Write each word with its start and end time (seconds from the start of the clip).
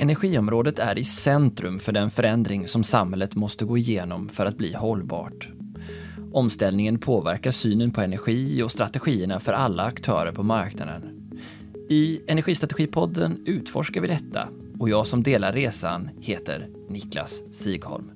Energiområdet 0.00 0.78
är 0.78 0.98
i 0.98 1.04
centrum 1.04 1.78
för 1.78 1.92
den 1.92 2.10
förändring 2.10 2.68
som 2.68 2.84
samhället 2.84 3.34
måste 3.34 3.64
gå 3.64 3.78
igenom 3.78 4.28
för 4.28 4.46
att 4.46 4.56
bli 4.56 4.72
hållbart. 4.72 5.48
Omställningen 6.32 6.98
påverkar 6.98 7.50
synen 7.50 7.90
på 7.90 8.00
energi 8.00 8.62
och 8.62 8.72
strategierna 8.72 9.40
för 9.40 9.52
alla 9.52 9.82
aktörer 9.82 10.32
på 10.32 10.42
marknaden. 10.42 11.30
I 11.88 12.20
Energistrategipodden 12.26 13.42
utforskar 13.46 14.00
vi 14.00 14.08
detta 14.08 14.48
och 14.78 14.88
jag 14.88 15.06
som 15.06 15.22
delar 15.22 15.52
resan 15.52 16.10
heter 16.20 16.68
Niklas 16.88 17.42
Sigholm. 17.52 18.10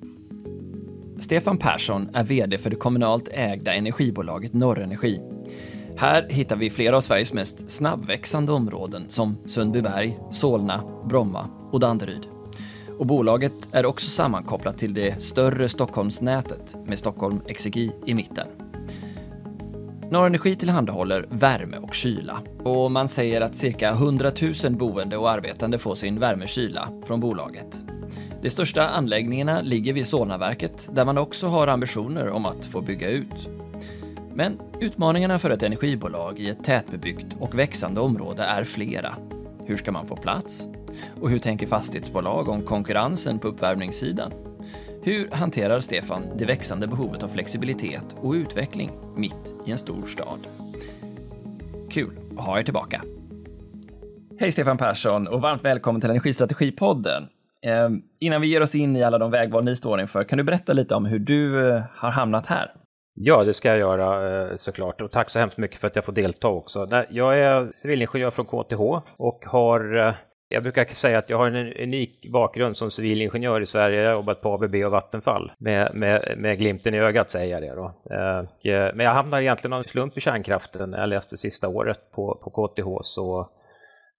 Stefan 1.19 1.57
Persson 1.57 2.09
är 2.13 2.23
VD 2.23 2.57
för 2.57 2.69
det 2.69 2.75
kommunalt 2.75 3.27
ägda 3.31 3.73
energibolaget 3.73 4.53
Norrenergi. 4.53 5.32
Här 5.97 6.29
hittar 6.29 6.55
vi 6.55 6.69
flera 6.69 6.97
av 6.97 7.01
Sveriges 7.01 7.33
mest 7.33 7.69
snabbväxande 7.69 8.51
områden 8.51 9.05
som 9.09 9.37
Sundbyberg, 9.45 10.17
Solna, 10.31 10.83
Bromma 11.03 11.47
och 11.71 11.79
Danderyd. 11.79 12.27
Och 12.99 13.05
bolaget 13.05 13.53
är 13.71 13.85
också 13.85 14.09
sammankopplat 14.09 14.77
till 14.77 14.93
det 14.93 15.23
större 15.23 15.69
Stockholmsnätet 15.69 16.75
med 16.85 16.99
Stockholm 16.99 17.41
Exergi 17.47 17.91
i 18.05 18.13
mitten. 18.13 18.47
Norrenergi 20.11 20.55
tillhandahåller 20.55 21.25
värme 21.29 21.77
och 21.77 21.93
kyla 21.93 22.41
och 22.63 22.91
man 22.91 23.09
säger 23.09 23.41
att 23.41 23.55
cirka 23.55 23.89
100 23.89 24.31
000 24.63 24.75
boende 24.75 25.17
och 25.17 25.29
arbetande 25.29 25.77
får 25.77 25.95
sin 25.95 26.19
värmekyla 26.19 26.89
från 27.05 27.19
bolaget. 27.19 27.79
De 28.41 28.49
största 28.49 28.87
anläggningarna 28.87 29.61
ligger 29.61 29.93
vid 29.93 30.07
Solnaverket 30.07 30.89
där 30.91 31.05
man 31.05 31.17
också 31.17 31.47
har 31.47 31.67
ambitioner 31.67 32.29
om 32.29 32.45
att 32.45 32.65
få 32.65 32.81
bygga 32.81 33.09
ut. 33.09 33.49
Men 34.35 34.59
utmaningarna 34.81 35.39
för 35.39 35.49
ett 35.49 35.63
energibolag 35.63 36.39
i 36.39 36.49
ett 36.49 36.63
tätbebyggt 36.63 37.35
och 37.39 37.59
växande 37.59 38.01
område 38.01 38.43
är 38.43 38.63
flera. 38.63 39.15
Hur 39.65 39.77
ska 39.77 39.91
man 39.91 40.07
få 40.07 40.15
plats? 40.15 40.67
Och 41.21 41.29
hur 41.29 41.39
tänker 41.39 41.67
fastighetsbolag 41.67 42.49
om 42.49 42.61
konkurrensen 42.61 43.39
på 43.39 43.47
uppvärmningssidan? 43.47 44.31
Hur 45.01 45.31
hanterar 45.31 45.79
Stefan 45.79 46.23
det 46.37 46.45
växande 46.45 46.87
behovet 46.87 47.23
av 47.23 47.27
flexibilitet 47.27 48.15
och 48.21 48.31
utveckling 48.31 48.91
mitt 49.15 49.55
i 49.65 49.71
en 49.71 49.77
stor 49.77 50.05
stad? 50.05 50.39
Kul 51.89 52.19
att 52.37 52.45
ha 52.45 52.59
er 52.59 52.63
tillbaka. 52.63 53.01
Hej 54.39 54.51
Stefan 54.51 54.77
Persson 54.77 55.27
och 55.27 55.41
varmt 55.41 55.65
välkommen 55.65 56.01
till 56.01 56.09
Energistrategipodden. 56.09 57.27
Eh, 57.65 57.89
innan 58.19 58.41
vi 58.41 58.47
ger 58.47 58.61
oss 58.61 58.75
in 58.75 58.95
i 58.95 59.03
alla 59.03 59.17
de 59.17 59.31
vägval 59.31 59.63
ni 59.63 59.75
står 59.75 60.01
inför, 60.01 60.23
kan 60.23 60.37
du 60.37 60.43
berätta 60.43 60.73
lite 60.73 60.95
om 60.95 61.05
hur 61.05 61.19
du 61.19 61.69
eh, 61.69 61.83
har 61.91 62.11
hamnat 62.11 62.45
här? 62.45 62.71
Ja, 63.13 63.43
det 63.43 63.53
ska 63.53 63.69
jag 63.69 63.79
göra 63.79 64.41
eh, 64.49 64.55
såklart. 64.55 65.01
Och 65.01 65.11
tack 65.11 65.29
så 65.29 65.39
hemskt 65.39 65.57
mycket 65.57 65.77
för 65.77 65.87
att 65.87 65.95
jag 65.95 66.05
får 66.05 66.13
delta 66.13 66.47
också. 66.47 66.87
Jag 67.09 67.39
är 67.39 67.71
civilingenjör 67.73 68.31
från 68.31 68.45
KTH 68.45 68.81
och 69.17 69.45
har 69.45 69.97
eh, 69.97 70.13
jag 70.53 70.63
brukar 70.63 70.85
säga 70.85 71.19
att 71.19 71.29
jag 71.29 71.37
har 71.37 71.47
en 71.47 71.73
unik 71.73 72.31
bakgrund 72.31 72.77
som 72.77 72.91
civilingenjör 72.91 73.61
i 73.61 73.65
Sverige. 73.65 74.01
Jag 74.01 74.09
har 74.09 74.15
jobbat 74.15 74.41
på 74.41 74.53
ABB 74.53 74.75
och 74.75 74.91
Vattenfall 74.91 75.51
med, 75.57 75.95
med, 75.95 76.35
med 76.37 76.59
glimten 76.59 76.93
i 76.93 76.99
ögat 76.99 77.31
säger 77.31 77.53
jag 77.53 77.61
det 77.61 77.75
då. 77.75 77.85
Eh, 78.15 78.93
men 78.95 79.05
jag 79.05 79.13
hamnade 79.13 79.43
egentligen 79.43 79.73
av 79.73 79.79
en 79.79 79.87
slump 79.87 80.17
i 80.17 80.21
kärnkraften 80.21 80.91
när 80.91 80.99
jag 80.99 81.09
läste 81.09 81.37
sista 81.37 81.67
året 81.67 82.11
på, 82.11 82.39
på 82.43 82.49
KTH. 82.49 82.87
Så, 83.01 83.49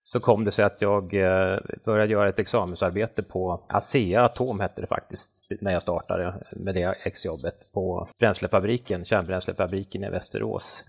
så 0.06 0.20
kom 0.20 0.44
det 0.44 0.50
sig 0.50 0.64
att 0.64 0.82
jag 0.82 1.14
eh, 1.14 1.58
började 1.84 2.12
göra 2.12 2.28
ett 2.28 2.38
examensarbete 2.38 3.22
på 3.22 3.64
ASEA 3.68 4.24
Atom 4.24 4.60
hette 4.60 4.80
det 4.80 4.86
faktiskt 4.86 5.32
när 5.60 5.72
jag 5.72 5.82
startade 5.82 6.34
med 6.52 6.74
det 6.74 6.94
exjobbet 7.02 7.72
på 7.72 8.08
bränslefabriken, 8.18 9.04
kärnbränslefabriken 9.04 10.04
i 10.04 10.10
Västerås. 10.10 10.84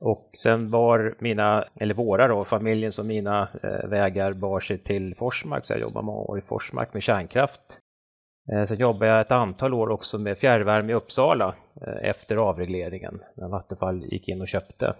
Och 0.00 0.30
sen 0.42 0.70
var 0.70 1.14
mina, 1.18 1.64
eller 1.80 1.94
våra 1.94 2.28
då, 2.28 2.44
familjen 2.44 2.92
som 2.92 3.06
mina 3.06 3.48
eh, 3.62 3.88
vägar 3.88 4.32
bar 4.32 4.60
sig 4.60 4.78
till 4.78 5.14
Forsmark, 5.14 5.66
så 5.66 5.72
jag 5.72 5.80
jobbade 5.80 6.06
många 6.06 6.18
år 6.18 6.38
i 6.38 6.42
Forsmark 6.42 6.94
med 6.94 7.02
kärnkraft. 7.02 7.80
Eh, 8.52 8.64
sen 8.64 8.78
jobbade 8.78 9.10
jag 9.10 9.20
ett 9.20 9.30
antal 9.30 9.74
år 9.74 9.88
också 9.90 10.18
med 10.18 10.38
fjärrvärme 10.38 10.92
i 10.92 10.96
Uppsala 10.96 11.54
efter 12.02 12.36
avregleringen, 12.36 13.20
när 13.34 13.48
Vattenfall 13.48 14.04
gick 14.04 14.28
in 14.28 14.40
och 14.40 14.48
köpte 14.48 14.94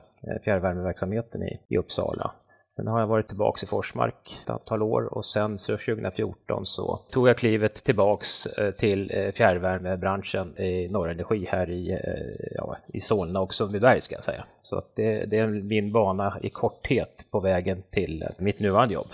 fjärrvärmeverksamheten 0.44 1.42
i, 1.42 1.60
i 1.68 1.78
Uppsala. 1.78 2.32
Sen 2.76 2.86
har 2.86 3.00
jag 3.00 3.06
varit 3.06 3.28
tillbaks 3.28 3.62
i 3.62 3.66
Forsmark 3.66 4.40
ett 4.42 4.50
antal 4.50 4.82
år 4.82 5.02
och 5.14 5.24
sen 5.24 5.58
så 5.58 5.72
2014 5.72 6.66
så 6.66 7.00
tog 7.10 7.28
jag 7.28 7.38
klivet 7.38 7.74
tillbaks 7.74 8.46
eh, 8.46 8.70
till 8.70 9.10
eh, 9.14 9.32
fjärrvärmebranschen 9.32 10.58
i 10.58 10.88
Norrenergi 10.88 11.46
här 11.50 11.70
i, 11.70 11.90
eh, 11.90 12.46
ja, 12.54 12.76
i 12.86 13.00
Solna 13.00 13.40
och 13.40 13.54
Sundbyberg 13.54 14.00
ska 14.00 14.14
jag 14.14 14.24
säga. 14.24 14.44
Så 14.62 14.82
det, 14.94 15.24
det 15.24 15.38
är 15.38 15.46
min 15.46 15.92
bana 15.92 16.38
i 16.42 16.50
korthet 16.50 17.26
på 17.30 17.40
vägen 17.40 17.82
till 17.90 18.24
mitt 18.38 18.60
nuvarande 18.60 18.94
jobb. 18.94 19.08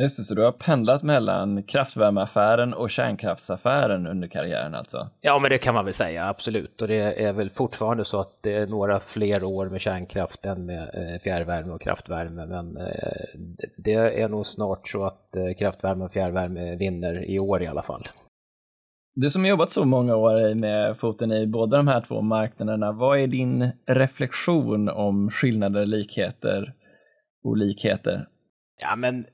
Just 0.00 0.16
det, 0.16 0.22
så 0.22 0.34
du 0.34 0.42
har 0.42 0.52
pendlat 0.52 1.02
mellan 1.02 1.62
kraftvärmeaffären 1.62 2.74
och 2.74 2.90
kärnkraftsaffären 2.90 4.06
under 4.06 4.28
karriären 4.28 4.74
alltså? 4.74 5.10
Ja, 5.20 5.38
men 5.38 5.50
det 5.50 5.58
kan 5.58 5.74
man 5.74 5.84
väl 5.84 5.94
säga, 5.94 6.28
absolut. 6.28 6.82
Och 6.82 6.88
det 6.88 7.24
är 7.24 7.32
väl 7.32 7.50
fortfarande 7.50 8.04
så 8.04 8.20
att 8.20 8.38
det 8.40 8.54
är 8.54 8.66
några 8.66 9.00
fler 9.00 9.44
år 9.44 9.68
med 9.68 9.80
kärnkraft 9.80 10.46
än 10.46 10.66
med 10.66 10.82
eh, 10.82 11.20
fjärrvärme 11.20 11.72
och 11.72 11.80
kraftvärme. 11.80 12.46
Men 12.46 12.76
eh, 12.76 13.40
det 13.76 13.94
är 13.94 14.28
nog 14.28 14.46
snart 14.46 14.88
så 14.88 15.04
att 15.04 15.36
eh, 15.36 15.54
kraftvärme 15.58 16.04
och 16.04 16.12
fjärrvärme 16.12 16.76
vinner 16.76 17.30
i 17.30 17.38
år 17.38 17.62
i 17.62 17.66
alla 17.66 17.82
fall. 17.82 18.08
Du 19.14 19.30
som 19.30 19.42
har 19.42 19.48
jobbat 19.48 19.70
så 19.70 19.84
många 19.84 20.16
år 20.16 20.54
med 20.54 20.96
foten 20.98 21.32
i 21.32 21.46
båda 21.46 21.76
de 21.76 21.88
här 21.88 22.00
två 22.00 22.20
marknaderna, 22.20 22.92
vad 22.92 23.18
är 23.18 23.26
din 23.26 23.70
reflektion 23.86 24.88
om 24.88 25.30
skillnader, 25.30 25.86
likheter, 25.86 26.74
olikheter? 27.42 28.28
Ja, 28.80 28.96
men 28.96 29.26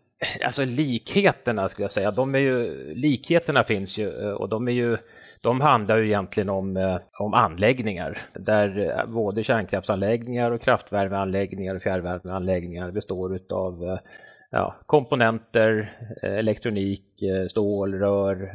alltså 0.44 0.64
likheterna 0.64 1.68
skulle 1.68 1.84
jag 1.84 1.90
säga, 1.90 2.10
de 2.10 2.34
är 2.34 2.38
ju, 2.38 2.94
likheterna 2.94 3.64
finns 3.64 3.98
ju 3.98 4.08
eh, 4.08 4.30
och 4.30 4.48
de 4.48 4.68
är 4.68 4.72
ju 4.72 4.96
de 5.40 5.60
handlar 5.60 5.98
ju 5.98 6.06
egentligen 6.06 6.48
om, 6.48 6.76
eh, 6.76 6.96
om 7.18 7.34
anläggningar 7.34 8.26
där 8.34 8.98
eh, 8.98 9.06
både 9.06 9.42
kärnkraftsanläggningar 9.42 10.50
och 10.50 10.62
kraftvärmeanläggningar 10.62 11.74
och 11.74 11.82
fjärrvärmeanläggningar 11.82 12.90
består 12.90 13.36
utav 13.36 13.98
ja, 14.50 14.76
komponenter, 14.86 15.98
elektronik, 16.22 17.04
stål, 17.50 17.94
rör, 17.94 18.50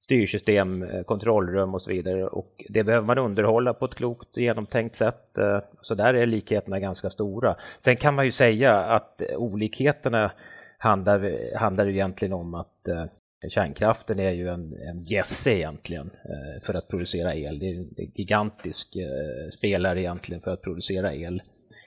styrsystem, 0.00 0.86
kontrollrum 1.06 1.74
och 1.74 1.82
så 1.82 1.90
vidare. 1.90 2.26
Och 2.26 2.64
det 2.68 2.84
behöver 2.84 3.06
man 3.06 3.18
underhålla 3.18 3.74
på 3.74 3.84
ett 3.84 3.94
klokt 3.94 4.36
och 4.36 4.42
genomtänkt 4.42 4.96
sätt. 4.96 5.38
Så 5.80 5.94
där 5.94 6.14
är 6.14 6.26
likheterna 6.26 6.80
ganska 6.80 7.10
stora. 7.10 7.56
Sen 7.84 7.96
kan 7.96 8.14
man 8.14 8.24
ju 8.24 8.32
säga 8.32 8.78
att 8.78 9.22
olikheterna 9.36 10.30
handlar, 10.80 11.56
handlar 11.56 11.86
det 11.86 11.92
egentligen 11.92 12.32
om 12.32 12.54
att 12.54 12.88
eh, 12.88 13.04
kärnkraften 13.48 14.18
är 14.18 14.30
ju 14.30 14.48
en, 14.48 14.72
en 14.72 15.04
gässe 15.04 15.50
egentligen 15.50 16.10
eh, 16.24 16.62
för 16.62 16.74
att 16.74 16.88
producera 16.88 17.34
el. 17.34 17.58
Det 17.58 17.66
är 17.66 17.74
en 17.74 18.12
gigantisk 18.14 18.96
eh, 18.96 19.48
spelare 19.50 20.00
egentligen 20.00 20.42
för 20.42 20.50
att 20.50 20.62
producera 20.62 21.14
el. 21.14 21.42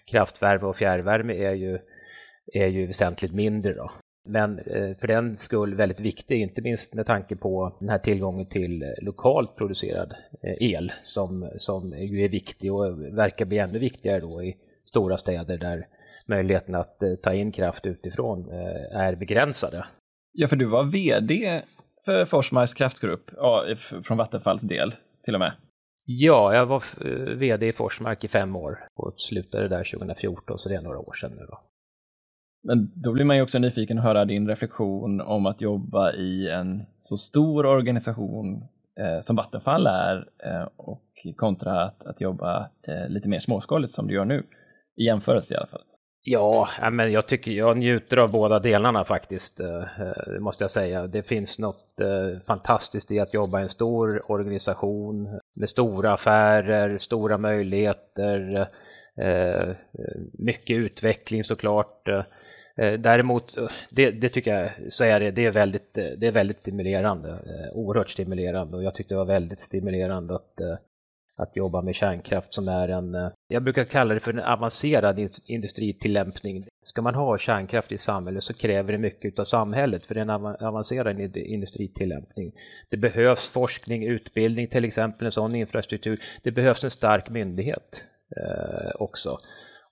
Kraftvärme 0.05 0.65
och 0.65 0.75
fjärrvärme 0.75 1.33
är 1.33 1.53
ju, 1.53 1.79
är 2.53 2.67
ju 2.67 2.87
väsentligt 2.87 3.33
mindre 3.33 3.73
då. 3.73 3.91
Men 4.25 4.59
eh, 4.59 4.97
för 4.97 5.07
den 5.07 5.35
skull 5.35 5.75
väldigt 5.75 5.99
viktig, 5.99 6.41
inte 6.41 6.61
minst 6.61 6.93
med 6.93 7.05
tanke 7.05 7.35
på 7.35 7.77
den 7.79 7.89
här 7.89 7.99
tillgången 7.99 8.45
till 8.45 8.93
lokalt 9.01 9.55
producerad 9.55 10.13
eh, 10.43 10.71
el 10.71 10.91
som, 11.03 11.51
som 11.57 11.89
ju 11.89 12.25
är 12.25 12.29
viktig 12.29 12.73
och 12.73 13.01
verkar 13.17 13.45
bli 13.45 13.57
ännu 13.57 13.79
viktigare 13.79 14.19
då 14.19 14.43
i 14.43 14.57
stora 14.85 15.17
städer 15.17 15.57
där 15.57 15.87
möjligheten 16.27 16.75
att 16.75 17.03
eh, 17.03 17.15
ta 17.23 17.33
in 17.33 17.51
kraft 17.51 17.85
utifrån 17.85 18.49
eh, 18.49 18.99
är 18.99 19.15
begränsade. 19.15 19.85
Ja, 20.31 20.47
för 20.47 20.55
du 20.55 20.65
var 20.65 20.83
vd 20.83 21.61
för 22.05 22.25
Forsmarks 22.25 22.73
kraftgrupp, 22.73 23.31
ja, 23.35 23.65
från 24.03 24.17
Vattenfalls 24.17 24.61
del 24.61 24.95
till 25.23 25.33
och 25.33 25.39
med. 25.39 25.51
Ja, 26.05 26.55
jag 26.55 26.65
var 26.65 26.83
eh, 27.05 27.37
vd 27.37 27.67
i 27.67 27.73
Forsmark 27.73 28.23
i 28.23 28.27
fem 28.27 28.55
år 28.55 28.79
och 28.95 29.13
slutade 29.17 29.67
där 29.67 29.91
2014, 29.93 30.59
så 30.59 30.69
det 30.69 30.75
är 30.75 30.81
några 30.81 30.99
år 30.99 31.13
sedan 31.13 31.31
nu 31.31 31.45
då. 31.45 31.59
Men 32.63 33.01
då 33.01 33.13
blir 33.13 33.25
man 33.25 33.35
ju 33.35 33.41
också 33.41 33.59
nyfiken 33.59 33.97
att 33.97 34.03
höra 34.03 34.25
din 34.25 34.47
reflektion 34.47 35.21
om 35.21 35.45
att 35.45 35.61
jobba 35.61 36.13
i 36.13 36.49
en 36.49 36.85
så 36.99 37.17
stor 37.17 37.65
organisation 37.65 38.67
eh, 38.99 39.19
som 39.21 39.35
Vattenfall 39.35 39.87
är 39.87 40.27
eh, 40.43 40.67
och 40.75 41.03
kontra 41.35 41.83
att, 41.83 42.05
att 42.05 42.21
jobba 42.21 42.69
eh, 42.87 43.09
lite 43.09 43.29
mer 43.29 43.39
småskaligt 43.39 43.93
som 43.93 44.07
du 44.07 44.13
gör 44.13 44.25
nu, 44.25 44.43
i 44.97 45.03
jämförelse 45.05 45.53
i 45.53 45.57
alla 45.57 45.67
fall. 45.67 45.83
Ja, 46.25 46.67
men 46.91 47.11
jag 47.11 47.27
tycker 47.27 47.51
jag 47.51 47.77
njuter 47.77 48.17
av 48.17 48.31
båda 48.31 48.59
delarna 48.59 49.05
faktiskt, 49.05 49.59
eh, 49.59 50.01
eh, 50.01 50.39
måste 50.39 50.63
jag 50.63 50.71
säga. 50.71 51.07
Det 51.07 51.23
finns 51.23 51.59
något 51.59 51.99
eh, 52.01 52.39
fantastiskt 52.47 53.11
i 53.11 53.19
att 53.19 53.33
jobba 53.33 53.59
i 53.59 53.63
en 53.63 53.69
stor 53.69 54.31
organisation 54.31 55.39
med 55.53 55.69
stora 55.69 56.13
affärer, 56.13 56.97
stora 56.97 57.37
möjligheter, 57.37 58.69
mycket 60.33 60.77
utveckling 60.77 61.43
såklart. 61.43 62.09
Däremot, 62.75 63.55
det, 63.91 64.11
det, 64.11 64.29
tycker 64.29 64.59
jag, 64.59 64.71
så 64.93 65.03
är 65.03 65.19
det, 65.19 65.31
det 65.31 65.45
är 65.45 65.51
väldigt, 65.51 65.93
det 65.93 66.27
är 66.27 66.31
väldigt 66.31 66.59
stimulerande, 66.59 67.39
oerhört 67.73 68.09
stimulerande 68.09 68.77
och 68.77 68.83
jag 68.83 68.95
tyckte 68.95 69.13
det 69.13 69.17
var 69.17 69.25
väldigt 69.25 69.61
stimulerande 69.61 70.35
att 70.35 70.57
att 71.37 71.55
jobba 71.55 71.81
med 71.81 71.95
kärnkraft 71.95 72.53
som 72.53 72.67
är 72.67 72.87
en, 72.87 73.15
eh, 73.15 73.29
jag 73.47 73.63
brukar 73.63 73.83
kalla 73.83 74.13
det 74.13 74.19
för 74.19 74.33
en 74.33 74.39
avancerad 74.39 75.29
industritillämpning. 75.45 76.67
Ska 76.83 77.01
man 77.01 77.15
ha 77.15 77.37
kärnkraft 77.37 77.91
i 77.91 77.97
samhället 77.97 78.43
så 78.43 78.53
kräver 78.53 78.91
det 78.91 78.97
mycket 78.97 79.39
av 79.39 79.45
samhället 79.45 80.05
för 80.05 80.15
det 80.15 80.21
är 80.21 80.25
en 80.25 80.65
avancerad 80.67 81.37
industritillämpning. 81.37 82.51
Det 82.89 82.97
behövs 82.97 83.49
forskning, 83.49 84.03
utbildning 84.03 84.67
till 84.67 84.85
exempel, 84.85 85.25
en 85.25 85.31
sån 85.31 85.55
infrastruktur. 85.55 86.23
Det 86.43 86.51
behövs 86.51 86.83
en 86.83 86.91
stark 86.91 87.29
myndighet 87.29 88.05
eh, 88.37 88.91
också. 88.95 89.37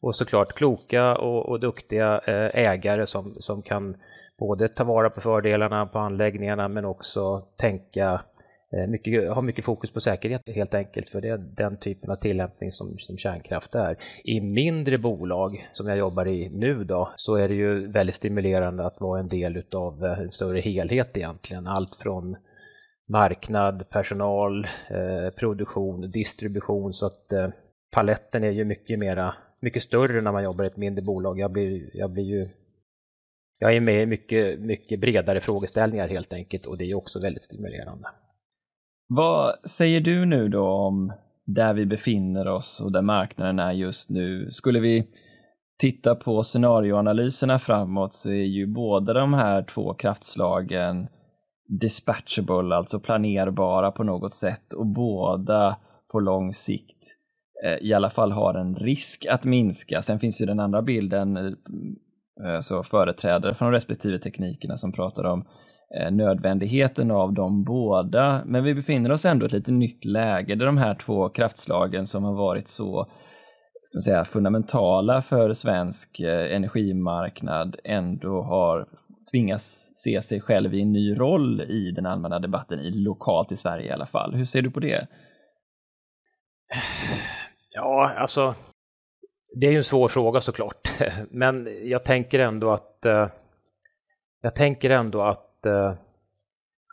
Och 0.02 0.16
såklart 0.16 0.54
kloka 0.54 1.16
och, 1.16 1.50
och 1.50 1.60
duktiga 1.60 2.22
eh, 2.26 2.70
ägare 2.70 3.06
som, 3.06 3.36
som 3.40 3.62
kan 3.62 3.98
både 4.40 4.68
ta 4.68 4.84
vara 4.84 5.10
på 5.10 5.22
fördelarna 5.22 5.86
på 5.86 6.00
anläggningarna 6.00 6.68
men 6.68 6.86
också 6.86 7.42
tänka 7.58 8.22
Eh, 8.74 8.88
mycket, 8.88 9.32
har 9.32 9.42
mycket 9.42 9.66
fokus 9.66 9.92
på 9.92 10.00
säkerhet 10.00 10.42
helt 10.46 10.74
enkelt, 10.74 11.10
för 11.10 11.22
det 11.22 11.30
är 11.30 11.38
den 11.38 11.78
typen 11.78 12.12
av 12.12 12.16
tillämpning 12.16 12.72
som, 12.72 13.00
som 13.00 13.18
kärnkraft 13.18 13.76
är. 13.76 13.98
I 14.24 14.42
mindre 14.42 14.98
bolag 14.98 15.70
som 15.72 15.88
jag 15.88 15.98
jobbar 15.98 16.28
i 16.28 16.50
nu 16.50 16.84
då, 16.84 17.10
så 17.16 17.36
är 17.36 17.48
det 17.48 17.56
ju 17.56 17.92
väldigt 17.92 18.16
stimulerande 18.16 18.86
att 18.86 19.02
vara 19.02 19.20
en 19.20 19.28
del 19.28 19.64
av 19.72 20.06
eh, 20.06 20.20
en 20.20 20.32
större 20.32 20.60
helhet 20.60 21.18
egentligen. 21.18 21.68
Allt 21.68 21.96
från 21.96 22.36
marknad, 23.10 23.90
personal, 23.90 24.68
eh, 24.90 25.30
produktion, 25.40 26.12
distribution, 26.12 26.94
så 26.94 27.06
att 27.06 27.34
eh, 27.34 27.50
paletten 27.92 28.44
är 28.44 28.52
ju 28.52 28.66
mycket 28.66 29.00
mera, 29.00 29.34
mycket 29.62 29.82
större 29.82 30.22
när 30.22 30.32
man 30.32 30.44
jobbar 30.44 30.64
i 30.64 30.68
ett 30.68 30.78
mindre 30.78 31.02
bolag. 31.02 31.40
Jag 31.40 31.52
blir, 31.52 31.90
jag 31.94 32.12
blir 32.12 32.24
ju 32.24 32.50
jag 33.60 33.76
är 33.76 33.80
med 33.80 34.04
i 34.04 34.06
mycket, 34.06 34.60
mycket 34.60 35.00
bredare 35.00 35.42
frågeställningar 35.42 36.08
helt 36.08 36.34
enkelt 36.34 36.66
och 36.66 36.78
det 36.78 36.92
är 36.92 36.96
också 36.96 37.22
väldigt 37.22 37.44
stimulerande. 37.44 38.08
Vad 39.14 39.56
säger 39.70 40.02
du 40.02 40.26
nu 40.26 40.50
då 40.50 40.68
om 40.68 41.14
där 41.46 41.74
vi 41.74 41.86
befinner 41.86 42.48
oss 42.48 42.82
och 42.82 42.92
där 42.92 43.02
marknaden 43.02 43.60
är 43.60 43.72
just 43.72 44.10
nu? 44.10 44.52
Skulle 44.52 44.80
vi 44.80 45.08
titta 45.80 46.16
på 46.16 46.44
scenarioanalyserna 46.44 47.60
framåt 47.60 48.14
så 48.14 48.30
är 48.30 48.46
ju 48.46 48.68
båda 48.68 49.14
de 49.14 49.34
här 49.34 49.64
två 49.64 49.94
kraftslagen 49.94 51.08
dispatchable, 51.68 52.76
alltså 52.76 53.00
planerbara 53.00 53.92
på 53.92 54.04
något 54.04 54.34
sätt 54.34 54.74
och 54.74 54.88
båda 54.88 55.78
på 56.12 56.20
lång 56.20 56.54
sikt 56.54 57.16
eh, 57.66 57.88
i 57.88 57.94
alla 57.94 58.10
fall 58.10 58.32
har 58.32 58.54
en 58.54 58.76
risk 58.76 59.26
att 59.26 59.46
minska. 59.46 60.02
Sen 60.02 60.20
finns 60.20 60.42
ju 60.42 60.46
den 60.46 60.60
andra 60.60 60.82
bilden, 60.82 61.38
eh, 61.38 62.60
så 62.62 62.84
företrädare 62.84 63.56
från 63.56 63.72
respektive 63.72 64.20
teknikerna 64.20 64.78
som 64.78 64.92
pratar 64.92 65.24
om 65.24 65.46
Eh, 66.00 66.12
nödvändigheten 66.12 67.12
av 67.12 67.34
dem 67.34 67.64
båda. 67.64 68.44
Men 68.46 68.64
vi 68.64 68.74
befinner 68.74 69.12
oss 69.12 69.26
ändå 69.26 69.46
i 69.46 69.48
ett 69.48 69.54
lite 69.54 69.72
nytt 69.72 70.06
läge 70.06 70.56
där 70.56 70.66
de 70.66 70.78
här 70.78 70.96
två 70.96 71.30
kraftslagen 71.30 72.08
som 72.08 72.24
har 72.24 72.34
varit 72.34 72.68
så 72.68 73.08
ska 73.84 73.98
man 73.98 74.02
säga, 74.02 74.26
fundamentala 74.26 75.22
för 75.22 75.54
svensk 75.54 76.20
eh, 76.20 76.56
energimarknad 76.56 77.76
ändå 77.84 78.42
har 78.42 78.88
tvingats 79.32 79.92
se 79.94 80.22
sig 80.22 80.42
själv 80.42 80.74
i 80.74 80.82
en 80.82 80.92
ny 80.92 81.20
roll 81.20 81.62
i 81.62 81.92
den 81.92 82.06
allmänna 82.06 82.40
debatten, 82.40 82.80
i, 82.80 82.92
lokalt 82.92 83.52
i 83.52 83.58
Sverige 83.58 83.86
i 83.86 83.92
alla 83.92 84.06
fall. 84.06 84.36
Hur 84.36 84.46
ser 84.46 84.62
du 84.62 84.72
på 84.72 84.80
det? 84.80 85.08
Ja, 87.74 88.12
alltså 88.18 88.56
det 89.60 89.68
är 89.68 89.72
ju 89.72 89.78
en 89.78 89.84
svår 89.84 90.08
fråga 90.08 90.42
såklart, 90.42 90.90
men 91.30 91.68
jag 91.90 92.04
tänker 92.04 92.40
ändå 92.40 92.72
att 92.72 93.06
eh, 93.06 93.28
jag 94.42 94.56
tänker 94.56 94.90
ändå 94.90 95.22
att 95.22 95.51
eh, 95.66 95.94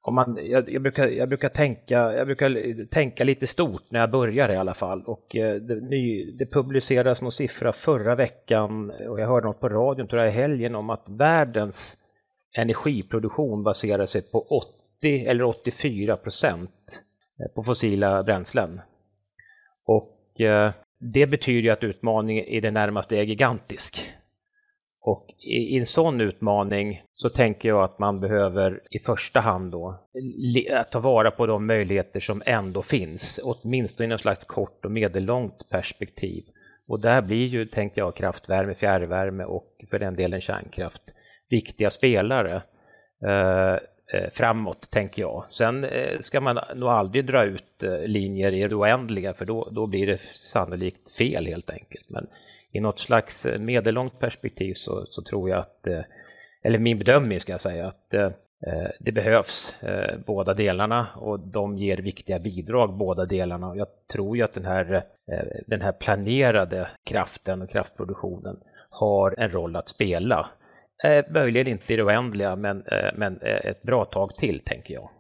om 0.08 0.14
man, 0.14 0.38
jag, 0.42 0.72
jag, 0.72 0.82
brukar, 0.82 1.06
jag, 1.06 1.28
brukar 1.28 1.48
tänka, 1.48 2.12
jag 2.12 2.26
brukar 2.26 2.86
tänka 2.86 3.24
lite 3.24 3.46
stort 3.46 3.82
när 3.90 4.00
jag 4.00 4.10
börjar 4.10 4.48
i 4.48 4.56
alla 4.56 4.74
fall. 4.74 5.02
Och 5.06 5.36
eh, 5.36 5.56
det, 5.56 5.74
ny, 5.74 6.32
det 6.32 6.46
publicerades 6.46 7.22
någon 7.22 7.32
siffra 7.32 7.72
förra 7.72 8.14
veckan 8.14 8.90
eh, 8.90 9.06
och 9.06 9.20
jag 9.20 9.28
hörde 9.28 9.46
något 9.46 9.60
på 9.60 9.68
radion 9.68 10.08
tror 10.08 10.22
jag 10.22 10.30
i 10.30 10.36
helgen 10.36 10.74
om 10.74 10.90
att 10.90 11.04
världens 11.06 11.96
energiproduktion 12.56 13.62
baserar 13.62 14.06
sig 14.06 14.22
på 14.22 14.40
80 15.00 15.26
eller 15.26 15.44
84 15.44 16.16
procent 16.16 17.02
eh, 17.40 17.54
på 17.54 17.62
fossila 17.62 18.22
bränslen. 18.22 18.80
Och 19.86 20.40
eh, 20.40 20.72
det 21.00 21.26
betyder 21.26 21.72
att 21.72 21.84
utmaningen 21.84 22.44
i 22.44 22.60
det 22.60 22.70
närmaste 22.70 23.16
är 23.16 23.22
gigantisk. 23.22 24.12
Och 25.00 25.26
i, 25.38 25.78
en 25.78 25.86
sån 25.86 26.20
utmaning 26.20 27.02
så 27.14 27.28
tänker 27.28 27.68
jag 27.68 27.84
att 27.84 27.98
man 27.98 28.20
behöver 28.20 28.80
i 28.90 28.98
första 28.98 29.40
hand 29.40 29.72
då 29.72 30.00
ta 30.90 31.00
vara 31.00 31.30
på 31.30 31.46
de 31.46 31.66
möjligheter 31.66 32.20
som 32.20 32.42
ändå 32.46 32.82
finns, 32.82 33.40
åtminstone 33.44 34.04
i 34.04 34.08
något 34.08 34.20
slags 34.20 34.44
kort 34.44 34.84
och 34.84 34.90
medellångt 34.90 35.68
perspektiv. 35.70 36.44
Och 36.88 37.00
där 37.00 37.22
blir 37.22 37.46
ju, 37.46 37.66
tänker 37.66 38.00
jag, 38.00 38.16
kraftvärme, 38.16 38.74
fjärrvärme 38.74 39.44
och 39.44 39.84
för 39.90 39.98
den 39.98 40.16
delen 40.16 40.40
kärnkraft 40.40 41.02
viktiga 41.48 41.90
spelare 41.90 42.62
eh, 43.24 43.74
eh 44.12 44.30
framåt, 44.32 44.90
tänker 44.90 45.22
jag. 45.22 45.44
Sen 45.48 45.84
eh, 45.84 46.20
ska 46.20 46.40
man 46.40 46.58
nog 46.74 46.88
aldrig 46.88 47.26
dra 47.26 47.44
ut 47.44 47.82
eh, 47.82 48.06
linjer 48.06 48.54
i 48.54 48.68
det 48.68 48.74
oändliga, 48.74 49.34
för 49.34 49.44
då, 49.44 49.68
då 49.72 49.86
blir 49.86 50.06
det 50.06 50.20
sannolikt 50.22 51.16
fel 51.18 51.46
helt 51.46 51.70
enkelt. 51.70 52.10
Men 52.10 52.26
i 52.72 52.80
något 52.80 52.98
slags 52.98 53.46
eh, 53.46 53.60
medellångt 53.60 54.18
perspektiv 54.18 54.74
så, 54.74 55.06
så 55.06 55.22
tror 55.22 55.50
jag 55.50 55.58
att, 55.58 55.86
eh, 55.86 56.00
eller 56.62 56.78
min 56.78 56.98
bedömning 56.98 57.40
ska 57.40 57.52
jag 57.52 57.60
säga, 57.60 57.86
att 57.86 58.14
eh, 58.14 58.30
det 59.00 59.12
behövs 59.12 59.76
båda 60.26 60.54
delarna 60.54 61.08
och 61.16 61.40
de 61.40 61.78
ger 61.78 61.96
viktiga 61.96 62.38
bidrag 62.38 62.98
båda 62.98 63.24
delarna. 63.24 63.76
Jag 63.76 63.86
tror 64.12 64.36
ju 64.36 64.42
att 64.42 64.54
den 64.54 64.64
här, 64.64 65.04
den 65.66 65.80
här 65.80 65.92
planerade 65.92 66.90
kraften 67.10 67.62
och 67.62 67.70
kraftproduktionen 67.70 68.56
har 68.90 69.34
en 69.38 69.50
roll 69.50 69.76
att 69.76 69.88
spela. 69.88 70.50
Möjligen 71.30 71.66
inte 71.66 71.92
i 71.92 71.96
det 71.96 72.02
oändliga, 72.02 72.56
men, 72.56 72.84
men 73.14 73.38
ett 73.42 73.82
bra 73.82 74.04
tag 74.04 74.36
till 74.36 74.60
tänker 74.64 74.94
jag. 74.94 75.10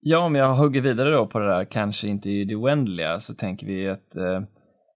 Ja, 0.00 0.18
om 0.18 0.34
jag 0.34 0.54
hugger 0.54 0.80
vidare 0.80 1.10
då 1.10 1.26
på 1.26 1.38
det 1.38 1.46
där, 1.46 1.64
kanske 1.64 2.08
inte 2.08 2.30
i 2.30 2.44
det 2.44 2.54
oändliga, 2.54 3.20
så 3.20 3.34
tänker 3.34 3.66
vi 3.66 3.88
att 3.88 4.16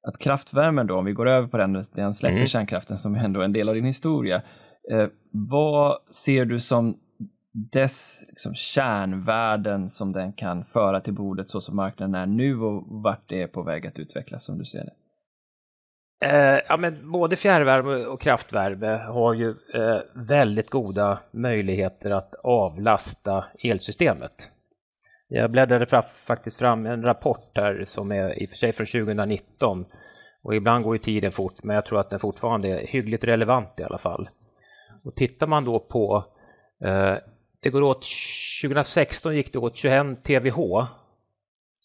att 0.07 0.19
kraftvärmen 0.19 0.87
då, 0.87 0.99
om 0.99 1.05
vi 1.05 1.13
går 1.13 1.29
över 1.29 1.49
på 1.49 1.57
den, 1.57 1.83
den 1.93 2.15
släpper 2.15 2.37
mm. 2.37 2.47
kärnkraften 2.47 2.99
som 2.99 3.15
ändå 3.15 3.41
är 3.41 3.45
en 3.45 3.53
del 3.53 3.69
av 3.69 3.75
din 3.75 3.85
historia. 3.85 4.43
Eh, 4.93 5.07
vad 5.31 5.99
ser 6.11 6.45
du 6.45 6.61
som 6.61 6.99
dess 7.73 8.25
liksom, 8.29 8.55
kärnvärden 8.55 9.89
som 9.89 10.13
den 10.13 10.33
kan 10.33 10.65
föra 10.65 11.01
till 11.01 11.15
bordet 11.15 11.51
så 11.51 11.61
som 11.61 11.77
marknaden 11.77 12.15
är 12.15 12.27
nu 12.27 12.61
och 12.61 12.85
vart 13.03 13.29
det 13.29 13.43
är 13.43 13.47
på 13.47 13.63
väg 13.63 13.87
att 13.87 13.99
utvecklas 13.99 14.45
som 14.45 14.59
du 14.59 14.65
ser 14.65 14.85
det? 14.85 14.93
Eh, 16.27 16.61
ja, 16.69 16.77
men 16.77 17.13
både 17.13 17.37
fjärrvärme 17.37 18.05
och 18.05 18.21
kraftvärme 18.21 18.97
har 18.97 19.35
ju 19.35 19.51
eh, 19.51 20.01
väldigt 20.15 20.71
goda 20.71 21.19
möjligheter 21.31 22.11
att 22.11 22.35
avlasta 22.35 23.45
elsystemet. 23.59 24.53
Jag 25.29 25.51
bläddrade 25.51 25.87
fra, 25.87 26.03
faktiskt 26.03 26.59
fram 26.59 26.87
en 26.87 27.03
rapport 27.03 27.51
här 27.55 27.83
som 27.87 28.13
är 28.13 28.43
i 28.43 28.47
och 28.47 28.51
för 28.51 28.57
sig 28.57 28.73
från 28.73 28.87
2019 28.87 29.87
och 30.43 30.55
ibland 30.55 30.85
går 30.85 30.95
ju 30.95 31.03
tiden 31.03 31.33
fort 31.33 31.63
men 31.63 31.75
jag 31.75 31.87
tror 31.87 32.01
att 32.01 32.11
den 32.11 32.21
fortfarande 32.21 32.69
är 32.69 32.87
hyggligt 32.87 33.25
relevant 33.25 33.81
i 33.81 33.83
alla 33.83 33.99
fall. 33.99 34.29
Och 35.05 35.15
tittar 35.15 35.47
man 35.47 35.65
då 35.65 35.79
på 35.79 36.25
eh, 36.85 37.15
det 37.61 37.71
går 37.71 37.83
åt 37.83 38.07
2016 38.63 39.37
gick 39.37 39.53
det 39.53 39.59
åt 39.59 39.77
21 39.77 40.25
TWh 40.25 40.87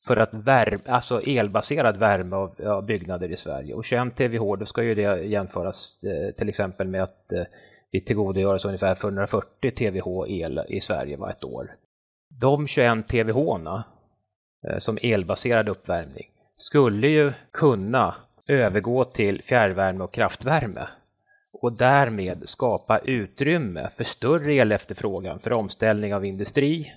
för 0.08 0.18
att 0.18 0.34
värme, 0.34 0.84
alltså 0.86 1.22
elbaserad 1.22 1.98
värme 1.98 2.36
av, 2.36 2.56
av, 2.66 2.86
byggnader 2.86 3.32
i 3.32 3.38
Sverige. 3.38 3.74
Och 3.74 3.86
21 3.86 4.16
TWh, 4.16 4.58
då 4.60 4.66
ska 4.66 4.84
ju 4.84 4.96
det 4.96 5.24
jämföras 5.26 6.04
eh, 6.04 6.36
till 6.36 6.50
exempel 6.50 6.88
med 6.88 7.04
att 7.04 7.32
eh, 7.32 7.44
vi 7.92 8.02
tillgodogör 8.02 8.54
oss 8.54 8.66
ungefär 8.66 8.96
440 8.96 9.72
TWh 9.72 10.42
el 10.42 10.66
i 10.70 10.80
Sverige 10.80 11.18
varje 11.18 11.46
år 11.46 11.76
de 12.42 12.68
21 12.68 13.08
TWh 13.08 13.84
eh, 14.68 14.78
som 14.78 14.98
elbaserad 15.02 15.70
uppvärmning 15.70 16.28
skulle 16.58 17.08
ju 17.08 17.34
kunna 17.52 18.16
övergå 18.48 19.06
till 19.06 19.42
fjärrvärme 19.44 20.04
och 20.04 20.14
kraftvärme 20.14 20.88
och 21.54 21.74
därmed 21.74 22.50
skapa 22.50 23.00
utrymme 23.00 23.90
för 23.98 24.04
större 24.04 24.54
elefterfrågan 24.54 25.40
för 25.40 25.54
omställning 25.54 26.16
av 26.16 26.26
industri 26.26 26.94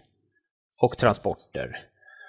och 0.80 0.98
transporter. 0.98 1.88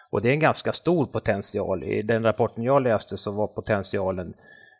Och 0.09 0.21
det 0.21 0.29
är 0.29 0.33
en 0.33 0.39
ganska 0.39 0.71
stor 0.71 1.05
potential. 1.05 1.83
I 1.83 2.01
den 2.01 2.23
rapporten 2.23 2.63
jag 2.63 2.81
läste 2.81 3.17
så 3.17 3.31
var 3.31 3.47
potentialen 3.47 4.33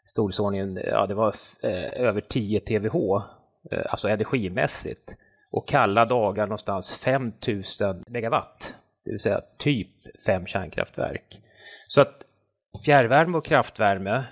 storleksordningen, 0.06 0.76
ja 0.76 1.08
det 1.08 1.14
var 1.14 1.36
eh, 1.64 2.02
över 2.02 2.22
10 2.22 2.60
TWh, 2.60 3.24
eh, 3.72 3.86
alltså 3.90 4.08
energimässigt 4.08 5.16
och 5.52 5.68
kalla 5.68 6.06
dagar 6.06 6.44
någonstans 6.44 7.00
5000 7.00 8.04
megawatt, 8.08 8.76
det 9.06 9.12
vill 9.12 9.20
säga 9.20 9.42
typ 9.58 9.90
fem 10.26 10.46
kärnkraftverk. 10.46 11.40
Så 11.88 12.02
att 12.02 12.22
fjärrvärme 12.86 13.38
och 13.38 13.46
kraftvärme 13.46 14.24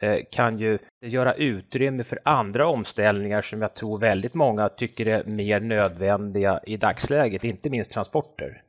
eh, 0.00 0.18
kan 0.30 0.58
ju 0.58 0.78
göra 1.00 1.34
utrymme 1.34 2.04
för 2.04 2.18
andra 2.22 2.68
omställningar 2.68 3.42
som 3.42 3.62
jag 3.62 3.74
tror 3.74 3.98
väldigt 3.98 4.34
många 4.34 4.68
tycker 4.68 5.06
är 5.06 5.24
mer 5.24 5.60
nödvändiga 5.60 6.60
i 6.66 6.76
dagsläget, 6.76 7.44
inte 7.44 7.70
minst 7.70 7.92
transporter. 7.92 8.62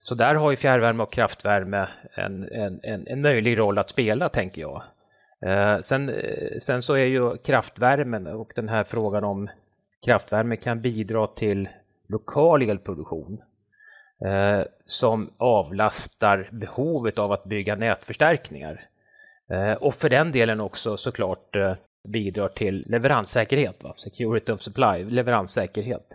så 0.00 0.14
där 0.14 0.34
har 0.34 0.50
ju 0.50 0.56
fjärrvärme 0.56 1.02
och 1.02 1.12
kraftvärme 1.12 1.88
en, 2.14 2.48
en, 2.52 2.80
en, 2.82 3.06
en 3.06 3.20
möjlig 3.20 3.58
roll 3.58 3.78
att 3.78 3.90
spela, 3.90 4.28
tänker 4.28 4.60
jag. 4.60 4.82
Eh, 5.46 5.80
sen, 5.80 6.08
eh, 6.08 6.58
sen 6.60 6.82
så 6.82 6.94
är 6.94 7.04
ju 7.04 7.36
kraftvärmen 7.36 8.26
och 8.26 8.52
den 8.54 8.68
här 8.68 8.84
frågan 8.84 9.24
om 9.24 9.48
kraftvärme 10.04 10.56
kan 10.56 10.80
bidra 10.80 11.26
till 11.26 11.68
lokal 12.08 12.62
elproduktion 12.62 13.42
eh, 14.24 14.60
som 14.86 15.30
avlastar 15.36 16.48
behovet 16.52 17.18
av 17.18 17.32
att 17.32 17.44
bygga 17.44 17.76
nätförstärkningar. 17.76 18.88
Eh, 19.50 19.72
och 19.72 19.94
för 19.94 20.08
den 20.08 20.32
delen 20.32 20.60
också 20.60 20.96
såklart 20.96 21.56
eh, 21.56 21.74
bidrar 22.08 22.48
till 22.48 22.84
leveranssäkerhet, 22.88 23.82
va? 23.82 23.94
security 23.96 24.52
of 24.52 24.60
supply, 24.60 25.04
leveranssäkerhet. 25.04 26.08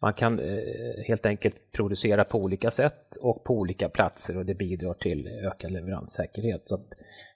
Man 0.00 0.14
kan 0.14 0.38
eh, 0.38 1.04
helt 1.06 1.26
enkelt 1.26 1.72
producera 1.72 2.24
på 2.24 2.38
olika 2.38 2.70
sätt 2.70 3.16
och 3.20 3.44
på 3.44 3.54
olika 3.54 3.88
platser 3.88 4.36
och 4.36 4.46
det 4.46 4.54
bidrar 4.54 4.94
till 4.94 5.28
ökad 5.28 5.72
leveranssäkerhet. 5.72 6.62
Så 6.64 6.80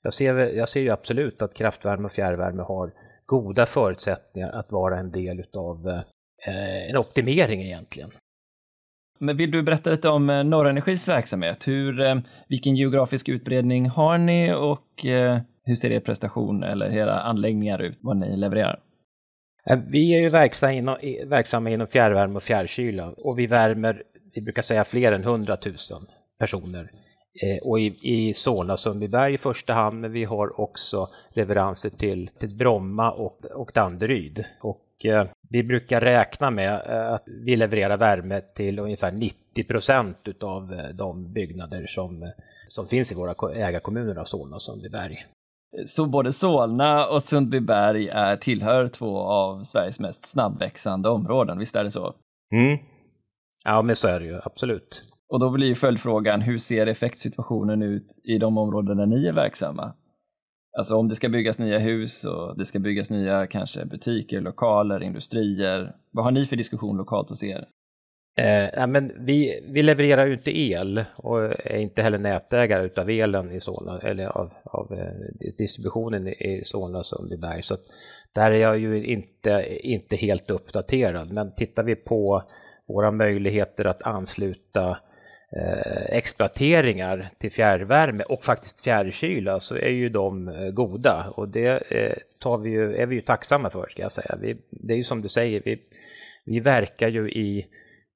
jag, 0.02 0.14
ser, 0.14 0.35
jag 0.35 0.68
ser 0.68 0.80
ju 0.80 0.90
absolut 0.90 1.42
att 1.42 1.54
kraftvärme 1.54 2.04
och 2.04 2.12
fjärrvärme 2.12 2.62
har 2.62 2.92
goda 3.30 3.66
förutsättningar 3.66 4.50
att 4.50 4.72
vara 4.72 4.99
en 4.99 5.10
del 5.10 5.44
av 5.52 5.88
eh, 6.46 6.90
en 6.90 6.96
optimering 6.96 7.62
egentligen. 7.62 8.10
Men 9.18 9.37
vill 9.37 9.50
du 9.50 9.62
berätta 9.62 9.90
lite 9.90 10.08
om 10.08 10.30
eh, 10.30 10.44
Norra 10.44 10.70
Energis 10.70 11.08
verksamhet? 11.08 11.68
Hur, 11.68 12.00
eh, 12.00 12.16
vilken 12.49 12.76
geografisk 12.76 13.28
utbredning 13.28 13.88
har 13.88 14.18
ni 14.18 14.52
och 14.52 15.04
hur 15.64 15.75
ser 15.75 15.90
er 15.90 16.00
prestation 16.00 16.62
eller 16.62 16.87
era 16.92 17.20
anläggningar 17.20 17.78
ut, 17.82 17.99
vad 18.00 18.16
ni 18.16 18.37
levererar? 18.37 18.80
Vi 19.90 20.14
är 20.14 20.20
ju 20.20 20.28
verksamma 20.28 20.72
inom, 20.72 20.96
verksamma 21.26 21.70
inom 21.70 21.87
fjärrvärme 21.87 22.37
och 22.37 22.42
fjärrkyla 22.42 23.12
och 23.16 23.38
vi 23.38 23.46
värmer, 23.46 24.02
vi 24.34 24.42
brukar 24.42 24.62
säga 24.62 24.84
fler 24.84 25.12
än 25.12 25.22
100 25.22 25.58
000 25.66 25.75
personer. 26.38 26.90
Och 27.62 27.80
i, 27.80 27.99
i 28.02 28.34
Solna 28.34 28.76
Sundbyberg 28.76 29.34
i 29.34 29.38
första 29.38 29.72
hand, 29.72 30.00
men 30.00 30.12
vi 30.12 30.25
har 30.25 30.60
också 30.60 31.08
leveranser 31.34 31.90
till, 31.90 32.30
till 32.38 32.56
Bromma 32.56 33.12
och, 33.12 33.44
och 33.44 33.70
Danderyd. 33.75 34.44
Och 34.60 34.87
Eh, 35.04 35.25
vi 35.49 35.62
brukar 35.62 36.00
räkna 36.00 36.50
med 36.50 36.72
eh, 36.72 37.12
att 37.12 37.22
vi 37.26 37.56
levererar 37.56 37.96
värme 37.96 38.40
till 38.40 38.78
ungefär 38.78 39.12
90 39.12 39.64
procent 39.64 40.28
av 40.42 40.72
eh, 40.72 40.88
de 40.88 41.32
byggnader 41.32 41.87
som, 41.87 42.32
som 42.68 42.88
finns 42.88 43.12
i 43.12 43.14
våra 43.14 43.52
ägarkommuner 43.54 44.16
av 44.16 44.25
Solna 44.25 44.56
och 44.56 44.62
Sundbyberg. 44.62 45.26
Så 45.87 46.06
både 46.06 46.32
Solna 46.32 47.06
och 47.06 47.22
Sundbyberg 47.22 48.08
är, 48.08 48.37
tillhör 48.37 48.88
två 48.88 49.18
av 49.18 49.64
Sveriges 49.64 50.00
mest 50.00 50.28
snabbväxande 50.28 51.08
områden, 51.08 51.58
visst 51.58 51.76
är 51.76 51.84
det 51.84 51.90
så? 51.90 52.14
Mm. 52.52 52.78
Ja, 53.64 53.82
men 53.82 53.96
så 53.96 54.08
är 54.08 54.20
det 54.20 54.26
ju, 54.26 54.40
absolut. 54.44 55.02
Och 55.30 55.40
då 55.40 55.50
blir 55.50 55.75
följdfrågan, 55.75 56.40
hur 56.40 56.58
ser 56.58 56.87
effektsituationen 56.87 57.82
ut 57.82 58.06
i 58.25 58.38
de 58.38 58.58
områden 58.58 58.96
där 58.96 59.06
ni 59.06 59.26
är 59.26 59.32
verksamma? 59.32 59.92
Alltså 60.78 60.96
om 60.96 61.08
det 61.08 61.16
ska 61.16 61.28
byggas 61.28 61.58
nya 61.58 61.78
hus 61.78 62.25
och 62.25 62.58
det 62.58 62.64
ska 62.64 62.78
byggas 62.78 63.10
nya 63.10 63.46
kanske 63.46 63.84
butiker, 63.84 64.40
lokaler, 64.40 65.02
industrier. 65.02 65.96
Vad 66.10 66.25
har 66.25 66.32
ni 66.32 66.46
för 66.46 66.56
diskussion 66.56 66.96
lokalt 66.96 67.30
hos 67.30 67.42
er? 67.42 67.68
Eh, 68.38 68.87
men 68.87 69.25
vi, 69.26 69.64
vi 69.68 69.82
levererar 69.82 70.26
ju 70.26 70.32
inte 70.32 70.58
el 70.58 71.04
och 71.16 71.42
är 71.44 71.76
inte 71.76 72.02
heller 72.02 72.18
nätägare 72.18 72.87
utav 72.87 73.10
elen 73.10 73.50
i 73.50 73.60
Solna, 73.60 73.99
eller 73.99 74.26
av, 74.26 74.52
av 74.64 74.92
eh, 74.92 75.52
distributionen 75.58 76.28
i 76.28 76.60
Solna 76.64 76.99
och 76.99 77.06
Sundbyberg. 77.06 77.62
Så 77.62 77.76
där 78.34 78.50
är 78.50 78.58
jag 78.58 78.78
ju 78.78 79.04
inte, 79.04 79.78
inte 79.82 80.16
helt 80.16 80.50
uppdaterad. 80.50 81.32
Men 81.32 81.54
tittar 81.54 81.82
vi 81.82 81.96
på 81.96 82.42
våra 82.88 83.10
möjligheter 83.10 83.84
att 83.84 84.02
ansluta 84.02 84.96
eh, 85.57 86.16
exploateringar 86.16 87.30
till 87.38 87.52
fjärrvärme 87.52 88.25
och 88.25 88.45
faktiskt 88.45 88.80
fjärrkyla 88.80 89.61
så 89.61 89.76
är 89.76 89.90
ju 89.90 90.09
de 90.09 90.49
eh, 90.49 90.71
goda 90.71 91.33
och 91.37 91.49
det 91.49 91.92
eh, 91.92 92.16
tar 92.38 92.59
vi 92.59 92.71
ju, 92.71 92.95
är 92.95 93.07
vi 93.07 93.14
ju 93.14 93.21
tacksamma 93.21 93.71
för 93.71 93.87
ska 93.88 94.02
jag 94.02 94.12
säga. 94.12 94.38
Vi, 94.40 94.57
det 94.71 94.92
är 94.92 94.97
ju 94.97 95.04
som 95.04 95.23
du 95.23 95.28
säger, 95.28 95.62
vi, 95.64 95.83
vi 96.45 96.61
verkar 96.61 97.09
ju 97.09 97.30
i, 97.30 97.66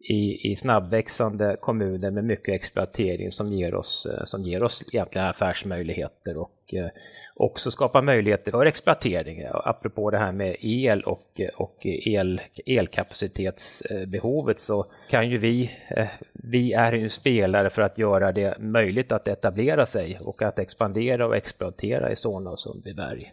i, 0.04 0.52
i 0.52 0.56
snabbväxande 0.56 1.56
kommuner 1.60 2.10
med 2.10 2.24
mycket 2.24 2.54
exploatering 2.54 3.30
som 3.30 3.52
ger 3.52 3.74
oss, 3.74 4.06
eh, 4.06 4.24
som 4.24 4.42
ger 4.42 4.62
oss 4.62 4.84
egentligen 4.92 5.26
affärsmöjligheter 5.26 6.36
och 6.36 6.74
eh, 6.74 6.88
också 7.36 7.70
skapa 7.70 8.02
möjligheter 8.02 8.50
för 8.50 8.66
exploatering. 8.66 9.42
Apropå 9.52 10.10
det 10.10 10.18
här 10.18 10.32
med 10.32 10.56
el 10.60 11.02
och, 11.02 11.30
eh, 11.34 11.48
och 11.56 11.76
el, 11.82 12.40
elkapacitetsbehovet 12.66 14.60
så 14.60 14.86
kan 15.10 15.30
ju 15.30 15.38
vi, 15.38 15.70
eh, 15.88 16.06
vi 16.32 16.72
är 16.72 16.92
ju 16.92 17.08
spelare 17.08 17.70
för 17.70 17.82
att 17.82 17.98
göra 17.98 18.32
det 18.32 18.58
möjligt 18.58 19.12
att 19.12 19.28
etablera 19.28 19.86
sig 19.86 20.18
och 20.20 20.42
att 20.42 20.58
expandera 20.58 21.26
och 21.26 21.36
exploatera 21.36 22.12
i 22.12 22.16
Solna 22.16 22.50
och 22.50 22.60
Sundbyberg. 22.60 23.32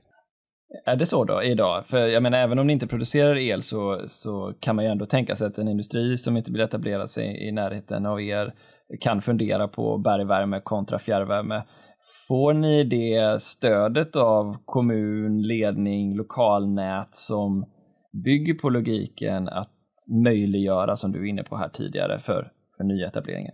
Är 0.85 0.95
det 0.95 1.05
så 1.05 1.23
då 1.23 1.43
idag? 1.43 1.85
För 1.85 2.07
jag 2.07 2.23
menar, 2.23 2.37
även 2.37 2.59
om 2.59 2.67
ni 2.67 2.73
inte 2.73 2.87
producerar 2.87 3.37
el 3.37 3.61
så, 3.61 4.01
så 4.07 4.53
kan 4.59 4.75
man 4.75 4.85
ju 4.85 4.91
ändå 4.91 5.05
tänka 5.05 5.35
sig 5.35 5.47
att 5.47 5.57
en 5.57 5.67
industri 5.67 6.17
som 6.17 6.37
inte 6.37 6.51
vill 6.51 6.61
etablera 6.61 7.07
sig 7.07 7.47
i 7.47 7.51
närheten 7.51 8.05
av 8.05 8.21
er 8.21 8.53
kan 8.99 9.21
fundera 9.21 9.67
på 9.67 9.97
bergvärme 9.97 10.61
kontra 10.63 10.99
fjärrvärme. 10.99 11.63
Får 12.27 12.53
ni 12.53 12.83
det 12.83 13.41
stödet 13.41 14.15
av 14.15 14.57
kommun, 14.65 15.41
ledning, 15.41 16.15
lokalnät 16.15 17.15
som 17.15 17.65
bygger 18.23 18.53
på 18.53 18.69
logiken 18.69 19.49
att 19.49 19.71
möjliggöra, 20.23 20.95
som 20.95 21.11
du 21.11 21.19
är 21.19 21.29
inne 21.29 21.43
på 21.43 21.57
här 21.57 21.69
tidigare, 21.69 22.19
för, 22.19 22.51
för 22.77 22.83
nyetableringen? 22.83 23.53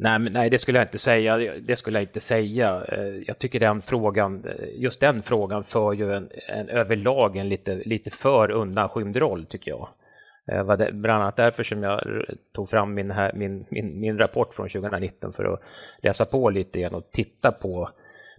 Nej, 0.00 0.18
nej, 0.18 0.50
det 0.50 0.58
skulle 0.58 0.78
jag 0.78 0.86
inte 0.86 0.98
säga. 0.98 1.36
Det 1.60 1.76
skulle 1.76 1.98
jag 1.98 2.02
inte 2.02 2.20
säga. 2.20 2.84
Eh, 2.88 3.22
jag 3.26 3.38
tycker 3.38 3.60
den 3.60 3.82
frågan, 3.82 4.44
eh, 4.44 4.82
just 4.82 5.00
den 5.00 5.22
frågan 5.22 5.64
för 5.64 5.92
ju 5.92 6.14
en, 6.14 6.30
en 6.48 6.68
överlag 6.68 7.36
en 7.36 7.48
lite, 7.48 7.74
lite 7.74 8.10
för 8.10 8.50
undanskymd 8.50 9.16
roll 9.16 9.46
tycker 9.46 9.70
jag. 9.70 9.88
Eh, 10.46 10.56
det 10.56 10.62
var 10.62 10.76
det, 10.76 10.92
bland 10.92 11.22
annat 11.22 11.36
därför 11.36 11.62
som 11.62 11.82
jag 11.82 12.00
tog 12.52 12.70
fram 12.70 12.94
min, 12.94 13.10
här, 13.10 13.32
min, 13.32 13.66
min, 13.68 14.00
min 14.00 14.18
rapport 14.18 14.54
från 14.54 14.68
2019 14.68 15.32
för 15.32 15.44
att 15.44 15.60
läsa 16.02 16.24
på 16.24 16.50
lite 16.50 16.78
igen 16.78 16.94
och 16.94 17.10
titta 17.10 17.52
på, 17.52 17.90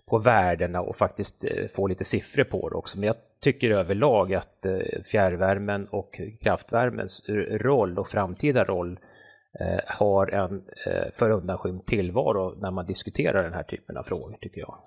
på 0.05 0.17
värdena 0.17 0.81
och 0.81 0.95
faktiskt 0.95 1.45
få 1.75 1.87
lite 1.87 2.03
siffror 2.03 2.43
på 2.43 2.69
det 2.69 2.75
också. 2.75 2.99
Men 2.99 3.07
jag 3.07 3.15
tycker 3.41 3.71
överlag 3.71 4.33
att 4.33 4.65
fjärrvärmen 5.05 5.87
och 5.87 6.21
kraftvärmens 6.41 7.29
roll 7.49 7.99
och 7.99 8.07
framtida 8.07 8.63
roll 8.63 8.99
Eh, 8.99 9.28
Eh, 9.59 9.79
har 9.85 10.27
en 10.27 10.63
eh, 10.85 11.11
för 11.13 11.29
undanskymd 11.29 11.85
tillvaro 11.85 12.55
när 12.61 12.71
man 12.71 12.85
diskuterar 12.85 13.43
den 13.43 13.53
här 13.53 13.63
typen 13.63 13.97
av 13.97 14.03
frågor, 14.03 14.37
tycker 14.41 14.61
jag. 14.61 14.77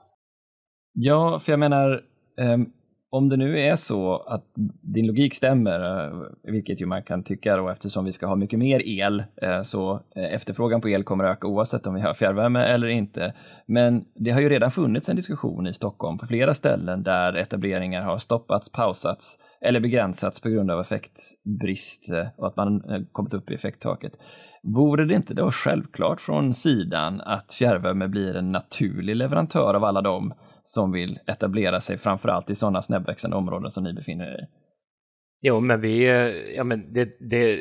Ja, 0.93 1.41
för 1.41 1.53
jag 1.53 1.61
menar, 1.61 2.05
ehm, 2.39 2.73
om 3.15 3.29
det 3.29 3.37
nu 3.37 3.61
är 3.61 3.77
så 3.77 4.17
att 4.17 4.45
din 4.81 5.07
logik 5.07 5.35
stämmer, 5.35 6.05
eh, 6.05 6.13
vilket 6.43 6.81
ju 6.81 6.87
man 6.87 7.03
kan 7.03 7.23
tycka 7.23 7.57
då 7.57 7.69
eftersom 7.69 8.05
vi 8.05 8.13
ska 8.13 8.27
ha 8.27 8.37
mycket 8.37 8.59
mer 8.59 8.83
el, 8.87 9.25
eh, 9.43 9.63
så 9.63 10.01
eh, 10.17 10.35
efterfrågan 10.35 10.81
på 10.81 10.89
el 10.89 11.05
kommer 11.05 11.25
att 11.25 11.37
öka 11.37 11.47
oavsett 11.47 11.87
om 11.87 11.95
vi 11.95 12.01
har 12.01 12.15
fjärrvärme 12.15 12.65
eller 12.65 12.89
inte. 12.89 13.35
Men 13.67 14.05
det 14.15 14.31
har 14.31 14.41
ju 14.41 14.49
redan 14.49 14.71
funnits 14.71 15.09
en 15.09 15.17
diskussion 15.17 15.67
i 15.67 15.73
Stockholm 15.73 16.19
på 16.19 16.27
flera 16.27 16.55
ställen 16.55 17.03
där 17.03 17.35
etableringar 17.37 18.03
har 18.03 18.19
stoppats, 18.19 18.73
pausats 18.73 19.39
eller 19.61 19.81
begränsats 19.81 20.41
på 20.41 20.49
grund 20.49 20.71
av 20.71 20.81
effektbrist 20.81 22.11
och 22.37 22.47
att 22.47 22.57
man 22.57 22.83
kommit 23.13 23.35
upp 23.35 23.51
i 23.51 23.55
effekttaket. 23.55 24.13
Vore 24.63 25.05
det 25.05 25.15
inte 25.15 25.35
då 25.35 25.51
självklart 25.51 26.21
från 26.21 26.55
sidan 26.55 27.21
att 27.21 27.53
fjärrvärme 27.53 28.09
blir 28.09 28.37
en 28.37 28.53
naturlig 28.53 29.17
leverantör 29.17 29.75
av 29.75 29.85
alla 29.85 30.01
dem 30.01 30.35
som 30.65 30.93
vill 30.93 31.19
etablera 31.27 31.81
sig 31.81 31.99
framförallt 31.99 32.51
i 32.51 32.55
sådana 32.55 32.83
snabbväxande 32.83 33.37
områden 33.37 33.71
som 33.71 33.85
ni 33.85 33.93
befinner 33.93 34.27
er 34.27 34.43
i? 34.43 34.47
Jo, 35.45 35.61
men 35.61 35.81
vi, 35.81 36.05
eh, 36.05 36.55
ja 36.57 36.65
men 36.65 36.93
det, 36.93 37.17
det, 37.21 37.57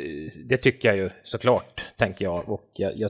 det 0.49 0.57
tycker 0.57 0.87
jag 0.87 0.97
ju 0.97 1.09
såklart, 1.23 1.81
tänker 1.97 2.25
jag. 2.25 2.49
Och 2.49 2.69
jag, 2.73 2.97
jag, 2.97 3.09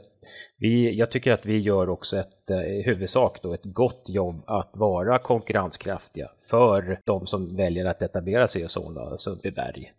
vi, 0.58 0.96
jag 0.96 1.12
tycker 1.12 1.32
att 1.32 1.46
vi 1.46 1.60
gör 1.60 1.90
också 1.90 2.18
ett, 2.18 2.50
eh, 2.50 2.58
i 2.58 2.84
huvudsak 2.86 3.42
då, 3.42 3.54
ett 3.54 3.64
gott 3.64 4.04
jobb 4.08 4.44
att 4.48 4.72
vara 4.74 5.20
konkurrenskraftiga 5.20 6.32
för 6.50 7.00
de 7.06 7.28
som 7.28 7.56
väljer 7.56 7.86
att 7.86 8.02
etablera 8.02 8.48
sig 8.48 8.64
i 8.64 8.68
Solna 8.68 9.02
och 9.02 9.22
Sundbyberg. 9.22 9.92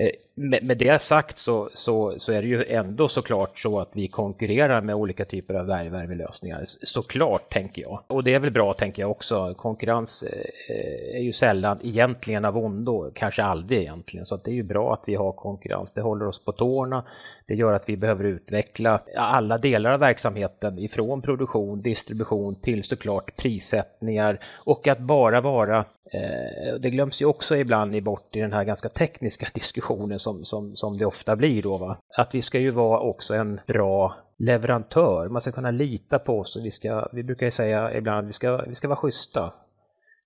Eh, 0.00 0.10
med, 0.34 0.62
med 0.64 0.78
det 0.78 1.02
sagt 1.02 1.38
så, 1.38 1.70
så, 1.74 2.14
så, 2.18 2.32
är 2.32 2.42
det 2.42 2.48
ju 2.48 2.64
ändå 2.64 3.08
såklart 3.08 3.58
så 3.58 3.80
att 3.80 3.90
vi 3.92 4.08
konkurrerar 4.08 4.80
med 4.80 4.94
olika 4.94 5.24
typer 5.24 5.54
av 5.54 5.66
värmelösningar. 5.66 6.62
Såklart, 6.64 7.52
tänker 7.52 7.82
jag. 7.82 8.02
Och 8.06 8.24
det 8.24 8.34
är 8.34 8.38
väl 8.38 8.50
bra, 8.50 8.74
tänker 8.74 9.02
jag 9.02 9.10
också. 9.10 9.54
Konkurrens 9.54 10.22
eh, 10.22 11.16
är 11.16 11.20
ju 11.20 11.32
sällan 11.32 11.78
egentligen 11.82 12.44
av 12.44 12.58
ondo, 12.58 13.10
kanske 13.14 13.42
aldrig 13.42 13.80
egentligen. 13.80 14.26
Så 14.26 14.36
det 14.36 14.50
är 14.50 14.54
ju 14.54 14.62
bra 14.62 14.92
att 14.92 15.02
vi 15.06 15.14
har 15.14 15.32
konkurrens. 15.32 15.92
Det 15.92 16.00
håller 16.00 16.26
oss 16.26 16.44
på 16.44 16.52
tårna. 16.52 17.04
Det 17.46 17.54
gör 17.54 17.72
att 17.72 17.88
vi 17.88 17.96
behöver 17.96 18.24
utveckla 18.24 19.00
alla 19.16 19.58
delar 19.58 19.92
av 19.92 20.00
verksamheten 20.00 20.78
ifrån 20.78 21.22
produktion, 21.22 21.82
distribution 21.82 22.54
till 22.60 22.82
såklart 22.82 23.36
prissättningar 23.36 24.40
och 24.54 24.88
att 24.88 24.98
bara 24.98 25.40
vara, 25.40 25.84
Eh, 26.12 26.74
det 26.80 26.90
glöms 26.90 27.22
ju 27.22 27.26
också 27.26 27.56
ibland 27.56 28.02
bort 28.02 28.36
i 28.36 28.40
den 28.40 28.52
här 28.52 28.64
ganska 28.64 28.88
tekniska 28.88 29.46
diskussionen 29.54 30.18
som, 30.18 30.44
som, 30.44 30.76
som 30.76 30.98
det 30.98 31.06
ofta 31.06 31.36
blir 31.36 31.62
då, 31.62 31.78
va? 31.78 31.98
att 32.16 32.34
vi 32.34 32.42
ska 32.42 32.58
ju 32.58 32.70
vara 32.70 33.00
också 33.00 33.34
en 33.34 33.60
bra 33.66 34.14
leverantör. 34.38 35.28
Man 35.28 35.40
ska 35.40 35.52
kunna 35.52 35.70
lita 35.70 36.18
på 36.18 36.38
oss 36.38 36.56
och 36.56 36.64
vi, 36.64 36.70
ska, 36.70 37.08
vi 37.12 37.22
brukar 37.22 37.46
ju 37.46 37.50
säga 37.50 37.94
ibland 37.96 38.18
att 38.18 38.28
vi 38.28 38.32
ska, 38.32 38.56
vi 38.56 38.74
ska 38.74 38.88
vara 38.88 38.96
schyssta. 38.96 39.52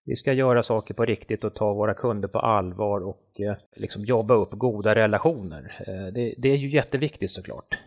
Vi 0.04 0.16
ska 0.16 0.32
göra 0.32 0.62
saker 0.62 0.94
på 0.94 1.04
riktigt 1.04 1.44
och 1.44 1.54
ta 1.54 1.74
våra 1.74 1.94
kunder 1.94 2.28
på 2.28 2.38
allvar 2.38 3.00
och 3.00 3.40
eh, 3.40 3.56
liksom 3.76 4.04
jobba 4.04 4.34
upp 4.34 4.50
goda 4.50 4.94
relationer. 4.94 5.84
Eh, 5.86 6.12
det, 6.14 6.34
det, 6.38 6.48
är 6.48 6.56
ju 6.56 6.70
jätteviktigt 6.70 7.30
såklart. 7.30 7.78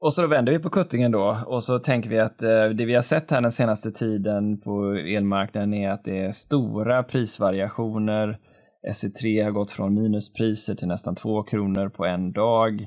Och 0.00 0.14
så 0.14 0.22
då 0.22 0.28
vänder 0.28 0.52
vi 0.52 0.58
på 0.58 0.70
kuttingen 0.70 1.12
då 1.12 1.38
och 1.46 1.64
så 1.64 1.78
tänker 1.78 2.10
vi 2.10 2.18
att 2.18 2.42
eh, 2.42 2.64
det 2.64 2.84
vi 2.84 2.94
har 2.94 3.02
sett 3.02 3.30
här 3.30 3.40
den 3.40 3.52
senaste 3.52 3.90
tiden 3.90 4.60
på 4.60 4.92
elmarknaden 4.92 5.74
är 5.74 5.90
att 5.90 6.04
det 6.04 6.18
är 6.18 6.30
stora 6.30 7.02
prisvariationer. 7.02 8.38
SE3 8.92 9.44
har 9.44 9.50
gått 9.50 9.70
från 9.70 9.94
minuspriser 9.94 10.74
till 10.74 10.88
nästan 10.88 11.14
2 11.14 11.42
kronor 11.42 11.88
på 11.88 12.04
en 12.04 12.32
dag. 12.32 12.86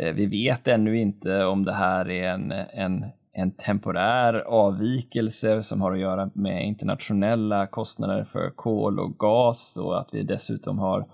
Eh, 0.00 0.14
vi 0.14 0.26
vet 0.26 0.68
ännu 0.68 1.00
inte 1.00 1.44
om 1.44 1.64
det 1.64 1.74
här 1.74 2.10
är 2.10 2.28
en, 2.28 2.52
en, 2.52 3.04
en 3.32 3.56
temporär 3.56 4.34
avvikelse 4.40 5.62
som 5.62 5.80
har 5.80 5.92
att 5.92 6.00
göra 6.00 6.30
med 6.34 6.66
internationella 6.66 7.66
kostnader 7.66 8.24
för 8.24 8.50
kol 8.50 9.00
och 9.00 9.18
gas 9.18 9.78
och 9.82 10.00
att 10.00 10.08
vi 10.12 10.22
dessutom 10.22 10.78
har 10.78 11.06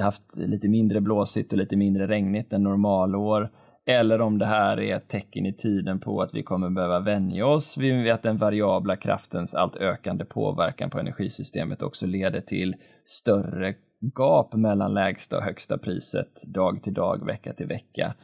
haft 0.00 0.36
lite 0.36 0.68
mindre 0.68 1.00
blåsigt 1.00 1.52
och 1.52 1.58
lite 1.58 1.76
mindre 1.76 2.06
regnigt 2.06 2.52
än 2.52 2.62
normalår 2.62 3.50
eller 3.86 4.20
om 4.20 4.38
det 4.38 4.46
här 4.46 4.80
är 4.80 4.96
ett 4.96 5.08
tecken 5.08 5.46
i 5.46 5.52
tiden 5.52 6.00
på 6.00 6.22
att 6.22 6.34
vi 6.34 6.42
kommer 6.42 6.70
behöva 6.70 7.00
vänja 7.00 7.46
oss 7.46 7.78
vid 7.78 8.10
att 8.10 8.22
den 8.22 8.38
variabla 8.38 8.96
kraftens 8.96 9.54
allt 9.54 9.76
ökande 9.76 10.24
påverkan 10.24 10.90
på 10.90 10.98
energisystemet 10.98 11.82
också 11.82 12.06
leder 12.06 12.40
till 12.40 12.74
större 13.04 13.74
gap 14.16 14.54
mellan 14.54 14.94
lägsta 14.94 15.36
och 15.36 15.44
högsta 15.44 15.78
priset 15.78 16.42
dag 16.54 16.82
till 16.82 16.94
dag, 16.94 17.26
vecka 17.26 17.52
till 17.52 17.66
vecka. 17.66 18.14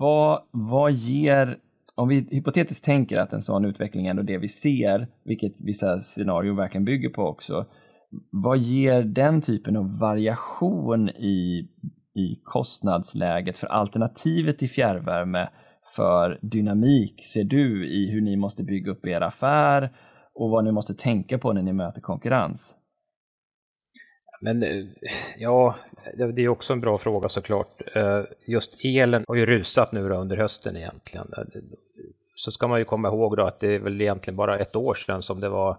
Vad, 0.00 0.42
vad 0.50 0.92
ger, 0.92 1.58
om 1.94 2.08
vi 2.08 2.28
hypotetiskt 2.30 2.84
tänker 2.84 3.18
att 3.18 3.32
en 3.32 3.40
sån 3.40 3.64
utveckling 3.64 4.06
är 4.06 4.10
ändå 4.10 4.22
det 4.22 4.38
vi 4.38 4.48
ser, 4.48 5.08
vilket 5.24 5.60
vissa 5.60 5.98
scenarier 5.98 6.52
verkligen 6.52 6.84
bygger 6.84 7.08
på 7.08 7.22
också, 7.22 7.66
vad 8.30 8.58
ger 8.58 9.02
den 9.02 9.40
typen 9.40 9.76
av 9.76 9.98
variation 9.98 11.08
i 11.08 11.68
i 12.14 12.40
kostnadsläget 12.44 13.58
för 13.58 13.66
alternativet 13.66 14.58
till 14.58 14.70
fjärrvärme 14.70 15.48
för 15.96 16.38
dynamik 16.42 17.24
ser 17.24 17.44
du 17.44 17.88
i 17.88 18.10
hur 18.10 18.20
ni 18.20 18.36
måste 18.36 18.64
bygga 18.64 18.92
upp 18.92 19.06
er 19.06 19.20
affär 19.20 19.92
och 20.34 20.50
vad 20.50 20.64
ni 20.64 20.72
måste 20.72 20.94
tänka 20.94 21.38
på 21.38 21.52
när 21.52 21.62
ni 21.62 21.72
möter 21.72 22.00
konkurrens? 22.00 22.76
Men 24.40 24.62
eh, 24.62 24.84
ja, 25.38 25.74
det 26.34 26.42
är 26.42 26.48
också 26.48 26.72
en 26.72 26.80
bra 26.80 26.98
fråga 26.98 27.28
såklart. 27.28 27.82
Eh, 27.94 28.22
just 28.46 28.84
elen 28.84 29.24
har 29.28 29.34
ju 29.34 29.46
rusat 29.46 29.92
nu 29.92 30.10
under 30.10 30.36
hösten 30.36 30.76
egentligen. 30.76 31.26
Eh, 31.36 31.44
så 32.34 32.50
ska 32.50 32.68
man 32.68 32.78
ju 32.78 32.84
komma 32.84 33.08
ihåg 33.08 33.36
då 33.36 33.42
att 33.42 33.60
det 33.60 33.74
är 33.74 33.78
väl 33.78 34.00
egentligen 34.00 34.36
bara 34.36 34.58
ett 34.58 34.76
år 34.76 34.94
sedan 34.94 35.22
som 35.22 35.40
det 35.40 35.48
var 35.48 35.78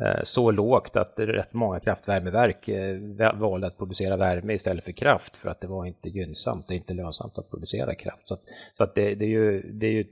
Eh, 0.00 0.22
så 0.22 0.50
lågt 0.50 0.96
att 0.96 1.14
rätt 1.16 1.52
många 1.52 1.80
kraftvärmeverk 1.80 2.68
eh, 2.68 2.98
valde 3.34 3.66
att 3.66 3.78
producera 3.78 4.16
värme 4.16 4.54
istället 4.54 4.84
för 4.84 4.92
kraft 4.92 5.36
för 5.36 5.48
att 5.48 5.60
det 5.60 5.66
var 5.66 5.86
inte 5.86 6.08
gynnsamt 6.08 6.68
och 6.68 6.74
inte 6.74 6.94
lönsamt 6.94 7.38
att 7.38 7.50
producera 7.50 7.94
kraft. 7.94 8.22
Så, 8.28 8.34
att, 8.34 8.42
så 8.72 8.84
att 8.84 8.94
det, 8.94 9.14
det, 9.14 9.24
är 9.24 9.28
ju, 9.28 9.62
det 9.72 9.86
är 9.86 9.92
ju 9.92 10.04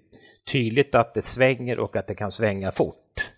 tydligt 0.52 0.94
att 0.94 1.14
det 1.14 1.22
svänger 1.22 1.78
och 1.78 1.96
att 1.96 2.06
det 2.06 2.14
kan 2.14 2.30
svänga 2.30 2.72
fort. 2.72 3.30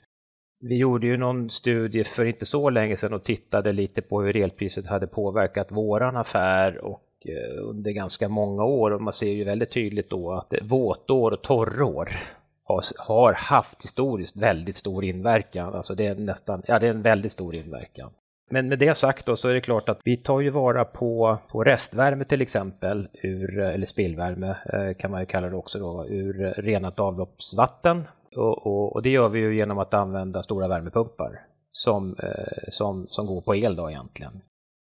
Vi 0.61 0.77
gjorde 0.77 1.07
ju 1.07 1.17
någon 1.17 1.51
studie 1.51 2.05
för 2.05 2.25
inte 2.25 2.47
så 2.47 2.71
länge 2.71 2.97
sedan 2.97 3.13
och 3.15 3.25
tittade 3.25 3.73
lite 3.73 4.03
på 4.03 4.23
hur 4.23 4.37
elpriset 4.37 4.87
hade 4.87 5.07
påverkat 5.07 5.73
våran 5.73 6.17
affär 6.17 6.79
och 6.79 7.07
eh, 7.25 7.69
under 7.69 7.91
ganska 7.91 8.29
många 8.29 8.65
år 8.65 8.91
och 8.91 9.03
man 9.03 9.13
ser 9.13 9.33
ju 9.33 9.45
väldigt 9.45 9.73
tydligt 9.73 10.11
då 10.11 10.33
att 10.33 10.55
våtår 10.63 11.31
och 11.31 11.43
torrår 11.43 12.17
har, 12.99 13.33
haft 13.33 13.85
historiskt 13.85 14.37
väldigt 14.37 14.77
stor 14.77 15.05
inverkan. 15.05 15.75
Alltså 15.75 15.95
det 15.95 16.07
är 16.07 16.15
nästan, 16.15 16.63
ja 16.67 16.79
det 16.79 16.87
är 16.87 16.91
en 16.91 17.03
väldigt 17.03 17.33
stor 17.33 17.55
inverkan. 17.55 18.11
Men 18.51 18.69
med 18.69 18.79
det 18.79 18.95
sagt 18.95 19.27
då 19.27 19.37
så 19.37 19.49
är 19.49 19.55
det 19.55 19.61
klart 19.61 19.89
att 19.89 20.01
vi 20.05 20.17
tar 20.17 20.41
ju 20.41 20.51
vara 20.51 20.85
på, 20.85 21.39
på 21.49 21.65
restvärme 21.65 22.25
till 22.25 22.41
exempel, 22.41 23.09
ur, 23.23 23.59
eller 23.59 23.87
spillvärme 23.87 24.57
eh, 24.73 24.97
kan 24.99 25.11
man 25.11 25.21
ju 25.21 25.27
kalla 25.27 25.49
det 25.49 25.57
också 25.57 25.79
då, 25.79 26.07
ur 26.09 26.55
renat 26.57 27.01
avloppsvatten. 27.01 28.03
Och, 28.37 28.67
och, 28.67 28.93
och 28.93 29.03
det 29.03 29.11
gör 29.11 29.29
vi 29.29 29.41
ju 29.41 29.57
genom 29.57 29.79
att 29.79 29.95
använda 29.95 30.43
stora 30.43 30.69
värmepumpar 30.69 31.47
som, 31.73 32.17
eh, 32.23 32.69
som, 32.71 33.07
som 33.11 33.27
går 33.27 33.41
på 33.41 33.57
el 33.57 33.77
då 33.77 33.91
egentligen. 33.91 34.41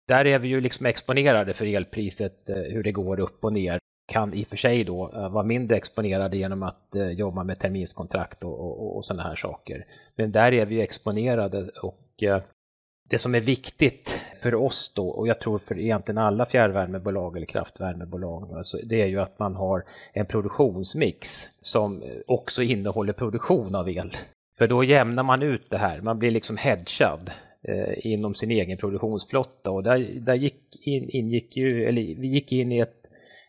Där 0.07 0.27
är 0.27 0.39
vi 0.39 0.47
ju 0.47 0.61
liksom 0.61 0.85
exponerade 0.85 1.53
för 1.53 1.65
elpriset, 1.65 2.49
eh, 2.49 2.55
hur 2.55 2.83
det 2.83 2.91
går 2.91 3.19
upp 3.19 3.43
och 3.43 3.53
ner 3.53 3.79
kan 4.05 4.33
i 4.33 4.43
och 4.43 4.47
för 4.47 4.55
sig 4.55 4.83
då 4.83 5.11
eh, 5.13 5.29
vara 5.29 5.43
mindre 5.43 5.77
exponerade 5.77 6.37
genom 6.37 6.63
att 6.63 6.95
eh, 6.95 7.09
jobba 7.09 7.43
med 7.43 7.59
terminskontrakt 7.59 8.43
och, 8.43 8.59
och, 8.59 8.97
och 8.97 9.05
sådana 9.05 9.23
här 9.23 9.35
saker. 9.35 9.85
Men 10.15 10.31
där 10.31 10.53
är 10.53 10.65
vi 10.65 10.81
exponerade 10.81 11.69
och 11.81 12.23
eh, 12.23 12.41
det 13.09 13.17
som 13.17 13.35
är 13.35 13.41
viktigt 13.41 14.21
för 14.41 14.55
oss 14.55 14.91
då, 14.95 15.09
och 15.09 15.27
jag 15.27 15.39
tror 15.39 15.59
för 15.59 15.79
egentligen 15.79 16.17
alla 16.17 16.45
fjärrvärmebolag 16.45 17.37
eller 17.37 17.45
kraftvärmebolag, 17.45 18.53
alltså 18.53 18.77
det 18.83 19.01
är 19.01 19.05
ju 19.05 19.19
att 19.19 19.39
man 19.39 19.55
har 19.55 19.83
en 20.13 20.25
produktionsmix 20.25 21.49
som 21.61 22.03
också 22.27 22.61
innehåller 22.61 23.13
produktion 23.13 23.75
av 23.75 23.89
el. 23.89 24.15
För 24.57 24.67
då 24.67 24.83
jämnar 24.83 25.23
man 25.23 25.43
ut 25.43 25.69
det 25.69 25.77
här, 25.77 26.01
man 26.01 26.19
blir 26.19 26.31
liksom 26.31 26.57
hedgad 26.57 27.31
eh, 27.61 28.05
inom 28.05 28.35
sin 28.35 28.51
egen 28.51 28.77
produktionsflotta 28.77 29.71
och 29.71 29.83
där, 29.83 29.99
där 30.19 30.35
gick 30.35 30.87
in, 30.87 31.09
ingick 31.09 31.57
ju, 31.57 31.85
eller 31.85 32.01
vi 32.01 32.27
gick 32.27 32.51
in 32.51 32.71
i 32.71 32.79
ett 32.79 33.02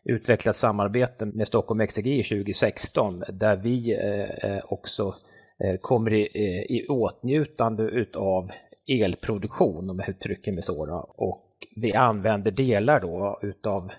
utvecklat 0.05 0.57
samarbete 0.57 1.27
med 1.27 1.47
Stockholm 1.47 1.81
Exergi 1.81 2.23
2016 2.23 3.25
där 3.29 3.57
vi 3.57 3.93
eh, 3.93 4.51
eh, 4.51 4.62
också 4.64 5.14
eh, 5.59 5.77
kommer 5.81 6.12
i, 6.14 6.27
i 6.69 6.87
åtnjutande 6.88 7.83
utav 7.83 8.51
elproduktion 8.87 9.90
om 9.90 9.99
jag 9.99 10.09
uttrycker 10.09 10.53
mig 10.53 10.62
så. 10.62 11.07
Och 11.17 11.51
vi 11.77 11.95
använder 11.95 12.51
delar 12.51 13.01
då 13.01 13.38
utav 13.43 13.90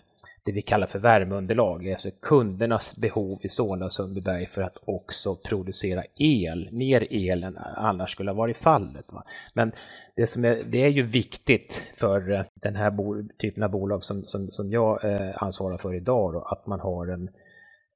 det 0.46 0.52
vi 0.52 0.62
kallar 0.62 0.88
för 0.88 1.00
värmeunderlag, 1.00 1.92
alltså 1.92 2.10
kundernas 2.22 2.96
behov 2.96 3.40
i 3.42 3.50
Solna 3.50 3.86
och 3.86 3.94
Sundbyberg 3.94 4.48
för 4.48 4.62
att 4.62 4.78
också 4.86 5.36
producera 5.36 6.04
el, 6.16 6.70
mer 6.72 7.14
el 7.14 7.44
än 7.44 7.58
annars 7.58 8.12
skulle 8.12 8.32
ha 8.32 8.36
varit 8.36 8.58
fallet. 8.58 9.06
Va? 9.08 9.24
Men 9.54 9.72
det, 10.16 10.28
som 10.28 10.46
är, 10.46 10.64
det 10.64 10.84
är 10.84 10.90
ju 10.90 11.04
viktigt 11.04 11.84
för 11.98 12.32
eh, 12.32 12.42
den 12.54 12.76
här 12.76 12.94
typen 13.38 13.64
av 13.64 13.72
bolag 13.72 14.04
som, 14.04 14.24
som, 14.24 14.52
som 14.52 14.72
jag 14.72 15.06
eh, 15.06 15.44
ansvarar 15.44 15.78
för 15.78 15.94
idag, 15.94 16.34
då, 16.34 16.42
att 16.42 16.68
man 16.68 16.80
har 16.80 17.08
en, 17.08 17.30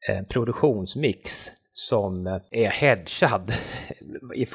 en 0.09 0.25
produktionsmix 0.25 1.51
som 1.71 2.27
eh, 2.27 2.41
är 2.51 2.69
hedgad 2.69 3.51
i 4.35 4.45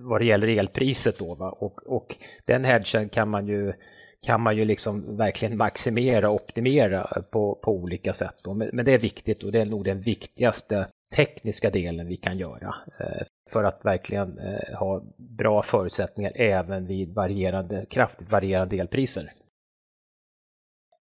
vad 0.00 0.20
det 0.20 0.26
gäller 0.26 0.48
elpriset. 0.48 1.18
Då, 1.18 1.34
va? 1.34 1.50
Och, 1.50 1.86
och 1.86 2.16
den 2.44 2.64
hedgen 2.64 3.08
kan 3.08 3.28
man 3.28 3.46
ju 3.46 3.72
kan 4.24 4.40
man 4.40 4.56
ju 4.56 4.64
liksom 4.64 5.16
verkligen 5.16 5.56
maximera 5.56 6.30
och 6.30 6.34
optimera 6.34 7.22
på, 7.30 7.58
på 7.62 7.72
olika 7.72 8.14
sätt. 8.14 8.34
Men 8.72 8.84
det 8.84 8.92
är 8.92 8.98
viktigt 8.98 9.42
och 9.42 9.52
det 9.52 9.60
är 9.60 9.64
nog 9.64 9.84
den 9.84 10.00
viktigaste 10.00 10.86
tekniska 11.16 11.70
delen 11.70 12.06
vi 12.06 12.16
kan 12.16 12.38
göra 12.38 12.74
eh, 13.00 13.26
för 13.50 13.64
att 13.64 13.84
verkligen 13.84 14.38
eh, 14.38 14.78
ha 14.78 15.02
bra 15.16 15.62
förutsättningar 15.62 16.32
även 16.34 16.86
vid 16.86 17.14
varierande, 17.14 17.86
kraftigt 17.90 18.30
varierande 18.30 18.76
elpriser. 18.76 19.30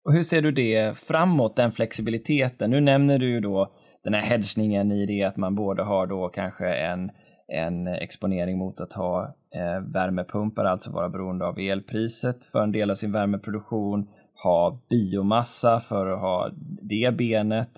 Och 0.04 0.12
hur 0.12 0.22
ser 0.22 0.42
du 0.42 0.52
det 0.52 0.98
framåt, 0.98 1.56
den 1.56 1.72
flexibiliteten? 1.72 2.70
Nu 2.70 2.80
nämner 2.80 3.18
du 3.18 3.30
ju 3.30 3.40
då 3.40 3.72
den 4.04 4.14
här 4.14 4.22
hedgningen 4.22 4.92
i 4.92 5.06
det 5.06 5.22
att 5.22 5.36
man 5.36 5.54
både 5.54 5.82
har 5.82 6.06
då 6.06 6.28
kanske 6.28 6.74
en 6.74 7.10
en 7.52 7.86
exponering 7.86 8.58
mot 8.58 8.80
att 8.80 8.92
ha 8.92 9.34
Eh, 9.54 9.92
värmepumpar, 9.92 10.64
alltså 10.64 10.90
vara 10.90 11.08
beroende 11.08 11.46
av 11.46 11.58
elpriset 11.58 12.44
för 12.44 12.62
en 12.62 12.72
del 12.72 12.90
av 12.90 12.94
sin 12.94 13.12
värmeproduktion, 13.12 14.08
ha 14.42 14.80
biomassa 14.90 15.80
för 15.80 16.06
att 16.06 16.20
ha 16.20 16.50
det 16.82 17.16
benet. 17.16 17.70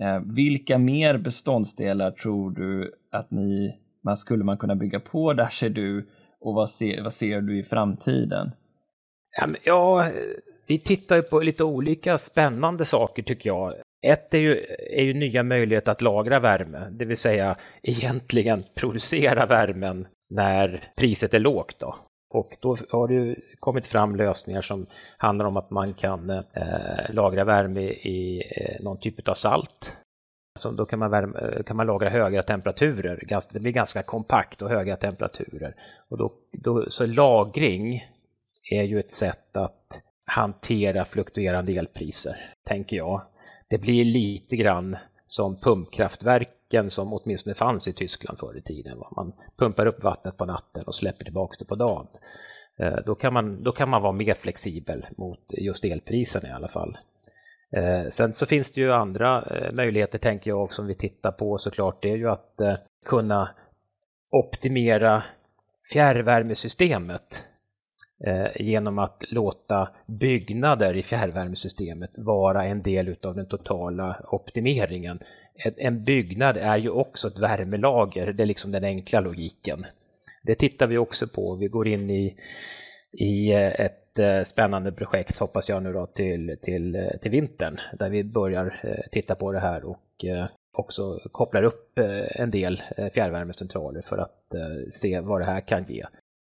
Eh, 0.00 0.20
vilka 0.34 0.78
mer 0.78 1.18
beståndsdelar 1.18 2.10
tror 2.10 2.50
du 2.50 2.94
att 3.12 3.30
ni, 3.30 3.78
man 4.04 4.16
skulle 4.16 4.44
man 4.44 4.58
kunna 4.58 4.74
bygga 4.74 5.00
på 5.00 5.32
där 5.32 5.48
ser 5.48 5.70
du 5.70 6.08
och 6.40 6.54
vad 6.54 6.70
ser, 6.70 7.02
vad 7.02 7.12
ser 7.12 7.40
du 7.40 7.58
i 7.58 7.62
framtiden? 7.62 8.50
Ja, 9.64 10.10
vi 10.66 10.78
tittar 10.78 11.16
ju 11.16 11.22
på 11.22 11.40
lite 11.40 11.64
olika 11.64 12.18
spännande 12.18 12.84
saker 12.84 13.22
tycker 13.22 13.48
jag. 13.50 13.74
Ett 14.06 14.34
är 14.34 14.38
ju, 14.38 14.56
är 14.90 15.02
ju 15.02 15.14
nya 15.14 15.42
möjligheter 15.42 15.92
att 15.92 16.02
lagra 16.02 16.40
värme, 16.40 16.88
det 16.90 17.04
vill 17.04 17.16
säga 17.16 17.56
egentligen 17.82 18.62
producera 18.74 19.46
värmen 19.46 20.06
när 20.32 20.92
priset 20.96 21.34
är 21.34 21.40
lågt. 21.40 21.76
Då. 21.78 21.94
Och 22.30 22.56
då 22.60 22.76
har 22.90 23.08
det 23.08 23.36
kommit 23.60 23.86
fram 23.86 24.16
lösningar 24.16 24.60
som 24.60 24.86
handlar 25.16 25.44
om 25.44 25.56
att 25.56 25.70
man 25.70 25.94
kan 25.94 26.30
eh, 26.30 26.44
lagra 27.08 27.44
värme 27.44 27.82
i 27.90 28.42
eh, 28.56 28.84
någon 28.84 29.00
typ 29.00 29.28
av 29.28 29.34
salt. 29.34 29.96
Så 30.58 30.70
då 30.70 30.84
kan 30.86 30.98
man, 30.98 31.10
värma, 31.10 31.38
eh, 31.38 31.62
kan 31.62 31.76
man 31.76 31.86
lagra 31.86 32.08
höga 32.08 32.42
temperaturer. 32.42 33.42
Det 33.52 33.60
blir 33.60 33.72
ganska 33.72 34.02
kompakt 34.02 34.62
och 34.62 34.70
höga 34.70 34.96
temperaturer. 34.96 35.74
Och 36.08 36.18
då, 36.18 36.32
då, 36.52 36.90
så 36.90 37.06
lagring 37.06 38.08
är 38.70 38.82
ju 38.82 39.00
ett 39.00 39.12
sätt 39.12 39.56
att 39.56 40.02
hantera 40.26 41.04
fluktuerande 41.04 41.72
elpriser, 41.72 42.36
tänker 42.64 42.96
jag. 42.96 43.22
Det 43.68 43.78
blir 43.78 44.04
lite 44.04 44.56
grann 44.56 44.96
som 45.26 45.60
pumpkraftverk 45.60 46.48
pumpkraftverken 46.72 46.90
som 46.90 47.12
åtminstone 47.12 47.54
fanns 47.54 47.88
i 47.88 47.92
Tyskland 47.92 48.38
förr 48.38 48.56
i 48.56 48.62
tiden. 48.62 48.98
Man 49.16 49.32
pumpar 49.58 49.86
upp 49.86 50.02
vattnet 50.02 50.36
på 50.36 50.44
natten 50.44 50.84
och 50.86 50.94
släpper 50.94 51.24
tillbaka 51.24 51.56
det 51.58 51.64
på 51.64 51.74
dagen. 51.74 52.06
Eh, 52.78 52.96
då 53.06 53.14
kan, 53.14 53.32
man, 53.32 53.62
då 53.62 53.72
kan 53.72 53.88
man 53.88 54.02
vara 54.02 54.12
mer 54.12 54.34
flexibel 54.34 55.06
mot 55.16 55.40
just 55.58 55.84
elpriserna 55.84 56.48
i 56.48 56.52
alla 56.52 56.68
fall. 56.68 56.98
Eh, 57.76 58.08
sen 58.10 58.32
så 58.32 58.46
finns 58.46 58.72
det 58.72 58.80
ju 58.80 58.92
andra 58.92 59.42
eh, 59.42 59.72
möjligheter 59.72 60.18
tänker 60.18 60.50
jag 60.50 60.62
också 60.62 60.76
som 60.76 60.86
vi 60.86 60.94
tittar 60.94 61.32
på 61.32 61.58
såklart. 61.58 62.02
Det 62.02 62.10
är 62.10 62.16
ju 62.16 62.30
att 62.30 62.60
kunna 63.04 63.48
optimera 64.30 65.22
fjärrvärmesystemet 65.92 67.44
Eh, 68.24 68.46
genom 68.56 68.98
att 68.98 69.24
låta 69.28 69.88
byggnader 70.06 70.96
i 70.96 71.02
fjärrvärmesystemet 71.02 72.10
vara 72.14 72.64
en 72.64 72.82
del 72.82 73.16
av 73.22 73.34
den 73.34 73.46
totala 73.46 74.16
optimeringen. 74.28 75.18
En 75.76 76.04
byggnad 76.04 76.56
är 76.56 76.76
ju 76.76 76.90
också 76.90 77.28
ett 77.28 77.38
värmelager, 77.38 78.32
det 78.32 78.42
är 78.42 78.46
liksom 78.46 78.72
den 78.72 78.84
enkla 78.84 79.20
logiken. 79.20 79.86
Det 80.42 80.54
tittar 80.54 80.86
vi 80.86 80.98
också 80.98 81.28
på. 81.28 81.54
Vi 81.54 81.68
går 81.68 81.88
in 81.88 82.10
i, 82.10 82.36
i 83.12 83.52
eh, 83.52 83.80
ett 83.80 84.18
eh, 84.18 84.42
spännande 84.42 84.92
projekt, 84.92 85.38
hoppas 85.38 85.68
jag 85.68 85.82
nu 85.82 85.92
då, 85.92 86.06
till, 86.06 86.56
till, 86.62 87.10
till 87.22 87.30
vintern, 87.30 87.80
där 87.98 88.10
vi 88.10 88.24
börjar 88.24 88.80
titta 89.12 89.34
på 89.34 89.52
det 89.52 89.60
här 89.60 89.84
och 89.84 90.24
också 90.72 91.18
kopplar 91.32 91.62
upp 91.62 91.98
en 92.34 92.50
del 92.50 92.82
fjärrvärmecentraler 93.14 94.02
för 94.02 94.18
att 94.18 94.54
se 94.90 95.20
vad 95.20 95.40
det 95.40 95.44
här 95.44 95.60
kan 95.60 95.84
ge. 95.88 96.04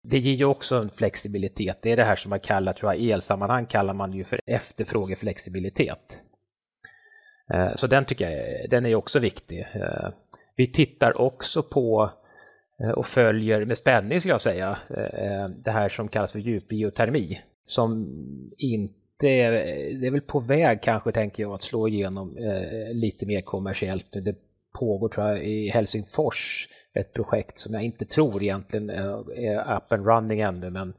Det 0.04 0.20
ger 0.20 0.34
ju 0.34 0.46
också 0.46 0.76
en 0.76 0.90
flexibilitet. 0.90 1.80
Det 1.82 1.92
är 1.92 1.98
det 1.98 2.04
här 2.04 2.16
som 2.16 2.30
man 2.30 2.40
kallar, 2.40 2.74
tror 2.74 2.94
jag, 2.94 3.02
i 3.02 3.12
elsammanhang 3.12 3.66
kallar 3.66 3.94
man 3.94 4.14
ju 4.14 4.24
för 4.24 4.42
efterfrågeflexibilitet. 4.46 6.20
Eh, 7.54 7.76
så 7.76 7.88
den 7.88 8.06
tycker 8.06 8.30
jag 8.30 8.70
den 8.70 8.86
är 8.86 8.96
också 8.96 9.20
viktig. 9.20 9.60
Eh, 9.60 10.10
vi 10.56 10.72
tittar 10.72 11.22
också 11.22 11.64
på 11.64 12.12
eh, 12.84 12.90
och 12.90 13.06
följer 13.06 13.66
med 13.66 13.78
spänning 13.78 14.20
skulle 14.20 14.34
jag 14.34 14.42
säga 14.42 14.78
det 15.64 15.72
här 15.72 15.90
som 15.90 16.08
kallas 16.08 16.32
för 16.32 16.40
djupbiotermi 16.40 17.42
som 17.64 18.08
inte 18.58 19.28
är, 19.28 19.52
det 20.02 20.08
är 20.08 20.12
väl 20.12 20.22
på 20.22 20.40
väg 20.40 20.82
kanske 20.82 21.12
tänker 21.12 21.44
jag 21.44 21.54
att 21.54 21.64
slå 21.64 21.88
igenom 21.88 22.38
lite 22.94 23.26
mer 23.26 23.42
kommersiellt 23.42 24.08
Det 24.12 24.36
pågår 24.80 25.10
tror 25.10 25.28
jag 25.28 25.44
i 25.44 25.70
Helsingfors 25.70 26.68
ett 26.94 27.14
projekt 27.14 27.58
som 27.58 27.74
jag 27.74 27.84
inte 27.84 28.06
tror 28.06 28.44
egentligen 28.44 28.90
eh, 28.90 29.20
är 29.36 29.76
up 29.78 29.92
and 29.92 30.06
running 30.08 30.40
ännu 30.40 30.70
men, 30.70 30.94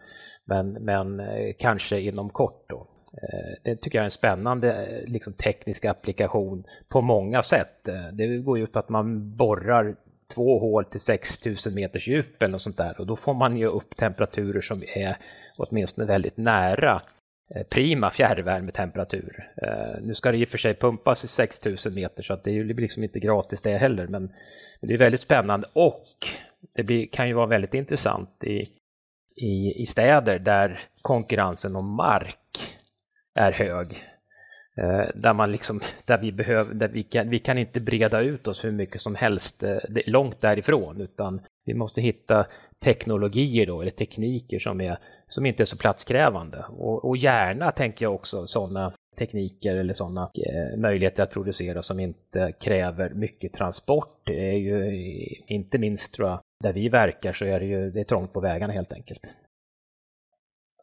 men, 0.44 0.72
men 0.72 1.20
eh, 1.20 1.54
kanske 1.58 2.00
inom 2.00 2.30
kort 2.30 2.64
då. 2.68 2.86
Eh, 3.12 3.54
det 3.62 3.76
tycker 3.76 3.98
jag 3.98 4.02
är 4.02 4.04
en 4.04 4.10
spännande 4.10 5.02
liksom, 5.06 5.32
teknisk 5.32 5.84
applikation 5.84 6.64
på 6.88 7.00
många 7.00 7.42
sätt. 7.42 7.88
Det 8.12 8.38
går 8.38 8.58
ju 8.58 8.64
ut 8.64 8.72
på 8.72 8.78
att 8.78 8.88
man 8.88 9.36
borrar 9.36 9.96
två 10.34 10.58
hål 10.58 10.84
till 10.84 11.00
6000 11.00 11.74
meters 11.74 12.08
djup 12.08 12.42
eller 12.42 12.52
något 12.52 12.62
sånt 12.62 12.76
där 12.76 13.00
och 13.00 13.06
då 13.06 13.16
får 13.16 13.34
man 13.34 13.56
ju 13.56 13.66
upp 13.66 13.96
temperaturer 13.96 14.60
som 14.60 14.82
är 14.82 15.16
åtminstone 15.56 16.06
väldigt 16.06 16.36
nära 16.36 17.02
Eh, 17.50 17.62
prima 17.62 18.10
fjärrvärmetemperatur. 18.10 19.50
Eh, 19.62 20.02
nu 20.02 20.14
ska 20.14 20.32
det 20.32 20.38
i 20.38 20.44
och 20.44 20.48
för 20.48 20.58
sig 20.58 20.74
pumpas 20.74 21.24
i 21.24 21.28
6000 21.28 21.94
meter 21.94 22.22
så 22.22 22.34
att 22.34 22.44
det 22.44 22.64
blir 22.64 22.74
liksom 22.74 23.02
inte 23.02 23.18
gratis 23.18 23.62
det 23.62 23.76
heller 23.76 24.06
men 24.06 24.32
det 24.80 24.94
är 24.94 24.98
väldigt 24.98 25.20
spännande 25.20 25.68
och 25.72 26.06
det 26.74 26.82
blir, 26.82 27.06
kan 27.06 27.28
ju 27.28 27.34
vara 27.34 27.46
väldigt 27.46 27.74
intressant 27.74 28.44
i, 28.44 28.68
i, 29.36 29.82
i 29.82 29.86
städer 29.86 30.38
där 30.38 30.80
konkurrensen 31.02 31.76
om 31.76 31.96
mark 31.96 32.76
är 33.34 33.52
hög. 33.52 34.04
Eh, 34.76 35.06
där, 35.14 35.34
man 35.34 35.52
liksom, 35.52 35.80
där, 36.06 36.18
vi, 36.18 36.32
behöver, 36.32 36.74
där 36.74 36.88
vi, 36.88 37.02
kan, 37.02 37.30
vi 37.30 37.38
kan 37.38 37.58
inte 37.58 37.80
breda 37.80 38.20
ut 38.20 38.46
oss 38.46 38.64
hur 38.64 38.72
mycket 38.72 39.00
som 39.00 39.14
helst 39.14 39.64
långt 40.06 40.40
därifrån 40.40 41.00
utan 41.00 41.40
vi 41.64 41.74
måste 41.74 42.00
hitta 42.00 42.46
teknologier 42.84 43.66
då, 43.66 43.80
eller 43.80 43.90
tekniker 43.90 44.58
som, 44.58 44.80
är, 44.80 44.98
som 45.28 45.46
inte 45.46 45.62
är 45.62 45.64
så 45.64 45.76
platskrävande. 45.76 46.64
Och, 46.68 47.04
och 47.04 47.16
gärna 47.16 47.70
tänker 47.70 48.04
jag 48.04 48.14
också 48.14 48.46
sådana 48.46 48.92
tekniker 49.18 49.76
eller 49.76 49.94
sådana 49.94 50.22
eh, 50.22 50.78
möjligheter 50.78 51.22
att 51.22 51.30
producera 51.30 51.82
som 51.82 52.00
inte 52.00 52.52
kräver 52.60 53.14
mycket 53.14 53.52
transport. 53.52 54.20
Det 54.24 54.50
är 54.50 54.58
ju 54.58 54.98
inte 55.46 55.78
minst 55.78 56.14
tror 56.14 56.28
jag, 56.28 56.40
där 56.64 56.72
vi 56.72 56.88
verkar 56.88 57.32
så 57.32 57.44
är 57.44 57.60
det 57.60 57.66
ju 57.66 57.90
det 57.90 58.00
är 58.00 58.04
trångt 58.04 58.32
på 58.32 58.40
vägarna 58.40 58.72
helt 58.72 58.92
enkelt. 58.92 59.20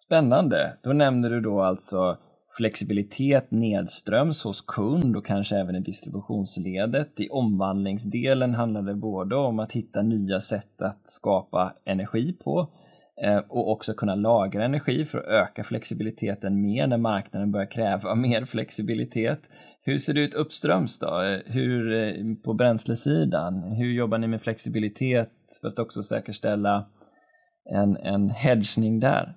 Spännande. 0.06 0.78
Då 0.84 0.94
nämner 0.94 1.30
du 1.30 1.42
då 1.42 1.62
alltså 1.62 2.18
flexibilitet 2.58 3.52
nedströms 3.52 4.44
hos 4.44 4.62
kund 4.62 5.16
och 5.16 5.26
kanske 5.26 5.58
även 5.58 5.76
i 5.76 5.80
distributionsledet. 5.80 7.20
I 7.20 7.30
omvandlingsdelen 7.30 8.56
handlar 8.56 8.82
det 8.82 8.96
både 8.96 9.36
om 9.36 9.60
att 9.60 9.72
hitta 9.72 10.02
nya 10.02 10.42
sätt 10.42 10.82
att 10.82 11.02
skapa 11.04 11.74
energi 11.86 12.34
på 12.34 12.70
eh, 13.24 13.38
och 13.38 13.72
också 13.72 13.94
kunna 13.94 14.16
lagra 14.16 14.66
energi 14.66 15.06
för 15.06 15.18
att 15.18 15.26
öka 15.26 15.64
flexibiliteten 15.64 16.62
mer 16.62 16.88
när 16.88 16.98
marknaden 16.98 17.52
börjar 17.52 17.72
kräva 17.72 18.16
mer 18.16 18.46
flexibilitet. 18.46 19.40
Hur 19.84 19.98
ser 19.98 20.14
det 20.14 20.22
ut 20.22 20.34
uppströms 20.34 21.00
då? 21.00 21.40
Hur, 21.46 21.94
eh, 21.94 22.14
på 22.44 22.54
bränslesidan? 22.54 23.64
Hur 23.64 23.92
jobbar 23.92 24.18
ni 24.18 24.28
med 24.28 24.42
flexibilitet 24.42 25.32
för 25.62 25.68
att 25.68 25.80
också 25.80 26.04
säkerställa 26.04 26.86
en, 27.74 27.98
en 27.98 28.30
hedgning 28.30 29.00
där? 29.00 29.36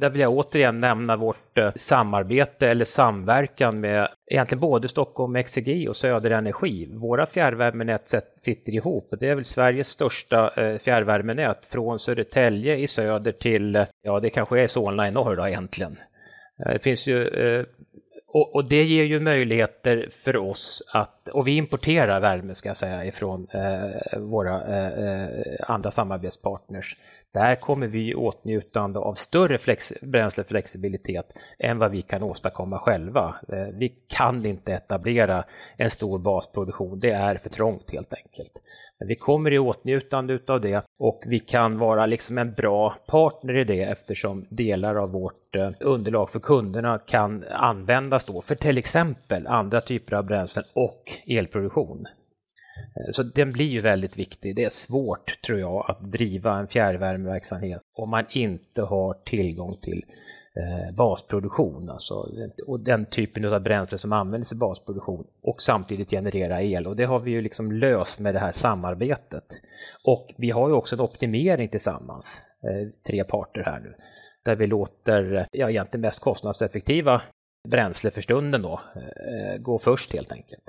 Där 0.00 0.10
vill 0.10 0.20
jag 0.20 0.32
återigen 0.32 0.80
nämna 0.80 1.16
vårt 1.16 1.58
eh, 1.58 1.72
samarbete 1.76 2.68
eller 2.68 2.84
samverkan 2.84 3.80
med 3.80 4.08
egentligen 4.30 4.60
både 4.60 4.88
Stockholm 4.88 5.36
Exergi 5.36 5.88
och 5.88 5.96
Söder 5.96 6.30
Energi. 6.30 6.88
Våra 6.92 7.26
fjärrvärmenät 7.26 8.14
sitter 8.36 8.74
ihop. 8.74 9.14
Det 9.20 9.28
är 9.28 9.34
väl 9.34 9.44
Sveriges 9.44 9.88
största 9.88 10.50
eh, 10.56 10.78
fjärrvärmenät 10.78 11.58
från 11.68 11.98
Södertälje 11.98 12.76
i 12.76 12.86
söder 12.86 13.32
till, 13.32 13.76
eh, 13.76 13.86
ja 14.02 14.20
det 14.20 14.30
kanske 14.30 14.60
är 14.60 14.66
Solna 14.66 15.08
i 15.08 15.10
norr 15.10 15.36
då 15.36 15.48
egentligen. 15.48 15.96
Det 16.58 16.82
finns 16.82 17.06
ju 17.06 17.30
och, 18.32 18.54
och, 18.54 18.64
det 18.64 18.84
ger 18.84 19.04
ju 19.04 19.20
möjligheter 19.20 20.10
för 20.24 20.36
oss 20.36 20.82
att, 20.94 21.28
och 21.28 21.48
vi 21.48 21.56
importerar 21.56 22.20
värme 22.20 22.54
ska 22.54 22.68
jag 22.68 22.76
säga 22.76 23.04
ifrån 23.04 23.48
eh, 23.52 24.18
våra 24.18 24.54
eh, 24.78 25.28
andra 25.62 25.90
samarbetspartners. 25.90 26.96
Där 27.32 27.54
kommer 27.54 27.86
vi 27.86 28.10
i 28.10 28.14
åtnjutande 28.14 28.98
av 28.98 29.14
större 29.14 29.58
flex, 29.58 29.92
bränsleflexibilitet 30.02 31.32
än 31.58 31.78
vad 31.78 31.90
vi 31.90 32.02
kan 32.02 32.22
åstadkomma 32.22 32.78
själva. 32.78 33.34
Eh, 33.48 33.66
vi 33.74 33.94
kan 34.08 34.46
inte 34.46 34.72
etablera 34.72 35.44
en 35.76 35.90
stor 35.90 36.18
basproduktion, 36.18 37.00
det 37.00 37.10
är 37.10 37.34
för 37.34 37.50
trångt 37.50 37.90
helt 37.90 38.14
enkelt. 38.14 38.52
Men 38.98 39.08
vi 39.08 39.16
kommer 39.16 39.52
i 39.52 39.58
åtnjutande 39.58 40.38
av 40.48 40.60
det 40.60 40.84
och 40.98 41.22
vi 41.26 41.40
kan 41.40 41.78
vara 41.78 42.06
liksom 42.06 42.38
en 42.38 42.52
bra 42.52 42.94
partner 43.08 43.56
i 43.56 43.64
det 43.64 43.82
eftersom 43.82 44.46
delar 44.50 44.94
av 44.94 45.10
vårt 45.10 45.56
eh, 45.56 45.70
underlag 45.80 46.30
för 46.30 46.40
kunderna 46.40 46.98
kan 46.98 47.44
användas 47.50 48.24
då 48.24 48.42
för 48.42 48.54
till 48.54 48.78
exempel 48.78 49.46
andra 49.46 49.80
typer 49.80 50.16
av 50.16 50.24
bränslen 50.24 50.64
och 50.74 51.02
elproduktion. 51.26 52.06
Eh, 52.96 53.10
så 53.12 53.22
den 53.22 53.52
blir 53.52 53.66
ju 53.66 53.80
väldigt 53.80 54.18
viktig. 54.18 54.56
Det 54.56 54.64
är 54.64 54.68
svårt, 54.68 55.42
tror 55.46 55.58
jag, 55.58 55.90
att 55.90 56.12
driva 56.12 56.58
en 56.58 56.68
fjärrvärmeverksamhet 56.68 57.80
om 57.94 58.10
man 58.10 58.24
inte 58.30 58.82
har 58.82 59.14
tillgång 59.14 59.76
till 59.82 60.04
eh, 60.56 60.94
basproduktion, 60.94 61.90
alltså, 61.90 62.14
och 62.66 62.80
den 62.80 63.06
typen 63.06 63.44
av 63.44 63.60
bränsle 63.62 63.98
som 63.98 64.12
används 64.12 64.52
i 64.52 64.56
basproduktion 64.56 65.26
och 65.42 65.62
samtidigt 65.62 66.10
generera 66.10 66.62
el. 66.62 66.86
Och 66.86 66.96
det 66.96 67.04
har 67.04 67.20
vi 67.20 67.30
ju 67.30 67.40
liksom 67.40 67.72
löst 67.72 68.20
med 68.20 68.34
det 68.34 68.40
här 68.40 68.52
samarbetet. 68.52 69.44
Och 70.04 70.34
vi 70.36 70.50
har 70.50 70.68
ju 70.68 70.74
också 70.74 70.96
en 70.96 71.00
optimering 71.00 71.68
tillsammans, 71.68 72.42
eh, 72.62 72.88
tre 73.06 73.24
parter 73.24 73.62
här 73.62 73.80
nu, 73.80 73.94
där 74.44 74.56
vi 74.56 74.66
låter, 74.66 75.46
ja 75.52 75.70
egentligen 75.70 76.00
mest 76.00 76.22
kostnadseffektiva 76.22 77.22
bränsle 77.68 78.10
för 78.10 78.20
stunden 78.20 78.62
då, 78.62 78.80
eh, 78.96 79.58
gå 79.58 79.78
först 79.78 80.12
helt 80.12 80.32
enkelt. 80.32 80.64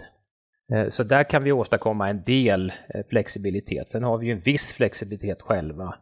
Eh, 0.71 0.89
så 0.89 1.03
där 1.03 1.23
kan 1.23 1.43
vi 1.43 1.51
åstadkomma 1.51 2.09
en 2.09 2.23
del 2.23 2.73
eh, 2.89 3.01
flexibilitet. 3.09 3.91
Sen 3.91 4.03
har 4.03 4.17
vi 4.17 4.25
ju 4.25 4.31
en 4.31 4.39
viss 4.39 4.73
flexibilitet 4.73 5.41
själva. 5.41 5.95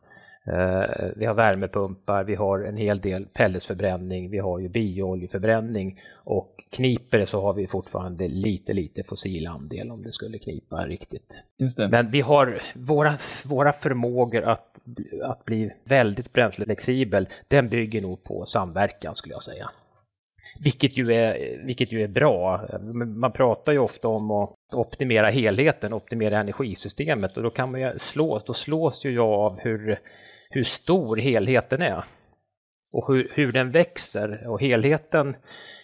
Eh, 0.47 1.07
vi 1.15 1.25
har 1.25 1.33
värmepumpar, 1.33 2.23
vi 2.23 2.35
har 2.35 2.59
en 2.59 2.77
hel 2.77 3.01
del 3.01 3.25
pelletsförbränning, 3.25 4.29
vi 4.29 4.39
har 4.39 4.59
ju 4.59 4.69
biooljeförbränning 4.69 5.99
och 6.13 6.63
kniper 6.69 7.17
det 7.17 7.25
så 7.25 7.41
har 7.41 7.53
vi 7.53 7.67
fortfarande 7.67 8.27
lite, 8.27 8.73
lite 8.73 9.03
fossil 9.03 9.47
andel 9.47 9.91
om 9.91 10.03
det 10.03 10.11
skulle 10.11 10.37
knipa 10.37 10.85
riktigt. 10.85 11.43
Men 11.91 12.11
vi 12.11 12.21
har 12.21 12.61
våra, 12.75 13.13
våra 13.45 13.73
förmågor 13.73 14.43
att, 14.43 14.75
att 15.23 15.45
bli 15.45 15.71
väldigt 15.83 16.33
bränsleflexibel, 16.33 17.27
den 17.47 17.69
bygger 17.69 18.01
nog 18.01 18.23
på 18.23 18.45
samverkan 18.45 19.15
skulle 19.15 19.33
jag 19.33 19.43
säga. 19.43 19.69
Vilket 20.63 20.97
ju, 20.97 21.13
är, 21.13 21.65
vilket 21.65 21.91
ju 21.91 22.03
är 22.03 22.07
bra. 22.07 22.67
Man 23.05 23.31
pratar 23.31 23.71
ju 23.71 23.79
ofta 23.79 24.07
om 24.07 24.31
att 24.31 24.55
optimera 24.73 25.29
helheten, 25.29 25.93
optimera 25.93 26.39
energisystemet 26.39 27.37
och 27.37 27.43
då 27.43 27.49
kan 27.49 27.71
man 27.71 27.81
ju 27.81 27.99
slås, 27.99 28.43
då 28.43 28.53
slås 28.53 29.05
ju 29.05 29.11
jag 29.11 29.29
av 29.29 29.59
hur, 29.59 29.99
hur 30.49 30.63
stor 30.63 31.17
helheten 31.17 31.81
är. 31.81 32.03
Och 32.91 33.07
hur, 33.07 33.31
hur 33.33 33.51
den 33.51 33.71
växer 33.71 34.47
och 34.47 34.61
helheten 34.61 35.35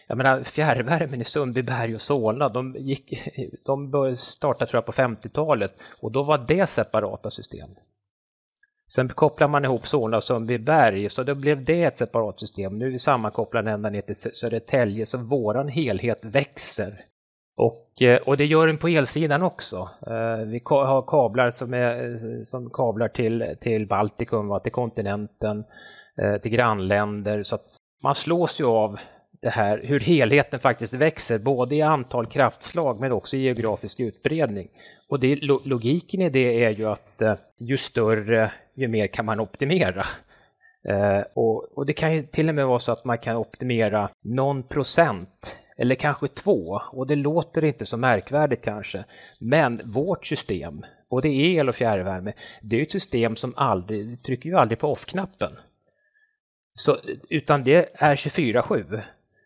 jag 0.08 0.18
menar 0.18 0.44
fjärrvärmen 0.44 1.22
i 1.22 1.26
Sundbyberg 1.26 1.96
och 1.96 2.02
Solna, 2.02 2.50
de, 2.50 2.76
gick, 2.80 3.30
de 3.66 4.16
startade 4.18 4.72
tror 4.72 4.78
jag 4.78 4.86
på 4.86 4.92
50-talet 4.92 5.72
och 6.02 6.12
då 6.12 6.24
var 6.24 6.46
det 6.48 6.68
separata 6.68 7.30
system. 7.30 7.70
Sen 8.88 9.08
kopplar 9.08 9.48
man 9.48 9.66
ihop 9.66 9.88
Solna 9.88 10.18
och 10.18 10.24
Sundbyberg, 10.24 11.10
så 11.10 11.24
då 11.24 11.36
blev 11.36 11.66
det 11.66 11.84
ett 11.84 11.98
separat 11.98 12.40
system. 12.40 12.78
Nu 12.78 12.86
är 12.88 12.92
vi 12.92 13.00
sammankopplade 13.00 13.72
ända 13.72 13.90
ner 13.90 14.02
till 14.02 14.16
Södertälje, 14.16 15.06
så 15.06 15.18
våran 15.18 15.68
helhet 15.68 16.20
växer. 16.22 16.94
Och, 17.58 18.02
eh, 18.02 18.22
och 18.22 18.38
det 18.38 18.46
gör 18.46 18.68
den 18.68 18.78
på 18.78 18.88
elsidan 18.88 19.42
också. 19.42 19.78
Eh, 20.08 20.46
vi 20.46 20.62
har 20.66 21.02
kablar 21.08 21.50
som, 21.50 21.74
är, 21.74 22.12
eh, 22.12 22.42
som 22.44 22.70
kablar 22.70 23.08
till, 23.08 23.56
till 23.62 23.88
Baltikum, 23.88 24.60
till 24.64 24.72
kontinenten, 24.72 25.64
till 26.42 26.52
grannländer. 26.52 27.44
Så 27.44 27.58
man 28.04 28.16
slås 28.16 28.60
ju 28.60 28.66
av 28.66 29.00
det 29.46 29.52
här, 29.52 29.82
hur 29.84 30.00
helheten 30.00 30.60
faktiskt 30.60 30.94
växer, 30.94 31.40
både 31.40 31.76
i 31.76 31.82
antal 31.82 32.26
kraftslag 32.26 33.00
men 33.00 33.12
också 33.12 33.38
i 33.38 33.40
geografisk 33.40 34.00
utbredning. 34.00 34.68
Och 35.10 35.20
det, 35.20 35.36
logiken 35.66 36.22
i 36.22 36.30
det 36.30 36.64
är 36.64 36.70
ju 36.70 36.86
att 36.86 37.22
eh, 37.22 37.34
ju 37.60 37.78
större, 37.78 38.52
ju 38.76 38.88
mer 38.88 39.08
kan 39.08 39.26
man 39.26 39.40
optimera. 39.40 40.06
Eh, 40.90 41.22
och, 41.34 41.78
och, 41.78 41.86
det 41.86 41.94
kan 41.94 42.16
ju 42.16 42.24
till 42.24 42.50
och 42.50 42.56
med 42.56 42.68
vara 42.68 42.80
så 42.80 42.92
att 42.92 43.06
man 43.06 43.18
kan 43.18 43.36
optimera 43.36 44.10
någon 44.24 44.64
procent 44.64 45.60
eller 45.78 45.96
kanske 45.96 46.28
två 46.28 46.82
och 46.92 47.08
det 47.08 47.16
låter 47.16 47.64
inte 47.64 47.86
så 47.86 47.98
märkvärdigt 47.98 48.64
kanske. 48.64 49.06
Men 49.40 49.82
vårt 49.92 50.26
system, 50.26 50.86
både 51.10 51.30
el 51.30 51.70
och 51.70 51.76
fjärrvärme, 51.76 52.34
det 52.62 52.80
är 52.80 52.84
ett 52.84 52.92
system 52.92 53.36
som 53.36 53.54
aldrig, 53.56 54.24
trycker 54.24 54.50
ju 54.50 54.56
aldrig 54.56 54.80
på 54.80 54.92
off-knappen. 54.92 55.52
Så, 56.74 56.98
utan 57.30 57.64
det 57.64 57.90
är 57.94 58.16
24-7. 58.16 59.04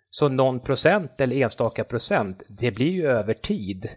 Så 0.09 0.29
någon 0.29 0.59
procent 0.59 1.21
eller 1.21 1.35
enstaka 1.35 1.83
procent, 1.83 2.43
det 2.47 2.71
blir 2.71 2.91
ju 2.91 3.07
över 3.07 3.33
tid. 3.33 3.89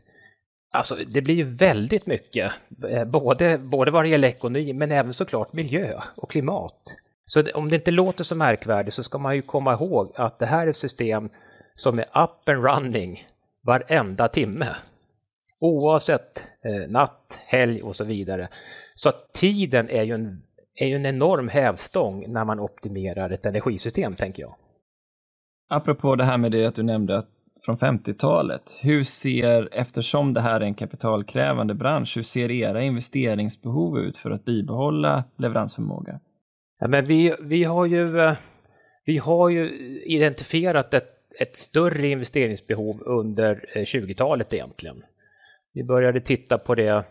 Alltså 0.72 0.96
det 1.06 1.22
blir 1.22 1.34
ju 1.34 1.44
väldigt 1.44 2.06
mycket, 2.06 2.52
eh, 2.88 3.04
både, 3.04 3.58
både 3.58 3.90
vad 3.90 4.04
det 4.04 4.08
gäller 4.08 4.28
ekonomi 4.28 4.72
men 4.72 4.92
även 4.92 5.12
såklart 5.12 5.52
miljö 5.52 6.00
och 6.16 6.30
klimat. 6.30 6.94
Så 7.26 7.44
om 7.54 7.68
det 7.68 7.76
inte 7.76 7.90
låter 7.90 8.24
så 8.24 8.36
märkvärdigt 8.36 8.94
så 8.94 9.02
ska 9.02 9.18
man 9.18 9.36
ju 9.36 9.42
komma 9.42 9.72
ihåg 9.72 10.12
att 10.14 10.38
det 10.38 10.46
här 10.46 10.66
är 10.66 10.70
ett 10.70 10.76
system 10.76 11.30
som 11.74 11.98
är 11.98 12.04
up 12.04 12.48
and 12.48 12.64
running 12.64 13.26
varenda 13.62 14.28
timme. 14.28 14.68
Oavsett 15.60 16.44
eh, 16.64 16.90
natt, 16.90 17.40
helg 17.46 17.82
och 17.82 17.96
så 17.96 18.04
vidare. 18.04 18.48
Så 18.94 19.08
att 19.08 19.32
tiden 19.32 19.90
är 19.90 20.02
ju, 20.02 20.14
en, 20.14 20.42
är 20.74 20.86
ju 20.86 20.96
en 20.96 21.06
enorm 21.06 21.48
hävstång 21.48 22.32
när 22.32 22.44
man 22.44 22.60
optimerar 22.60 23.30
ett 23.30 23.46
energisystem, 23.46 24.16
tänker 24.16 24.42
jag. 24.42 24.54
Apropå 25.72 26.16
det 26.16 26.24
här 26.24 26.38
med 26.38 26.52
det 26.52 26.66
att 26.66 26.74
du 26.74 26.82
nämnde 26.82 27.18
att 27.18 27.28
från 27.64 27.76
50-talet. 27.76 28.78
Hur 28.80 29.04
ser, 29.04 29.68
eftersom 29.72 30.34
det 30.34 30.40
här 30.40 30.60
är 30.60 30.64
en 30.64 30.74
kapitalkrävande 30.74 31.74
bransch, 31.74 32.16
hur 32.16 32.22
ser 32.22 32.50
era 32.50 32.82
investeringsbehov 32.82 33.98
ut 33.98 34.16
för 34.16 34.30
att 34.30 34.44
bibehålla 34.44 35.24
leveransförmåga? 35.36 36.20
Ja, 36.78 36.88
men 36.88 37.06
vi, 37.06 37.34
vi, 37.40 37.64
har 37.64 37.86
ju, 37.86 38.20
eh, 38.20 38.34
vi 39.04 39.18
har 39.18 39.48
ju 39.48 39.70
identifierat 40.04 40.94
ett, 40.94 41.10
ett 41.40 41.56
större 41.56 42.08
investeringsbehov 42.08 43.02
under 43.06 43.64
eh, 43.76 43.82
20-talet 43.82 44.54
egentligen. 44.54 45.02
Vi 45.74 45.84
började 45.84 46.20
titta 46.20 46.58
på 46.58 46.74
det 46.74 47.04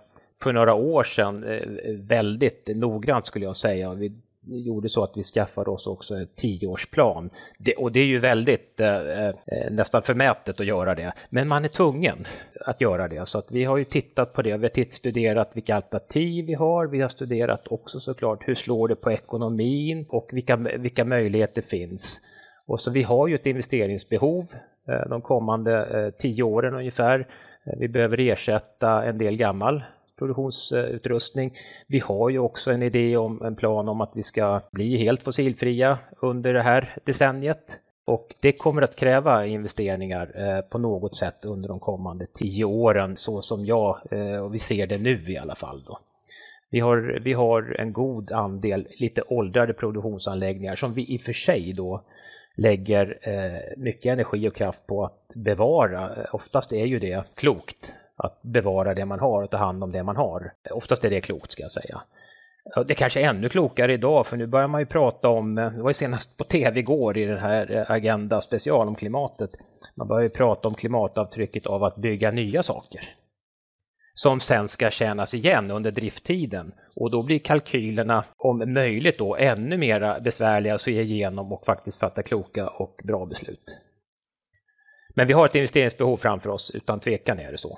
för 0.44 0.54
några 0.54 0.74
år 0.74 1.04
sedan 1.04 1.44
eh, 1.44 1.68
väldigt 2.00 2.68
noggrant 2.76 3.26
skulle 3.26 3.46
jag 3.46 3.58
säga. 3.58 3.94
Vi 3.94 4.22
gjorde 4.44 4.90
så 4.90 5.04
att 5.04 5.12
vi 5.16 5.24
skaffade 5.24 5.70
oss 5.70 5.88
också 5.88 6.16
en 6.16 6.28
tioårsplan. 6.36 7.30
Det, 7.58 7.76
och 7.76 7.92
det 7.92 8.00
är 8.00 8.06
ju 8.06 8.20
väldigt 8.20 8.80
eh, 8.80 9.28
eh, 9.28 9.34
nästan 9.72 10.02
förmätet 10.02 10.60
att 10.60 10.66
göra 10.66 10.96
det, 10.96 11.14
men 11.30 11.48
man 11.48 11.66
är 11.66 11.70
tvungen 11.70 12.28
att 12.66 12.82
göra 12.82 13.08
det. 13.08 13.26
Så 13.26 13.40
att 13.40 13.52
vi 13.52 13.64
har 13.64 13.78
ju 13.78 13.86
tittat 13.86 14.34
på 14.34 14.42
det, 14.42 14.58
vi 14.58 14.70
har 14.76 14.92
studerat 14.92 15.52
vilka 15.54 15.76
alternativ 15.76 16.46
vi 16.46 16.54
har, 16.54 16.88
vi 16.88 17.02
har 17.02 17.10
studerat 17.10 17.68
också 17.68 18.00
såklart 18.00 18.48
hur 18.48 18.56
slår 18.56 18.88
det 18.88 18.96
på 18.96 19.12
ekonomin 19.12 20.06
och 20.10 20.30
vilka, 20.32 20.56
vilka 20.56 21.06
möjligheter 21.06 21.62
finns. 21.62 22.22
Och 22.66 22.80
så 22.80 22.92
vi 22.92 23.04
har 23.04 23.28
ju 23.28 23.36
ett 23.36 23.46
investeringsbehov 23.46 24.46
eh, 24.88 25.10
de 25.10 25.22
kommande 25.22 25.86
eh, 25.86 26.14
tio 26.20 26.44
åren 26.44 26.74
ungefär. 26.74 27.20
Eh, 27.64 27.74
vi 27.80 27.88
behöver 27.88 28.20
ersätta 28.20 29.04
en 29.04 29.18
del 29.18 29.38
gammal 29.38 29.84
produktionsutrustning. 30.22 31.54
Vi 31.88 32.00
har 32.00 32.30
ju 32.30 32.40
också 32.40 32.72
en 32.72 32.84
idé 32.84 33.18
om 33.18 33.42
en 33.42 33.56
plan 33.56 33.90
om 33.90 34.02
att 34.02 34.12
vi 34.16 34.24
ska 34.24 34.62
bli 34.72 34.98
helt 34.98 35.24
fossilfria 35.24 36.00
under 36.22 36.54
det 36.54 36.62
här 36.62 36.98
decenniet. 37.06 37.80
Och 38.06 38.36
det 38.40 38.52
kommer 38.52 38.82
att 38.82 38.96
kräva 38.96 39.46
investeringar 39.46 40.32
eh, 40.36 40.62
på 40.62 40.78
något 40.78 41.16
sätt 41.16 41.46
under 41.46 41.70
de 41.70 41.80
kommande 41.80 42.28
tio 42.34 42.66
åren, 42.66 43.16
så 43.16 43.42
som 43.42 43.66
jag 43.66 44.00
eh, 44.12 44.38
och 44.38 44.54
vi 44.54 44.60
ser 44.60 44.88
det 44.88 44.98
nu 44.98 45.32
i 45.32 45.38
alla 45.38 45.56
fall. 45.56 45.84
Då. 45.88 46.00
Vi 46.70 46.80
har, 46.80 47.20
vi 47.24 47.34
har 47.34 47.76
en 47.80 47.94
god 47.94 48.32
andel 48.32 48.88
lite 49.00 49.22
åldrade 49.22 49.74
produktionsanläggningar 49.74 50.76
som 50.76 50.94
vi 50.94 51.14
i 51.14 51.18
och 51.18 51.22
för 51.22 51.34
sig 51.34 51.74
då 51.74 52.04
lägger 52.56 53.20
eh, 53.22 53.78
mycket 53.78 54.14
energi 54.14 54.50
och 54.50 54.56
kraft 54.56 54.88
på 54.88 55.04
att 55.06 55.32
bevara. 55.36 56.16
Eh, 56.16 56.36
oftast 56.36 56.74
är 56.74 56.86
ju 56.86 57.00
det 57.00 57.24
klokt 57.36 57.96
att 58.24 58.42
bevara 58.42 58.94
det 58.94 59.06
man 59.06 59.20
har 59.20 59.44
och 59.44 59.50
ta 59.50 59.58
hand 59.58 59.84
om 59.84 59.92
det 59.92 60.04
man 60.04 60.16
har. 60.16 60.54
Oftast 60.72 61.04
är 61.04 61.10
det 61.10 61.22
klokt 61.22 61.52
ska 61.52 61.64
jag 61.64 61.72
säga. 61.72 62.02
Det 62.88 62.96
kanske 62.96 63.22
är 63.22 63.30
ännu 63.30 63.50
klokare 63.50 63.94
idag 63.94 64.28
för 64.28 64.38
nu 64.38 64.48
börjar 64.48 64.68
man 64.68 64.82
ju 64.82 64.86
prata 64.86 65.30
om, 65.30 65.56
det 65.56 65.82
var 65.82 65.90
ju 65.90 65.94
senast 65.94 66.38
på 66.38 66.44
tv 66.44 66.80
igår 66.80 67.18
i 67.18 67.26
den 67.26 67.40
här 67.40 67.86
Agenda 67.92 68.42
special 68.42 68.88
om 68.88 68.96
klimatet, 68.96 69.50
man 69.96 70.08
börjar 70.08 70.24
ju 70.24 70.30
prata 70.30 70.68
om 70.68 70.76
klimatavtrycket 70.76 71.66
av 71.66 71.84
att 71.84 71.96
bygga 71.96 72.32
nya 72.32 72.64
saker. 72.64 73.16
Som 74.14 74.40
sen 74.40 74.68
ska 74.68 74.90
tjänas 74.90 75.34
igen 75.34 75.72
under 75.72 75.92
drifttiden 75.92 76.74
och 76.96 77.12
då 77.12 77.24
blir 77.24 77.40
kalkylerna 77.40 78.24
om 78.38 78.74
möjligt 78.74 79.20
då 79.20 79.36
ännu 79.36 79.78
mer 79.78 80.20
besvärliga 80.20 80.76
att 80.76 80.82
se 80.82 81.02
igenom 81.02 81.52
och 81.54 81.66
faktiskt 81.66 82.00
fatta 82.00 82.24
kloka 82.24 82.70
och 82.70 83.02
bra 83.04 83.26
beslut. 83.26 83.78
Men 85.16 85.28
vi 85.28 85.34
har 85.34 85.46
ett 85.46 85.56
investeringsbehov 85.56 86.18
framför 86.18 86.50
oss, 86.50 86.72
utan 86.72 87.00
tvekan 87.00 87.40
är 87.40 87.52
det 87.52 87.58
så. 87.58 87.78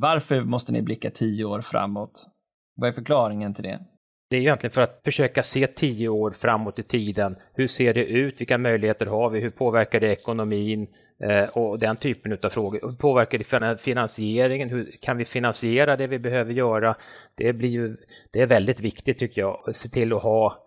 Varför 0.00 0.40
måste 0.40 0.72
ni 0.72 0.82
blicka 0.82 1.10
tio 1.10 1.44
år 1.44 1.60
framåt? 1.60 2.26
Vad 2.76 2.88
är 2.88 2.92
förklaringen 2.92 3.54
till 3.54 3.64
det? 3.64 3.80
Det 4.30 4.36
är 4.36 4.40
egentligen 4.40 4.72
för 4.72 4.82
att 4.82 5.00
försöka 5.04 5.42
se 5.42 5.66
tio 5.66 6.08
år 6.08 6.30
framåt 6.30 6.78
i 6.78 6.82
tiden. 6.82 7.36
Hur 7.54 7.66
ser 7.66 7.94
det 7.94 8.04
ut? 8.04 8.40
Vilka 8.40 8.58
möjligheter 8.58 9.06
har 9.06 9.30
vi? 9.30 9.40
Hur 9.40 9.50
påverkar 9.50 10.00
det 10.00 10.12
ekonomin? 10.12 10.86
Eh, 11.20 11.44
och 11.44 11.78
den 11.78 11.96
typen 11.96 12.38
av 12.42 12.48
frågor. 12.48 12.80
Hur 12.82 12.96
påverkar 12.96 13.38
det 13.38 13.80
finansieringen? 13.80 14.68
Hur 14.68 14.90
kan 15.02 15.16
vi 15.16 15.24
finansiera 15.24 15.96
det 15.96 16.06
vi 16.06 16.18
behöver 16.18 16.52
göra? 16.52 16.96
Det, 17.34 17.52
blir 17.52 17.68
ju, 17.68 17.96
det 18.32 18.40
är 18.40 18.46
väldigt 18.46 18.80
viktigt 18.80 19.18
tycker 19.18 19.40
jag, 19.40 19.62
att 19.66 19.76
se 19.76 19.88
till 19.88 20.12
att 20.12 20.22
ha 20.22 20.65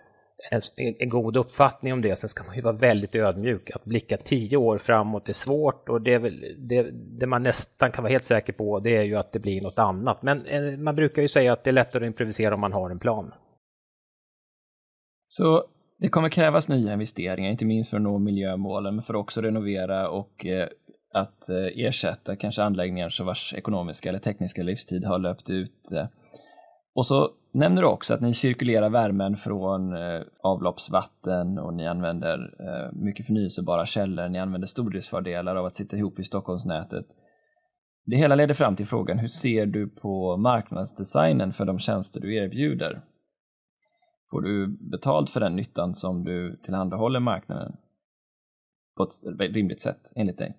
en, 0.52 0.62
en, 1.00 1.10
god 1.10 1.38
uppfattning 1.38 1.94
om 1.94 2.02
det. 2.02 2.16
Sen 2.16 2.30
ska 2.30 2.44
man 2.44 2.56
ju 2.56 2.62
vara 2.62 2.76
väldigt 2.76 3.16
ödmjuk. 3.16 3.72
Att 3.76 3.86
blicka 3.86 4.18
tio 4.18 4.58
år 4.58 4.78
framåt 4.78 5.30
är 5.30 5.34
svårt 5.34 5.90
och 5.90 6.02
det, 6.02 6.14
är 6.14 6.20
väl, 6.20 6.56
det, 6.58 6.92
det, 6.92 7.28
man 7.28 7.44
nästan 7.44 7.92
kan 7.92 8.04
vara 8.04 8.12
helt 8.12 8.26
säker 8.26 8.54
på 8.54 8.80
det 8.80 8.98
är 8.98 9.04
ju 9.04 9.16
att 9.16 9.32
det 9.32 9.40
blir 9.40 9.62
något 9.62 9.80
annat. 9.80 10.22
Men 10.22 10.46
eh, 10.46 10.78
man 10.78 10.96
brukar 10.96 11.22
ju 11.22 11.28
säga 11.28 11.54
att 11.54 11.64
det 11.64 11.70
är 11.70 11.74
lättare 11.74 12.06
att 12.06 12.08
improvisera 12.08 12.54
om 12.54 12.62
man 12.62 12.74
har 12.74 12.90
en 12.90 13.00
plan. 13.00 13.34
Så 15.26 15.64
det 15.98 16.10
kommer 16.10 16.30
krävas 16.30 16.70
nya 16.70 16.94
investeringar, 16.94 17.52
inte 17.52 17.66
minst 17.66 17.90
för 17.90 17.98
att 17.98 18.04
nå 18.04 18.20
miljömålen, 18.20 18.96
men 18.96 19.04
för 19.04 19.14
att 19.14 19.20
också 19.20 19.42
renovera 19.42 20.10
och 20.10 20.46
eh, 20.46 20.68
att 21.14 21.50
eh, 21.50 21.86
ersätta 21.86 22.36
kanske 22.36 22.64
anläggningar 22.64 23.10
som 23.10 23.26
vars 23.26 23.54
ekonomiska 23.54 24.10
eller 24.10 24.20
tekniska 24.20 24.64
livstid 24.64 25.06
har 25.06 25.20
löpt 25.20 25.50
ut. 25.50 25.92
Och 26.96 27.06
så 27.06 27.30
nämner 27.52 27.82
du 27.82 27.88
också 27.88 28.14
att 28.14 28.22
ni 28.22 28.34
cirkulerar 28.34 28.90
värmen 28.90 29.36
från 29.38 29.94
eh, 29.94 30.22
avloppsvatten 30.44 31.60
och 31.60 31.74
ni 31.74 31.88
använder 31.88 32.56
eh, 32.60 32.94
mycket 32.94 33.26
förnyelsebara 33.26 33.86
källor. 33.86 34.30
Ni 34.30 34.40
använder 34.40 34.68
stordriftsfördelar 34.68 35.56
av 35.56 35.66
att 35.66 35.76
sitta 35.76 35.98
ihop 35.98 36.20
i 36.20 36.24
Stockholmsnätet. 36.24 37.06
Det 38.06 38.16
hela 38.16 38.36
leder 38.36 38.54
fram 38.54 38.76
till 38.76 38.88
frågan, 38.88 39.20
hur 39.20 39.28
ser 39.28 39.66
du 39.66 39.90
på 39.90 40.38
marknadsdesignen 40.38 41.54
för 41.54 41.66
de 41.66 41.80
tjänster 41.80 42.20
du 42.20 42.36
erbjuder? 42.36 43.02
Får 44.32 44.42
du 44.42 44.78
betalt 44.92 45.30
för 45.30 45.40
den 45.40 45.56
nyttan 45.56 45.96
som 45.96 46.24
du 46.24 46.60
tillhandahåller 46.64 47.20
marknaden 47.20 47.76
på 48.98 49.04
ett 49.04 49.54
rimligt 49.54 49.82
sätt, 49.82 50.14
enligt 50.16 50.38
dig? 50.38 50.58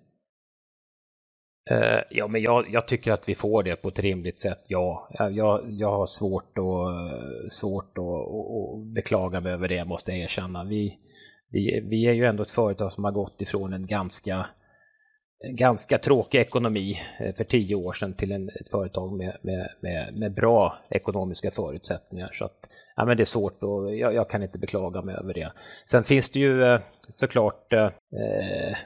Uh, 1.71 2.01
ja, 2.09 2.27
men 2.27 2.41
jag, 2.41 2.69
jag, 2.69 2.87
tycker 2.87 3.11
att 3.11 3.29
vi 3.29 3.35
får 3.35 3.63
det 3.63 3.75
på 3.75 3.87
ett 3.87 3.99
rimligt 3.99 4.41
sätt, 4.41 4.63
ja. 4.67 5.09
Jag, 5.31 5.71
jag 5.71 5.91
har 5.91 6.05
svårt, 6.05 6.57
att, 6.57 6.63
eh, 6.63 7.47
svårt 7.49 7.97
att, 7.97 8.03
att, 8.03 8.93
beklaga 8.95 9.41
mig 9.41 9.53
över 9.53 9.67
det, 9.67 9.85
måste 9.85 10.11
jag 10.11 10.19
erkänna. 10.19 10.63
Vi, 10.63 10.97
vi, 11.49 11.81
vi 11.89 12.07
är 12.07 12.13
ju 12.13 12.25
ändå 12.25 12.43
ett 12.43 12.51
företag 12.51 12.91
som 12.91 13.03
har 13.03 13.11
gått 13.11 13.41
ifrån 13.41 13.73
en 13.73 13.87
ganska 13.87 14.45
ganska 15.49 15.97
tråkig 15.97 16.39
ekonomi 16.39 17.01
eh, 17.19 17.35
för 17.35 17.43
tio 17.43 17.75
år 17.75 17.93
sedan 17.93 18.13
till 18.13 18.31
en, 18.31 18.49
ett 18.49 18.69
företag 18.71 19.17
med, 19.17 19.37
med, 19.41 19.69
med, 19.81 20.13
med 20.13 20.33
bra 20.33 20.77
ekonomiska 20.89 21.51
förutsättningar. 21.51 22.31
Så 22.33 22.45
att, 22.45 22.59
ja, 23.01 23.05
men 23.05 23.17
det 23.17 23.23
är 23.23 23.25
svårt 23.25 23.63
och 23.63 23.95
jag, 23.95 24.13
jag, 24.13 24.29
kan 24.29 24.43
inte 24.43 24.57
beklaga 24.57 25.01
mig 25.01 25.15
över 25.15 25.33
det. 25.33 25.51
Sen 25.85 26.03
finns 26.03 26.29
det 26.29 26.39
ju 26.39 26.63
eh, 26.63 26.79
såklart, 27.09 27.73
eh, 27.73 27.85
eh, 27.85 28.77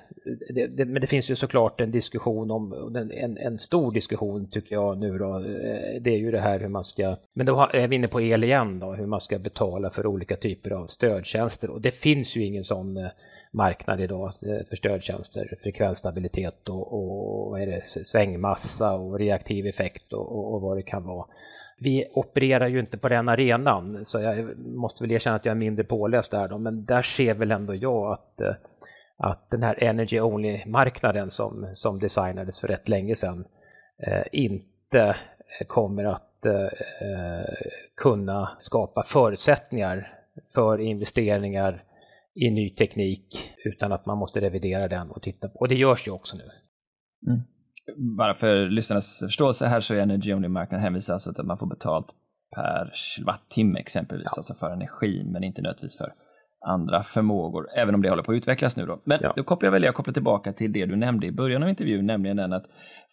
det, 0.49 0.67
det, 0.67 0.85
men 0.85 1.01
det 1.01 1.07
finns 1.07 1.31
ju 1.31 1.35
såklart 1.35 1.81
en 1.81 1.91
diskussion 1.91 2.51
om, 2.51 2.95
en, 2.95 3.37
en 3.37 3.59
stor 3.59 3.91
diskussion 3.91 4.49
tycker 4.51 4.75
jag 4.75 4.97
nu 4.97 5.17
då, 5.17 5.35
eh, 5.37 6.01
det 6.01 6.09
är 6.09 6.17
ju 6.17 6.31
det 6.31 6.39
här 6.39 6.59
hur 6.59 6.67
man 6.67 6.83
ska, 6.83 7.15
men 7.33 7.45
då 7.45 7.69
är 7.73 7.87
vi 7.87 7.95
inne 7.95 8.07
på 8.07 8.21
el 8.21 8.43
igen 8.43 8.79
då, 8.79 8.93
hur 8.93 9.05
man 9.05 9.21
ska 9.21 9.39
betala 9.39 9.89
för 9.89 10.05
olika 10.05 10.35
typer 10.35 10.71
av 10.71 10.87
stödtjänster. 10.87 11.69
Och 11.69 11.81
det 11.81 11.91
finns 11.91 12.35
ju 12.37 12.43
ingen 12.43 12.63
sån 12.63 13.09
marknad 13.51 14.01
idag 14.01 14.33
för 14.69 14.75
stödtjänster, 14.75 15.57
frekvensstabilitet 15.63 16.69
och, 16.69 16.93
och 16.93 17.51
vad 17.51 17.61
är 17.61 17.67
det, 17.67 17.81
svängmassa 17.83 18.93
och 18.93 19.19
reaktiv 19.19 19.67
effekt 19.67 20.13
och, 20.13 20.31
och, 20.31 20.53
och 20.53 20.61
vad 20.61 20.77
det 20.77 20.83
kan 20.83 21.03
vara 21.03 21.25
vi 21.77 22.07
opererar 22.13 22.67
ju 22.67 22.79
inte 22.79 22.97
på 22.97 23.09
den 23.09 23.29
arenan, 23.29 24.05
så 24.05 24.21
jag 24.21 24.57
måste 24.57 25.03
väl 25.03 25.11
erkänna 25.11 25.35
att 25.35 25.45
jag 25.45 25.51
är 25.51 25.55
mindre 25.55 25.83
påläst 25.83 26.31
där 26.31 26.47
då, 26.47 26.57
men 26.57 26.85
där 26.85 27.01
ser 27.01 27.33
väl 27.33 27.51
ändå 27.51 27.75
jag 27.75 28.11
att, 28.11 28.41
eh, 28.41 28.55
att 29.17 29.49
den 29.49 29.63
här 29.63 29.83
Energy 29.83 30.19
Only-marknaden 30.19 31.29
som, 31.29 31.71
som 31.73 31.99
designades 31.99 32.59
för 32.59 32.67
rätt 32.67 32.89
länge 32.89 33.15
sedan 33.15 33.45
eh, 34.07 34.23
inte 34.31 35.15
kommer 35.67 36.03
att 36.03 36.45
eh, 36.45 36.63
eh, 37.09 37.55
kunna 37.95 38.49
skapa 38.57 39.03
förutsättningar 39.03 40.13
för 40.55 40.81
investeringar 40.81 41.83
i 42.35 42.51
ny 42.51 42.69
teknik 42.69 43.53
utan 43.65 43.91
att 43.91 44.05
man 44.05 44.17
måste 44.17 44.41
revidera 44.41 44.87
den 44.87 45.11
och 45.11 45.21
titta 45.21 45.49
på. 45.49 45.59
Och 45.59 45.67
det 45.67 45.75
görs 45.75 46.07
ju 46.07 46.11
också 46.11 46.37
nu. 46.37 46.43
Mm 47.31 47.41
bara 48.17 48.33
för 48.33 48.69
lyssnarnas 48.69 49.19
förståelse 49.19 49.65
här 49.65 49.79
så 49.79 49.93
är 49.93 49.97
Energy 49.97 50.33
Only-marknaden 50.33 50.83
hänvisar 50.83 51.13
alltså 51.13 51.33
till 51.33 51.41
att 51.41 51.47
man 51.47 51.57
får 51.57 51.67
betalt 51.67 52.07
per 52.55 52.91
kilowattimme 52.93 53.79
exempelvis, 53.79 54.27
ja. 54.31 54.39
alltså 54.39 54.53
för 54.53 54.71
energi, 54.71 55.23
men 55.25 55.43
inte 55.43 55.61
nödvändigtvis 55.61 55.97
för 55.97 56.13
andra 56.67 57.03
förmågor, 57.03 57.67
även 57.75 57.95
om 57.95 58.01
det 58.01 58.09
håller 58.09 58.23
på 58.23 58.31
att 58.31 58.35
utvecklas 58.35 58.77
nu 58.77 58.85
då. 58.85 59.01
Men 59.03 59.19
ja. 59.21 59.33
då 59.35 59.43
kopplar 59.43 59.67
jag 59.67 59.71
väl 59.71 59.83
jag 59.83 59.95
kopplar 59.95 60.13
tillbaka 60.13 60.53
till 60.53 60.71
det 60.71 60.85
du 60.85 60.95
nämnde 60.95 61.27
i 61.27 61.31
början 61.31 61.63
av 61.63 61.69
intervjun, 61.69 62.05
nämligen 62.05 62.37
den 62.37 62.53
att 62.53 62.65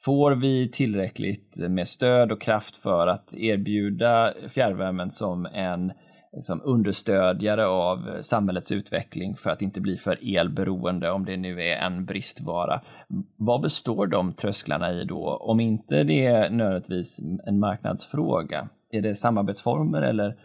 får 0.05 0.35
vi 0.35 0.71
tillräckligt 0.71 1.57
med 1.69 1.89
stöd 1.89 2.33
och 2.33 2.41
kraft 2.41 2.77
för 2.77 3.07
att 3.07 3.35
erbjuda 3.35 4.35
fjärrvärmen 4.49 5.11
som 5.11 5.47
en 5.47 5.93
som 6.41 6.61
understödjare 6.65 7.67
av 7.67 8.23
samhällets 8.23 8.73
utveckling 8.73 9.37
för 9.37 9.51
att 9.51 9.63
inte 9.63 9.81
bli 9.81 9.97
för 9.97 10.39
elberoende 10.39 11.11
om 11.11 11.25
det 11.25 11.37
nu 11.37 11.63
är 11.63 11.77
en 11.77 12.05
bristvara. 12.05 12.83
Vad 13.37 13.61
består 13.61 14.07
de 14.07 14.33
trösklarna 14.33 14.93
i 14.93 15.05
då? 15.05 15.37
Om 15.37 15.61
inte 15.61 16.03
det 16.03 16.27
är 16.27 16.51
nödvändigtvis 16.51 17.21
en 17.47 17.59
marknadsfråga, 17.59 18.69
är 18.91 19.03
det 19.03 19.15
samarbetsformer 19.15 20.03
eller 20.03 20.37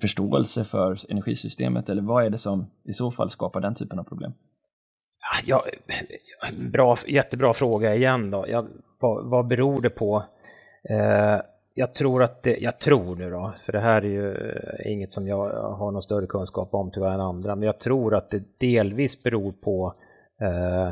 förståelse 0.00 0.64
för 0.64 0.98
energisystemet 1.08 1.88
eller 1.88 2.02
vad 2.02 2.26
är 2.26 2.30
det 2.30 2.38
som 2.38 2.70
i 2.84 2.92
så 2.92 3.10
fall 3.10 3.30
skapar 3.30 3.60
den 3.60 3.74
typen 3.74 3.98
av 3.98 4.04
problem? 4.04 4.32
Ja, 5.44 5.64
bra, 6.72 6.96
jättebra 7.06 7.52
fråga 7.52 7.94
igen 7.94 8.30
då. 8.30 8.44
Ja, 8.48 8.66
vad, 9.00 9.30
vad 9.30 9.46
beror 9.46 9.82
det 9.82 9.90
på? 9.90 10.24
Eh, 10.90 11.40
jag 11.78 11.94
tror 11.94 12.22
att 12.22 12.42
det, 12.42 12.56
jag 12.60 12.78
tror 12.78 13.16
nu 13.16 13.30
då, 13.30 13.54
för 13.64 13.72
det 13.72 13.80
här 13.80 14.02
är 14.02 14.08
ju 14.08 14.34
eh, 14.34 14.92
inget 14.92 15.12
som 15.12 15.28
jag 15.28 15.50
har 15.52 15.90
någon 15.90 16.02
större 16.02 16.26
kunskap 16.26 16.74
om 16.74 16.90
tyvärr 16.90 17.14
än 17.14 17.20
andra, 17.20 17.56
men 17.56 17.66
jag 17.66 17.78
tror 17.78 18.14
att 18.14 18.30
det 18.30 18.42
delvis 18.58 19.22
beror 19.22 19.52
på 19.52 19.94
eh, 20.40 20.88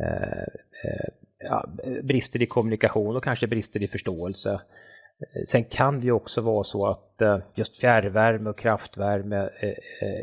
eh, 0.00 0.42
eh 0.84 1.08
ja, 1.38 1.68
brister 2.02 2.42
i 2.42 2.46
kommunikation 2.46 3.16
och 3.16 3.24
kanske 3.24 3.46
brister 3.46 3.82
i 3.82 3.88
förståelse. 3.88 4.52
Eh, 4.52 5.42
sen 5.46 5.64
kan 5.64 6.00
det 6.00 6.06
ju 6.06 6.12
också 6.12 6.40
vara 6.40 6.64
så 6.64 6.86
att 6.86 7.04
just 7.54 7.80
fjärrvärme 7.80 8.50
och 8.50 8.58
kraftvärme 8.58 9.48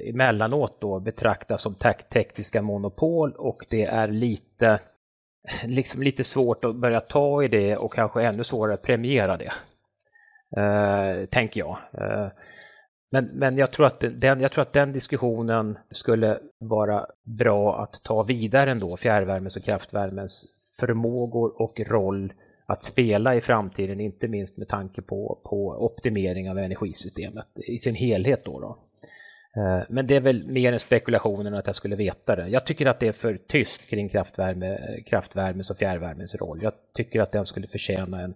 emellanåt 0.10 0.82
då 0.82 1.00
betraktas 1.00 1.62
som 1.62 1.76
tekniska 2.10 2.62
monopol 2.62 3.32
och 3.32 3.65
det 3.69 3.86
är 3.86 4.08
lite, 4.08 4.80
liksom 5.65 6.02
lite 6.02 6.24
svårt 6.24 6.65
att 6.65 6.76
börja 6.76 7.02
ta 7.02 7.43
i 7.43 7.48
det 7.48 7.78
och 7.78 7.93
kanske 7.93 8.24
ännu 8.24 8.43
svårare 8.43 8.74
att 8.74 8.82
premiera 8.82 9.38
det. 9.38 9.52
Eh, 10.58 11.26
tänker 11.26 11.60
jag. 11.60 11.78
Eh, 11.94 12.28
men, 13.12 13.26
men 13.26 13.58
jag, 13.58 13.72
tror 13.72 13.86
att 13.86 14.00
den, 14.00 14.39
jag 14.39 14.52
tror 14.52 14.62
att 14.62 14.74
den 14.74 14.91
diskussionen 14.91 15.78
skulle 15.91 16.39
vara 16.58 17.06
bra 17.24 17.84
att 17.84 18.04
ta 18.04 18.24
vidare 18.24 18.72
ändå, 18.72 18.98
fjärrvärmens 18.98 19.58
och 19.58 19.63
kraftvärmens 19.63 20.46
förmågor 20.80 21.62
och 21.62 21.80
roll 21.80 22.34
att 22.65 22.84
spela 22.84 23.36
i 23.36 23.41
framtiden, 23.41 24.00
inte 24.00 24.28
minst 24.28 24.58
med 24.58 24.68
tanke 24.68 25.02
på, 25.02 25.41
på 25.44 25.86
optimering 25.86 26.50
av 26.50 26.58
energisystemet 26.58 27.48
i 27.68 27.80
sin 27.80 27.96
helhet. 27.96 28.46
Då, 28.46 28.60
då. 28.60 28.78
Eh, 29.62 29.84
men 29.89 30.08
det 30.08 30.15
är 30.15 30.22
väl 30.22 30.48
mer 30.48 30.74
en 30.74 30.80
spekulation 30.80 31.46
än 31.46 31.54
att 31.54 31.68
jag 31.68 31.76
skulle 31.76 31.96
veta 31.96 32.36
det. 32.36 32.48
Jag 32.48 32.65
tycker 32.65 32.86
att 32.86 33.00
det 33.00 33.08
är 33.08 33.12
för 33.12 33.39
tyst 33.48 33.89
kring 33.89 34.10
kraftvärme, 34.10 34.78
kraftvärmens 35.06 35.70
och 35.70 35.78
fjärrvärmens 35.78 36.36
roll. 36.36 36.60
Jag 36.62 36.74
tycker 36.94 37.22
att 37.22 37.32
den 37.32 37.46
skulle 37.46 37.68
förtjäna 37.68 38.22
en, 38.22 38.36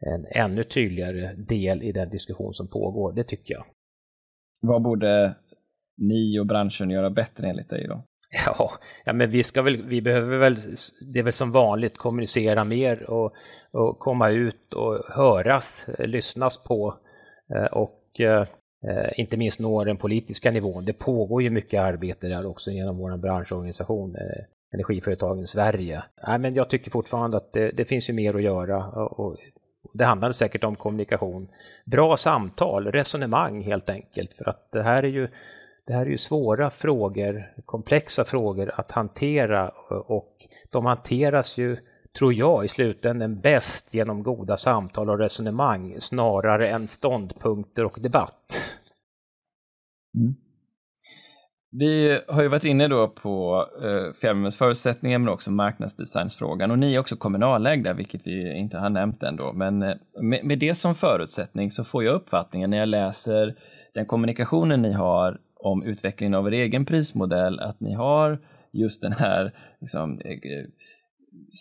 en 0.00 0.26
ännu 0.26 0.64
tydligare 0.64 1.34
del 1.34 1.82
i 1.82 1.92
den 1.92 2.10
diskussion 2.10 2.54
som 2.54 2.68
pågår. 2.68 3.12
Det 3.12 3.24
tycker 3.24 3.54
jag. 3.54 3.64
Vad 4.60 4.82
borde 4.82 5.34
ni 5.96 6.38
och 6.40 6.46
branschen 6.46 6.90
göra 6.90 7.10
bättre 7.10 7.48
enligt 7.48 7.70
dig 7.70 7.86
då? 7.88 8.04
Ja, 8.46 8.70
ja 9.04 9.12
men 9.12 9.30
vi, 9.30 9.44
ska 9.44 9.62
väl, 9.62 9.82
vi 9.82 10.02
behöver 10.02 10.38
väl, 10.38 10.56
det 11.12 11.18
är 11.18 11.22
väl 11.22 11.32
som 11.32 11.52
vanligt, 11.52 11.98
kommunicera 11.98 12.64
mer 12.64 13.10
och, 13.10 13.32
och 13.70 13.98
komma 13.98 14.30
ut 14.30 14.74
och 14.74 15.04
höras, 15.14 15.86
lyssnas 15.98 16.64
på 16.64 16.94
eh, 17.54 17.64
och 17.64 18.20
eh, 18.20 18.46
inte 19.16 19.36
minst 19.36 19.60
nå 19.60 19.84
den 19.84 19.96
politiska 19.96 20.50
nivån. 20.50 20.84
Det 20.84 20.92
pågår 20.92 21.42
ju 21.42 21.50
mycket 21.50 21.80
arbete 21.80 22.28
där 22.28 22.46
också 22.46 22.70
genom 22.70 22.98
vår 22.98 23.16
branschorganisation 23.16 24.16
eh, 24.16 24.44
Energiföretagen 24.74 25.46
Sverige. 25.46 26.02
Nej, 26.26 26.38
men 26.38 26.54
jag 26.54 26.70
tycker 26.70 26.90
fortfarande 26.90 27.36
att 27.36 27.52
det, 27.52 27.70
det 27.70 27.84
finns 27.84 28.10
ju 28.10 28.14
mer 28.14 28.34
att 28.34 28.42
göra 28.42 28.86
och 28.88 29.36
det 29.92 30.04
handlar 30.04 30.32
säkert 30.32 30.64
om 30.64 30.76
kommunikation. 30.76 31.48
Bra 31.84 32.16
samtal, 32.16 32.86
resonemang 32.86 33.62
helt 33.62 33.88
enkelt. 33.88 34.34
För 34.34 34.48
att 34.48 34.68
det 34.72 34.82
här 34.82 35.02
är 35.02 35.08
ju, 35.08 35.28
det 35.86 35.92
här 35.92 36.06
är 36.06 36.10
ju 36.10 36.18
svåra 36.18 36.70
frågor, 36.70 37.52
komplexa 37.64 38.24
frågor 38.24 38.72
att 38.74 38.90
hantera 38.90 39.68
och 39.88 40.48
de 40.70 40.86
hanteras 40.86 41.58
ju, 41.58 41.76
tror 42.18 42.34
jag, 42.34 42.64
i 42.64 42.68
slutändan 42.68 43.40
bäst 43.40 43.94
genom 43.94 44.22
goda 44.22 44.56
samtal 44.56 45.10
och 45.10 45.18
resonemang 45.18 45.96
snarare 46.00 46.68
än 46.68 46.88
ståndpunkter 46.88 47.84
och 47.84 48.00
debatt. 48.00 48.62
Mm. 50.18 50.34
Vi 51.70 52.20
har 52.28 52.42
ju 52.42 52.48
varit 52.48 52.64
inne 52.64 52.88
då 52.88 53.08
på 53.08 53.66
eh, 53.82 54.14
fjärrvärmens 54.20 54.56
förutsättningar 54.56 55.18
men 55.18 55.28
också 55.28 55.50
marknadsdesignsfrågan 55.50 56.70
och 56.70 56.78
ni 56.78 56.94
är 56.94 56.98
också 56.98 57.16
kommunalägda 57.16 57.92
vilket 57.92 58.26
vi 58.26 58.58
inte 58.58 58.78
har 58.78 58.90
nämnt 58.90 59.22
ändå. 59.22 59.52
Men 59.52 59.82
eh, 59.82 59.94
med, 60.22 60.44
med, 60.44 60.58
det 60.58 60.74
som 60.74 60.94
förutsättning 60.94 61.70
så 61.70 61.84
får 61.84 62.04
jag 62.04 62.14
uppfattningen 62.14 62.70
när 62.70 62.78
jag 62.78 62.88
läser 62.88 63.54
den 63.94 64.06
kommunikationen 64.06 64.82
ni 64.82 64.92
har 64.92 65.40
om 65.56 65.82
utvecklingen 65.82 66.34
av 66.34 66.48
er 66.48 66.52
egen 66.52 66.84
prismodell 66.84 67.60
att 67.60 67.80
ni 67.80 67.94
har 67.94 68.38
just 68.72 69.02
den 69.02 69.12
här 69.12 69.54
liksom, 69.80 70.20
eh, 70.20 70.30
eh 70.30 70.66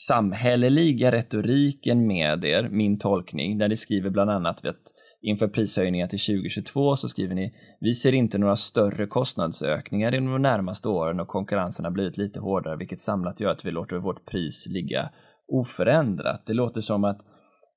samhälleliga 0.08 1.12
retoriken 1.12 2.08
med 2.08 2.46
er, 2.46 2.70
min 2.72 3.00
tolkning, 3.00 3.58
där 3.58 3.68
ni 3.68 3.78
skriver 3.78 4.10
bland 4.10 4.30
annat 4.30 4.66
vet, 4.66 4.76
Inför 5.22 5.48
prishöjningar 5.48 6.08
till 6.08 6.20
2022 6.20 6.96
så 6.96 7.10
skriver 7.10 7.36
ni 7.36 7.54
Vi 7.80 7.94
ser 7.94 8.14
inte 8.14 8.38
några 8.38 8.56
större 8.56 9.08
kostnadsökningar 9.08 10.16
inom 10.16 10.34
de 10.34 10.42
närmaste 10.42 10.90
åren 10.90 11.20
och 11.20 11.28
konkurrensen 11.28 11.86
har 11.86 11.92
blivit 11.92 12.18
lite 12.18 12.40
hårdare 12.40 12.78
vilket 12.78 13.00
samlat 13.00 13.40
gör 13.40 13.52
att 13.52 13.66
vi 13.66 13.72
låter 13.72 13.98
vårt 13.98 14.26
pris 14.26 14.68
ligga 14.70 15.10
oförändrat. 15.48 16.44
Det 16.46 16.54
låter 16.54 16.82
som 16.82 17.04
att 17.04 17.20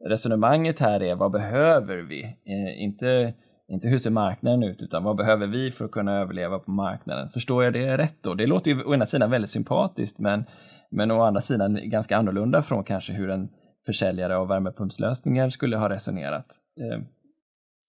resonemanget 0.09 0.81
här 0.81 1.03
är 1.03 1.15
vad 1.15 1.33
behöver 1.33 1.97
vi? 1.97 2.25
Eh, 2.25 2.83
inte, 2.83 3.35
inte 3.69 3.89
hur 3.89 3.99
ser 3.99 4.11
marknaden 4.11 4.63
ut 4.63 4.83
utan 4.83 5.05
vad 5.05 5.17
behöver 5.17 5.47
vi 5.47 5.71
för 5.71 5.85
att 5.85 5.91
kunna 5.91 6.21
överleva 6.21 6.59
på 6.59 6.71
marknaden? 6.71 7.31
Förstår 7.31 7.65
jag 7.65 7.73
det 7.73 7.99
rätt 7.99 8.23
då? 8.23 8.35
Det 8.35 8.47
låter 8.47 8.71
ju 8.71 8.85
å 8.85 8.95
ena 8.95 9.07
sidan 9.07 9.31
väldigt 9.31 9.51
sympatiskt 9.51 10.19
men, 10.19 10.45
men 10.91 11.11
å 11.11 11.23
andra 11.23 11.41
sidan 11.41 11.91
ganska 11.91 12.17
annorlunda 12.17 12.63
från 12.63 12.85
kanske 12.85 13.13
hur 13.13 13.31
en 13.31 13.49
försäljare 13.87 14.37
av 14.37 14.49
värmepumpslösningar 14.49 15.51
skulle 15.51 15.77
ha 15.77 15.89
resonerat. 15.89 16.47
Eh, 16.81 17.03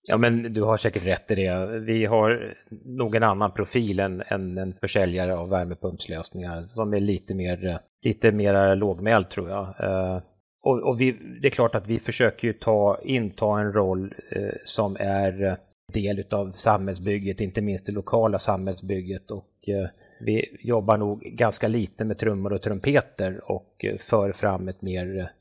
Ja, 0.04 0.18
men 0.18 0.54
du 0.54 0.62
har 0.62 0.78
säkert 0.78 1.06
rätt 1.06 1.32
i 1.32 1.36
det. 1.36 1.80
Vi 1.80 2.06
har 2.06 2.56
nog 2.86 3.16
en 3.16 3.24
annan 3.24 3.52
profil 3.52 4.00
än, 4.00 4.24
än 4.28 4.58
en 4.58 4.74
försäljare 4.74 5.38
av 5.38 5.50
värmepumpslösningar 5.50 6.64
som 6.64 6.94
är 6.94 7.00
lite 7.00 7.34
mer, 7.34 7.80
lite 8.04 8.32
mer 8.32 8.76
lågmäld 8.76 9.30
tror 9.30 9.50
jag. 9.50 9.66
Eh, 9.80 10.22
och, 10.64 10.80
och 10.80 11.02
vi, 11.02 11.12
det 11.42 11.48
är 11.48 11.52
klart 11.52 11.76
att 11.76 11.88
vi 11.88 12.00
försöker 12.00 12.48
ju 12.48 12.54
ta, 12.54 13.00
inta 13.04 13.60
en 13.60 13.74
roll 13.74 14.14
eh, 14.32 14.56
som 14.64 14.98
är 15.00 15.58
del 15.94 16.26
av 16.32 16.52
samhällsbygget, 16.52 17.42
inte 17.42 17.62
minst 17.62 17.86
det 17.86 17.92
lokala 17.92 18.40
samhällsbygget. 18.40 19.32
Och, 19.32 19.70
eh, 19.70 19.90
vi 20.26 20.58
jobbar 20.60 20.98
nog 20.98 21.22
ganska 21.22 21.68
lite 21.68 22.04
med 22.04 22.18
trummor 22.18 22.54
och 22.54 22.62
trumpeter 22.62 23.52
och 23.52 23.86
för 24.00 24.32
fram 24.32 24.68
ett 24.68 24.82
mer 24.82 25.32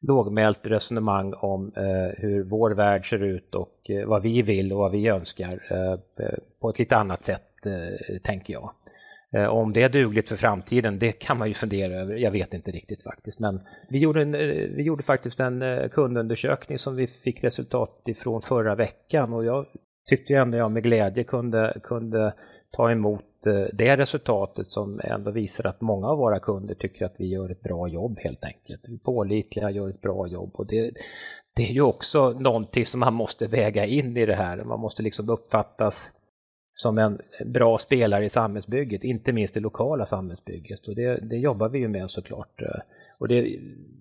lågmält 0.00 0.58
resonemang 0.62 1.34
om 1.36 1.72
eh, 1.76 2.22
hur 2.22 2.44
vår 2.44 2.70
värld 2.70 3.10
ser 3.10 3.22
ut 3.22 3.54
och 3.54 3.90
eh, 3.90 4.08
vad 4.08 4.22
vi 4.22 4.42
vill 4.42 4.72
och 4.72 4.78
vad 4.78 4.92
vi 4.92 5.08
önskar 5.08 5.66
eh, 5.70 5.92
eh, 6.26 6.38
på 6.60 6.70
ett 6.70 6.78
lite 6.78 6.96
annat 6.96 7.24
sätt, 7.24 7.66
eh, 7.66 8.16
tänker 8.22 8.52
jag. 8.52 8.70
Eh, 9.32 9.44
om 9.44 9.72
det 9.72 9.82
är 9.82 9.88
dugligt 9.88 10.28
för 10.28 10.36
framtiden, 10.36 10.98
det 10.98 11.12
kan 11.12 11.38
man 11.38 11.48
ju 11.48 11.54
fundera 11.54 11.94
över. 11.94 12.14
Jag 12.14 12.30
vet 12.30 12.54
inte 12.54 12.70
riktigt 12.70 13.02
faktiskt. 13.02 13.40
Men 13.40 13.60
vi 13.90 13.98
gjorde, 13.98 14.22
en, 14.22 14.34
eh, 14.34 14.40
vi 14.76 14.82
gjorde 14.82 15.02
faktiskt 15.02 15.40
en 15.40 15.62
eh, 15.62 15.88
kundundersökning 15.88 16.78
som 16.78 16.96
vi 16.96 17.06
fick 17.06 17.44
resultat 17.44 18.02
ifrån 18.06 18.42
förra 18.42 18.74
veckan 18.74 19.32
och 19.32 19.44
jag 19.44 19.66
tyckte 20.08 20.34
ändå 20.34 20.58
jag 20.58 20.70
med 20.70 20.82
glädje 20.82 21.24
kunde, 21.24 21.80
kunde 21.82 22.34
ta 22.70 22.90
emot 22.90 23.24
Eh, 23.46 23.66
det 23.72 23.96
resultatet 23.96 24.66
som 24.66 25.00
ändå 25.04 25.30
visar 25.30 25.66
att 25.66 25.80
många 25.80 26.08
av 26.08 26.18
våra 26.18 26.40
kunder 26.40 26.74
tycker 26.74 27.04
att 27.04 27.14
vi 27.18 27.26
gör 27.26 27.50
ett 27.50 27.62
bra 27.62 27.88
jobb 27.88 28.18
helt 28.18 28.44
enkelt. 28.44 28.80
Vi 28.88 28.94
är 28.94 28.98
pålitliga, 28.98 29.70
gör 29.70 29.88
ett 29.88 30.00
bra 30.00 30.26
jobb 30.26 30.50
och 30.54 30.66
det, 30.66 30.90
det 31.56 31.62
är 31.62 31.72
ju 31.72 31.82
också 31.82 32.30
någonting 32.30 32.86
som 32.86 33.00
man 33.00 33.14
måste 33.14 33.46
väga 33.46 33.86
in 33.86 34.16
i 34.16 34.26
det 34.26 34.34
här. 34.34 34.64
Man 34.64 34.80
måste 34.80 35.02
liksom 35.02 35.30
uppfattas 35.30 36.10
som 36.72 36.98
en 36.98 37.20
bra 37.46 37.78
spelare 37.78 38.24
i 38.24 38.28
samhällsbygget, 38.28 39.04
inte 39.04 39.32
minst 39.32 39.54
det 39.54 39.60
lokala 39.60 40.06
samhällsbygget. 40.06 40.88
Och 40.88 40.94
det, 40.94 41.20
det 41.20 41.36
jobbar 41.36 41.68
vi 41.68 41.78
ju 41.78 41.88
med 41.88 42.10
såklart. 42.10 42.62
Och 43.18 43.28
det, 43.28 43.58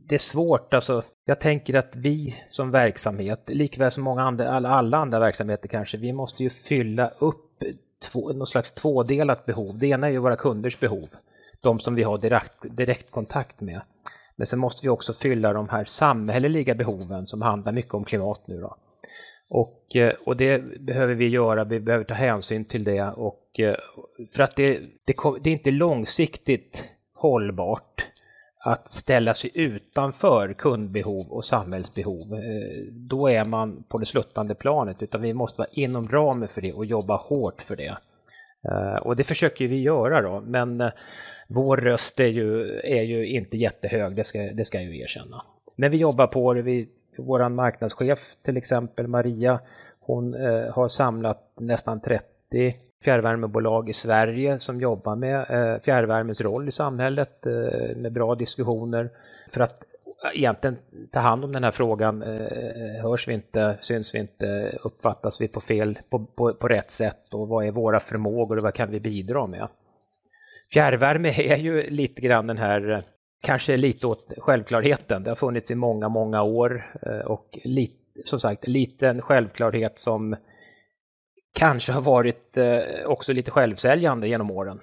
det, 0.09 0.15
är 0.15 0.19
svårt, 0.19 0.73
alltså. 0.73 1.03
Jag 1.25 1.39
tänker 1.39 1.73
att 1.73 1.95
vi 1.95 2.35
som 2.49 2.71
verksamhet, 2.71 3.43
likväl 3.47 3.91
som 3.91 4.03
många 4.03 4.21
andra, 4.21 4.49
alla, 4.49 4.69
alla 4.69 4.97
andra 4.97 5.19
verksamheter 5.19 5.67
kanske, 5.67 5.97
vi 5.97 6.13
måste 6.13 6.43
ju 6.43 6.49
fylla 6.49 7.13
upp 7.19 7.63
två, 7.99 8.33
något 8.33 8.49
slags 8.49 8.71
tvådelat 8.71 9.45
behov. 9.45 9.77
Det 9.77 9.87
ena 9.87 10.07
är 10.07 10.11
ju 10.11 10.17
våra 10.17 10.35
kunders 10.35 10.79
behov, 10.79 11.09
de 11.61 11.79
som 11.79 11.95
vi 11.95 12.03
har 12.03 12.17
direkt, 12.17 12.77
direktkontakt 12.77 13.61
med. 13.61 13.81
Men 14.35 14.45
sen 14.45 14.59
måste 14.59 14.85
vi 14.85 14.89
också 14.89 15.13
fylla 15.13 15.53
de 15.53 15.69
här 15.69 15.85
samhälleliga 15.85 16.75
behoven 16.75 17.27
som 17.27 17.41
handlar 17.41 17.71
mycket 17.71 17.93
om 17.93 18.05
klimat 18.05 18.47
nu. 18.47 18.61
Då. 18.61 18.75
Och, 19.49 19.95
eh, 19.95 20.13
och 20.25 20.37
det 20.37 20.79
behöver 20.79 21.13
vi 21.13 21.27
göra, 21.27 21.63
vi 21.63 21.79
behöver 21.79 22.05
ta 22.05 22.13
hänsyn 22.13 22.65
till 22.65 22.83
det. 22.83 23.01
Och, 23.01 23.59
eh, 23.59 23.75
för 24.35 24.43
att 24.43 24.55
det, 24.55 24.79
det, 25.05 25.15
det 25.41 25.49
är 25.49 25.53
inte 25.53 25.71
långsiktigt 25.71 26.91
hållbart 27.13 28.05
att 28.59 28.89
ställa 28.89 29.33
sig 29.33 29.51
utanför 29.53 30.53
kundbehov 30.53 31.27
och 31.31 31.45
samhällsbehov, 31.45 32.33
eh, 32.33 32.83
då 32.91 33.29
är 33.29 33.45
man 33.45 33.83
på 33.83 33.97
det 33.97 34.05
sluttande 34.05 34.55
planet. 34.55 35.03
Utan 35.03 35.21
vi 35.21 35.33
måste 35.33 35.61
vara 35.61 35.69
inom 35.71 36.09
ramen 36.09 36.47
för 36.47 36.61
det 36.61 36.73
och 36.73 36.85
jobba 36.85 37.15
hårt 37.15 37.61
för 37.61 37.75
det. 37.75 37.97
Eh, 38.69 38.95
och 38.95 39.15
det 39.15 39.23
försöker 39.23 39.67
vi 39.67 39.81
göra 39.81 40.21
då, 40.21 40.41
men 40.41 40.81
eh, 40.81 40.89
vår 41.47 41.77
röst 41.77 42.19
är 42.19 42.27
ju, 42.27 42.79
är 42.79 43.01
ju 43.01 43.27
inte 43.27 43.57
jättehög, 43.57 44.15
det 44.15 44.23
ska, 44.23 44.39
det 44.39 44.65
ska 44.65 44.81
jag 44.81 44.93
ju 44.93 45.01
erkänna. 45.01 45.45
Men 45.75 45.91
vi 45.91 45.97
jobbar 45.97 46.27
på 46.27 46.53
det. 46.53 46.61
Vi, 46.61 46.89
vår 47.17 47.49
marknadschef 47.49 48.35
till 48.45 48.57
exempel, 48.57 49.07
Maria, 49.07 49.59
hon 49.99 50.33
har 50.73 50.87
samlat 50.87 51.51
nästan 51.59 52.01
30 52.01 52.75
fjärrvärmebolag 53.03 53.89
i 53.89 53.93
Sverige 53.93 54.59
som 54.59 54.81
jobbar 54.81 55.15
med 55.15 55.35
eh, 55.39 55.81
fjärrvärmens 55.81 56.41
roll 56.41 56.67
i 56.67 56.71
samhället 56.71 57.45
eh, 57.45 57.95
med 57.95 58.11
bra 58.11 58.35
diskussioner 58.35 59.09
för 59.51 59.61
att 59.61 59.83
egentligen 60.33 60.77
ta 61.11 61.19
hand 61.19 61.43
om 61.45 61.51
den 61.51 61.63
här 61.63 61.71
frågan. 61.71 62.21
Eh, 62.21 63.01
hörs 63.01 63.27
vi 63.27 63.33
inte, 63.33 63.77
syns 63.81 64.15
vi 64.15 64.19
inte, 64.19 64.77
uppfattas 64.83 65.41
vi 65.41 65.47
på 65.47 65.61
fel, 65.61 65.99
på, 66.09 66.25
på, 66.25 66.53
på 66.53 66.67
rätt 66.67 66.91
sätt 66.91 67.33
och 67.33 67.47
vad 67.47 67.65
är 67.65 67.71
våra 67.71 67.99
förmågor 67.99 68.57
och 68.57 68.63
vad 68.63 68.73
kan 68.73 68.91
vi 68.91 68.99
bidra 68.99 69.47
med? 69.47 69.67
Fjärrvärme 70.73 71.29
är 71.29 71.57
ju 71.57 71.89
lite 71.89 72.21
grann 72.21 72.47
den 72.47 72.57
här, 72.57 73.03
kanske 73.41 73.77
lite 73.77 74.07
åt 74.07 74.31
självklarheten. 74.37 75.23
Det 75.23 75.29
har 75.29 75.35
funnits 75.35 75.71
i 75.71 75.75
många, 75.75 76.09
många 76.09 76.43
år 76.43 76.99
eh, 77.01 77.19
och 77.19 77.59
lite, 77.63 77.93
som 78.25 78.39
sagt, 78.39 78.67
liten 78.67 79.21
självklarhet 79.21 79.99
som 79.99 80.35
kanske 81.53 81.91
har 81.91 82.01
varit 82.01 82.57
eh, 82.57 83.05
också 83.05 83.33
lite 83.33 83.51
självsäljande 83.51 84.27
genom 84.27 84.51
åren. 84.51 84.79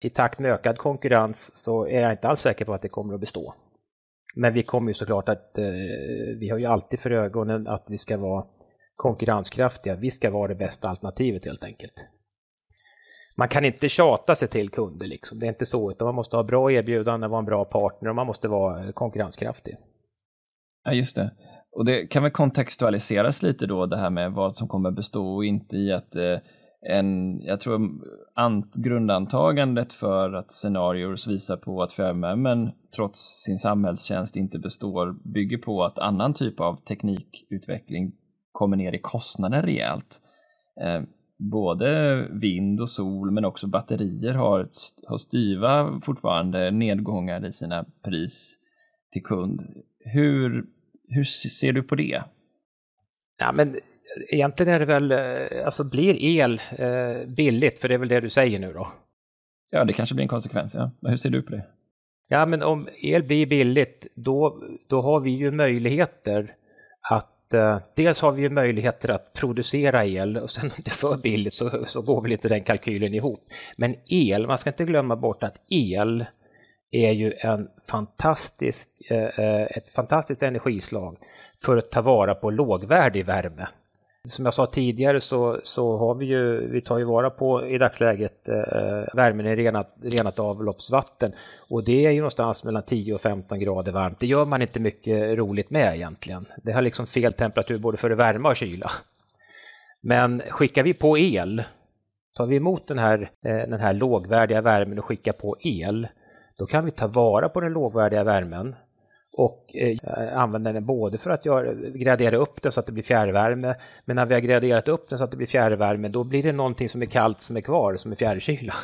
I 0.00 0.10
takt 0.10 0.38
med 0.38 0.50
ökad 0.50 0.78
konkurrens 0.78 1.50
så 1.54 1.86
är 1.86 2.00
jag 2.00 2.12
inte 2.12 2.28
alls 2.28 2.40
säker 2.40 2.64
på 2.64 2.74
att 2.74 2.82
det 2.82 2.88
kommer 2.88 3.14
att 3.14 3.20
bestå. 3.20 3.54
Men 4.34 4.54
vi 4.54 4.62
kommer 4.62 4.88
ju 4.90 4.94
såklart 4.94 5.28
att, 5.28 5.58
eh, 5.58 5.64
vi 6.40 6.48
har 6.50 6.58
ju 6.58 6.66
alltid 6.66 7.00
för 7.00 7.10
ögonen 7.10 7.66
att 7.66 7.84
vi 7.88 7.98
ska 7.98 8.18
vara 8.18 8.44
konkurrenskraftiga. 8.96 9.96
Vi 9.96 10.10
ska 10.10 10.30
vara 10.30 10.48
det 10.48 10.54
bästa 10.54 10.88
alternativet 10.88 11.44
helt 11.44 11.64
enkelt. 11.64 11.94
Man 13.36 13.48
kan 13.48 13.64
inte 13.64 13.88
tjata 13.88 14.34
sig 14.34 14.48
till 14.48 14.70
kunder 14.70 15.06
liksom. 15.06 15.38
Det 15.38 15.46
är 15.46 15.48
inte 15.48 15.66
så, 15.66 15.90
utan 15.90 16.06
man 16.06 16.14
måste 16.14 16.36
ha 16.36 16.44
bra 16.44 16.72
erbjudanden, 16.72 17.30
vara 17.30 17.38
en 17.38 17.44
bra 17.44 17.64
partner 17.64 18.08
och 18.08 18.16
man 18.16 18.26
måste 18.26 18.48
vara 18.48 18.84
eh, 18.84 18.92
konkurrenskraftig. 18.92 19.76
Ja, 20.84 20.92
just 20.92 21.16
det. 21.16 21.30
Och 21.76 21.84
det 21.84 22.06
kan 22.06 22.22
väl 22.22 22.32
kontextualiseras 22.32 23.42
lite 23.42 23.66
då 23.66 23.86
det 23.86 23.96
här 23.96 24.10
med 24.10 24.32
vad 24.32 24.56
som 24.56 24.68
kommer 24.68 24.90
bestå 24.90 25.34
och 25.34 25.44
inte 25.44 25.76
i 25.76 25.92
att 25.92 26.16
eh, 26.16 26.38
en, 26.80 27.40
jag 27.40 27.60
tror 27.60 27.90
ant, 28.34 28.74
grundantagandet 28.74 29.92
för 29.92 30.32
att 30.32 30.52
scenarier 30.52 31.28
visar 31.28 31.56
på 31.56 31.82
att 31.82 31.92
fjärrvärmen 31.92 32.70
trots 32.96 33.20
sin 33.46 33.58
samhällstjänst 33.58 34.36
inte 34.36 34.58
består 34.58 35.32
bygger 35.32 35.58
på 35.58 35.84
att 35.84 35.98
annan 35.98 36.34
typ 36.34 36.60
av 36.60 36.76
teknikutveckling 36.76 38.12
kommer 38.52 38.76
ner 38.76 38.92
i 38.92 38.98
kostnaden 38.98 39.62
rejält. 39.62 40.20
Eh, 40.80 41.02
både 41.38 42.22
vind 42.30 42.80
och 42.80 42.90
sol 42.90 43.30
men 43.30 43.44
också 43.44 43.66
batterier 43.66 44.34
har, 44.34 44.68
har 45.06 45.18
styva 45.18 46.00
fortfarande 46.04 46.70
nedgångar 46.70 47.46
i 47.46 47.52
sina 47.52 47.84
pris 48.04 48.56
till 49.12 49.22
kund. 49.22 49.62
Hur 50.04 50.75
hur 51.08 51.24
ser 51.24 51.72
du 51.72 51.82
på 51.82 51.94
det? 51.94 52.22
Ja, 53.38 53.52
men 53.52 53.80
egentligen 54.28 54.72
är 54.72 54.78
det 54.78 54.84
väl, 54.84 55.12
eh, 55.12 55.66
alltså 55.66 55.84
blir 55.84 56.24
el 56.24 56.60
eh, 56.70 57.26
billigt, 57.26 57.80
för 57.80 57.88
det 57.88 57.94
är 57.94 57.98
väl 57.98 58.08
det 58.08 58.20
du 58.20 58.30
säger 58.30 58.58
nu 58.58 58.72
då? 58.72 58.88
Ja, 59.70 59.84
det 59.84 59.92
kanske 59.92 60.14
blir 60.14 60.22
en 60.22 60.28
konsekvens, 60.28 60.74
ja. 60.74 60.90
Men 61.00 61.10
hur 61.10 61.16
ser 61.16 61.30
du 61.30 61.42
på 61.42 61.50
det? 61.50 61.66
Ja, 62.28 62.46
men 62.46 62.62
om 62.62 62.88
el 63.02 63.22
blir 63.22 63.46
billigt, 63.46 64.06
då, 64.14 64.62
då 64.86 65.02
har 65.02 65.20
vi 65.20 65.30
ju 65.30 65.50
möjligheter 65.50 66.54
att 67.00 67.54
eh, 67.54 67.78
dels 67.94 68.20
har 68.20 68.32
vi 68.32 68.42
ju 68.42 68.50
möjligheter 68.50 69.08
att 69.08 69.32
producera 69.32 70.04
el 70.04 70.36
och 70.36 70.50
sen 70.50 70.70
om 70.70 70.82
det 70.84 70.90
är 70.90 70.94
för 70.94 71.16
billigt 71.22 71.54
så, 71.54 71.84
så 71.86 72.02
går 72.02 72.22
väl 72.22 72.32
inte 72.32 72.48
den 72.48 72.64
kalkylen 72.64 73.14
ihop. 73.14 73.48
Men 73.76 73.94
el, 74.06 74.46
man 74.46 74.58
ska 74.58 74.70
inte 74.70 74.84
glömma 74.84 75.16
bort 75.16 75.42
att 75.42 75.62
el 75.70 76.24
är 76.90 77.12
ju 77.12 77.32
en 77.38 77.68
fantastisk, 77.90 78.88
eh, 79.10 79.40
eh, 79.40 79.62
ett 79.62 79.90
fantastiskt 79.90 80.42
energislag 80.42 81.16
för 81.64 81.76
att 81.76 81.90
ta 81.90 82.02
vara 82.02 82.34
på 82.34 82.50
lågvärdig 82.50 83.26
värme. 83.26 83.68
Som 84.24 84.44
jag 84.44 84.54
sa 84.54 84.66
tidigare 84.66 85.20
så, 85.20 85.60
så 85.62 85.96
har 85.96 86.14
vi 86.14 86.26
ju, 86.26 86.70
vi 86.70 86.80
tar 86.80 86.98
ju 86.98 87.04
vara 87.04 87.30
på 87.30 87.66
i 87.66 87.78
dagsläget 87.78 88.48
eh, 88.48 88.54
eh 88.54 89.04
värmen 89.14 89.46
i 89.46 89.56
renat, 89.56 89.96
renat 90.02 90.38
avloppsvatten 90.38 91.32
och 91.70 91.84
det 91.84 92.06
är 92.06 92.10
ju 92.10 92.18
någonstans 92.18 92.64
mellan 92.64 92.82
10 92.82 93.14
och 93.14 93.20
15 93.20 93.60
grader 93.60 93.92
varmt. 93.92 94.20
Det 94.20 94.26
gör 94.26 94.44
man 94.44 94.62
inte 94.62 94.80
mycket 94.80 95.38
roligt 95.38 95.70
med 95.70 95.94
egentligen. 95.94 96.46
Det 96.62 96.72
har 96.72 96.82
liksom 96.82 97.06
fel 97.06 97.32
temperatur 97.32 97.78
både 97.78 97.96
för 97.96 98.10
att 98.10 98.18
värma 98.18 98.48
och 98.48 98.56
kyla. 98.56 98.90
Men 100.00 100.42
skickar 100.48 100.82
vi 100.82 100.94
på 100.94 101.18
el, 101.18 101.62
tar 102.36 102.46
vi 102.46 102.56
emot 102.56 102.88
den 102.88 102.98
här, 102.98 103.30
eh, 103.44 103.56
den 103.56 103.80
här 103.80 103.92
lågvärdiga 103.92 104.60
värmen 104.60 104.98
och 104.98 105.04
skickar 105.04 105.32
på 105.32 105.56
el, 105.60 106.08
då 106.58 106.66
kan 106.66 106.84
vi 106.84 106.90
ta 106.90 107.06
vara 107.06 107.48
på 107.48 107.60
den 107.60 107.72
lågvärdiga 107.72 108.24
värmen 108.24 108.74
och 109.32 109.76
eh, 109.76 109.98
använda 110.38 110.72
den 110.72 110.86
både 110.86 111.18
för 111.18 111.30
att 111.30 111.46
göra, 111.46 111.74
gradera 111.74 112.36
upp 112.36 112.62
den 112.62 112.72
så 112.72 112.80
att 112.80 112.86
det 112.86 112.92
blir 112.92 113.04
fjärrvärme, 113.04 113.74
men 114.04 114.16
när 114.16 114.26
vi 114.26 114.34
har 114.34 114.40
graderat 114.40 114.88
upp 114.88 115.08
den 115.08 115.18
så 115.18 115.24
att 115.24 115.30
det 115.30 115.36
blir 115.36 115.46
fjärrvärme, 115.46 116.08
då 116.08 116.24
blir 116.24 116.42
det 116.42 116.52
någonting 116.52 116.88
som 116.88 117.02
är 117.02 117.06
kallt 117.06 117.42
som 117.42 117.56
är 117.56 117.60
kvar, 117.60 117.96
som 117.96 118.12
är 118.12 118.16
fjärrkyla. 118.16 118.74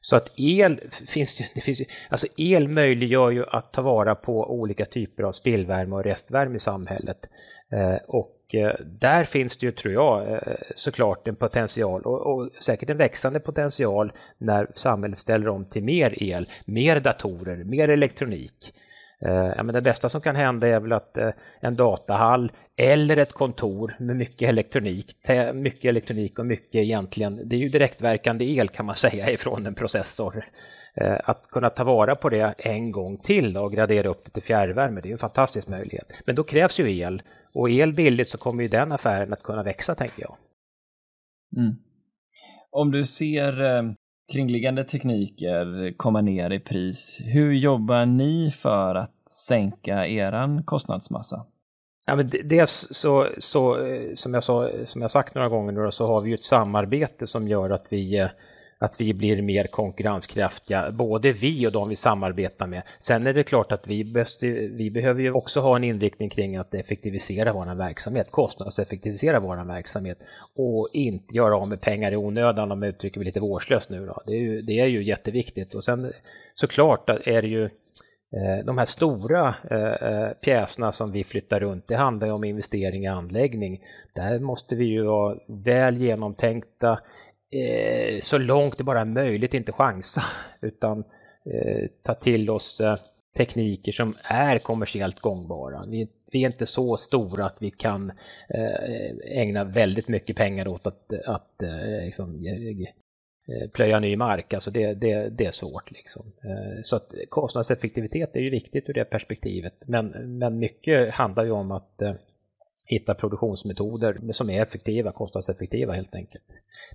Så 0.00 0.16
att 0.16 0.32
el 0.36 0.80
finns 0.90 1.40
ju, 1.40 1.44
det 1.54 1.60
finns 1.60 1.80
ju, 1.80 1.84
alltså 2.08 2.26
el 2.36 2.68
möjliggör 2.68 3.30
ju 3.30 3.44
att 3.46 3.72
ta 3.72 3.82
vara 3.82 4.14
på 4.14 4.50
olika 4.50 4.84
typer 4.84 5.22
av 5.22 5.32
spillvärme 5.32 5.94
och 5.94 6.04
restvärme 6.04 6.56
i 6.56 6.58
samhället. 6.58 7.18
Eh, 7.72 7.96
och 8.08 8.37
och 8.48 8.54
eh, 8.54 8.74
där 8.84 9.24
finns 9.24 9.56
det 9.56 9.66
ju, 9.66 9.72
tror 9.72 9.94
jag, 9.94 10.32
eh, 10.32 10.38
såklart 10.76 11.28
en 11.28 11.36
potential 11.36 12.02
och, 12.02 12.26
och, 12.26 12.50
säkert 12.60 12.90
en 12.90 12.96
växande 12.96 13.40
potential 13.40 14.12
när 14.38 14.70
samhället 14.74 15.18
ställer 15.18 15.48
om 15.48 15.64
till 15.64 15.84
mer 15.84 16.22
el, 16.22 16.48
mer 16.64 17.00
datorer, 17.00 17.64
mer 17.64 17.88
elektronik. 17.88 18.74
Eh, 19.26 19.52
ja, 19.56 19.62
men 19.62 19.74
det 19.74 19.82
bästa 19.82 20.08
som 20.08 20.20
kan 20.20 20.36
hända 20.36 20.68
är 20.68 20.80
väl 20.80 20.92
att 20.92 21.16
en 21.60 21.76
datahall 21.76 22.52
eller 22.76 23.16
ett 23.16 23.32
kontor 23.32 23.94
med 23.98 24.16
mycket 24.16 24.48
elektronik, 24.48 25.06
mycket 25.54 25.88
elektronik 25.88 26.38
och 26.38 26.46
mycket 26.46 26.74
egentligen, 26.74 27.48
det 27.48 27.56
är 27.56 27.60
ju 27.60 27.68
direktverkande 27.68 28.44
el 28.44 28.68
kan 28.68 28.86
man 28.86 28.94
säga 28.94 29.30
ifrån 29.30 29.66
en 29.66 29.74
processor. 29.74 30.44
Att 31.24 31.46
kunna 31.50 31.70
ta 31.70 31.84
vara 31.84 32.16
på 32.16 32.28
det 32.28 32.54
en 32.58 32.92
gång 32.92 33.18
till 33.18 33.56
och 33.56 33.72
gradera 33.72 34.08
upp 34.08 34.24
det 34.24 34.30
till 34.30 34.42
fjärrvärme, 34.42 35.00
det 35.00 35.08
är 35.08 35.12
en 35.12 35.18
fantastisk 35.18 35.68
möjlighet. 35.68 36.06
Men 36.24 36.34
då 36.34 36.44
krävs 36.44 36.80
ju 36.80 36.98
el 36.98 37.22
och 37.54 37.70
el 37.70 37.92
billigt 37.92 38.28
så 38.28 38.38
kommer 38.38 38.62
ju 38.62 38.68
den 38.68 38.92
affären 38.92 39.32
att 39.32 39.42
kunna 39.42 39.62
växa 39.62 39.94
tänker 39.94 40.22
jag. 40.22 40.36
Mm. 41.56 41.74
Om 42.70 42.90
du 42.90 43.06
ser, 43.06 43.60
eh, 43.64 43.82
kringliggande 44.32 44.84
tekniker 44.84 45.96
komma 45.96 46.20
ner 46.20 46.50
i 46.50 46.60
pris. 46.60 47.20
Hur 47.24 47.52
jobbar 47.52 48.06
ni 48.06 48.50
för 48.50 48.94
att 48.94 49.28
sänka 49.30 50.06
eran 50.06 50.64
kostnadsmassa? 50.64 51.46
Ja, 52.06 52.16
men 52.16 52.30
dels 52.44 52.88
så, 52.90 53.26
så, 53.38 53.86
eh, 53.86 54.14
som 54.14 54.34
jag, 54.34 54.44
sa, 54.44 54.70
som 54.84 55.02
jag 55.02 55.10
sagt 55.10 55.34
några 55.34 55.48
gånger 55.48 55.72
nu 55.72 55.90
så 55.90 56.06
har 56.06 56.20
vi 56.20 56.28
ju 56.28 56.34
ett 56.34 56.44
samarbete 56.44 57.26
som 57.26 57.48
gör 57.48 57.70
att 57.70 57.86
vi 57.90 58.18
eh, 58.18 58.28
att 58.78 59.00
vi 59.00 59.14
blir 59.14 59.42
mer 59.42 59.66
konkurrenskraftiga, 59.66 60.90
både 60.90 61.32
vi 61.32 61.66
och 61.66 61.72
de 61.72 61.88
vi 61.88 61.96
samarbetar 61.96 62.66
med. 62.66 62.82
Sen 63.00 63.26
är 63.26 63.34
det 63.34 63.42
klart 63.42 63.72
att 63.72 63.86
vi, 63.86 64.04
behövs, 64.04 64.42
vi 64.72 64.90
behöver 64.90 65.22
ju 65.22 65.32
också 65.32 65.60
ha 65.60 65.76
en 65.76 65.84
inriktning 65.84 66.30
kring 66.30 66.56
att 66.56 66.74
effektivisera 66.74 67.52
vår 67.52 67.74
verksamhet, 67.74 68.30
kostnadseffektivisera 68.30 69.40
vår 69.40 69.64
verksamhet 69.64 70.18
och 70.56 70.88
inte 70.92 71.34
göra 71.34 71.56
av 71.56 71.68
med 71.68 71.80
pengar 71.80 72.12
i 72.12 72.16
onödan 72.16 72.72
om 72.72 72.82
jag 72.82 72.88
uttrycker 72.88 73.18
mig 73.18 73.26
lite 73.26 73.40
vårdslöst 73.40 73.90
nu. 73.90 74.06
Då. 74.06 74.22
Det, 74.26 74.32
är 74.32 74.40
ju, 74.40 74.62
det 74.62 74.80
är 74.80 74.86
ju 74.86 75.02
jätteviktigt 75.02 75.74
och 75.74 75.84
sen 75.84 76.12
såklart 76.54 77.08
är 77.08 77.42
det 77.42 77.48
ju 77.48 77.64
eh, 77.64 78.64
de 78.64 78.78
här 78.78 78.86
stora 78.86 79.54
eh, 79.70 80.08
eh, 80.10 80.30
pjäserna 80.30 80.92
som 80.92 81.12
vi 81.12 81.24
flyttar 81.24 81.60
runt, 81.60 81.88
det 81.88 81.96
handlar 81.96 82.26
ju 82.26 82.32
om 82.32 82.44
investering 82.44 83.04
i 83.04 83.08
anläggning. 83.08 83.80
Där 84.14 84.38
måste 84.38 84.76
vi 84.76 84.84
ju 84.84 85.02
vara 85.02 85.38
väl 85.48 85.96
genomtänkta, 85.96 86.98
eh, 87.50 88.20
så 88.20 88.38
långt 88.38 88.78
det 88.78 88.84
bara 88.84 89.00
är 89.00 89.04
möjligt 89.04 89.54
inte 89.54 89.72
chansa 89.72 90.22
utan 90.60 90.98
eh, 91.54 91.88
ta 92.02 92.14
till 92.14 92.50
oss 92.50 92.80
eh, 92.80 92.96
tekniker 93.36 93.92
som 93.92 94.16
är 94.22 94.58
kommersiellt 94.58 95.20
gångbara. 95.20 95.84
Vi, 95.86 96.08
vi, 96.32 96.42
är 96.42 96.46
inte 96.46 96.66
så 96.66 96.96
stora 96.96 97.46
att 97.46 97.56
vi 97.60 97.70
kan 97.70 98.10
eh, 98.48 99.38
ägna 99.38 99.64
väldigt 99.64 100.08
mycket 100.08 100.36
pengar 100.36 100.68
åt 100.68 100.86
att, 100.86 101.12
att 101.26 101.62
eh, 101.62 102.04
liksom, 102.04 102.46
eh, 102.46 103.70
plöja 103.70 104.00
ny 104.00 104.16
mark. 104.16 104.54
Alltså 104.54 104.70
det, 104.70 104.94
det, 104.94 105.28
det 105.28 105.46
är 105.46 105.50
svårt. 105.50 105.90
Liksom. 105.90 106.22
Så 106.82 106.96
att 106.96 107.14
kostnadseffektivitet 107.28 108.36
är 108.36 108.40
ju 108.40 108.50
viktigt 108.50 108.88
ur 108.88 108.94
det 108.94 109.04
perspektivet. 109.04 109.74
Men, 109.86 110.38
men 110.38 110.58
mycket 110.58 111.14
handlar 111.14 111.44
ju 111.44 111.50
om 111.50 111.70
att 111.72 112.02
hitta 112.88 113.14
produktionsmetoder 113.14 114.32
som 114.32 114.50
är 114.50 114.62
effektiva, 114.62 115.12
kostnadseffektiva 115.12 115.92
helt 115.92 116.14
enkelt. 116.14 116.44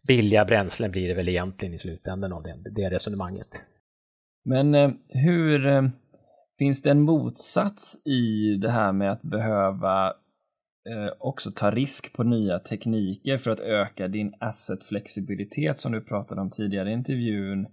Billiga 0.08 0.46
bränslen 0.46 0.92
blir 0.92 1.08
det 1.08 1.14
väl 1.14 1.30
egentligen 1.30 1.74
i 1.74 1.80
slutändan 1.80 2.34
av 2.34 2.44
det, 2.44 2.56
det 2.76 2.90
resonemanget. 2.90 3.48
Men 4.46 4.76
eh, 4.76 4.92
hur 5.08 5.66
eh, 5.66 5.84
finns 6.58 6.82
det 6.82 6.92
en 6.92 7.02
motsats 7.02 8.08
i 8.08 8.56
det 8.56 8.72
här 8.72 8.92
med 8.92 9.12
att 9.12 9.22
behöva 9.22 10.08
eh, 10.90 11.14
också 11.20 11.52
ta 11.52 11.72
risk 11.72 12.14
på 12.16 12.24
nya 12.24 12.60
tekniker 12.60 13.38
för 13.38 13.52
att 13.52 13.60
öka 13.60 14.08
din 14.08 14.34
asset-flexibilitet 14.40 15.78
som 15.78 15.92
du 15.92 16.02
pratade 16.02 16.42
om 16.42 16.50
tidigare 16.50 16.90
i 16.90 16.94
intervjun 16.94 17.68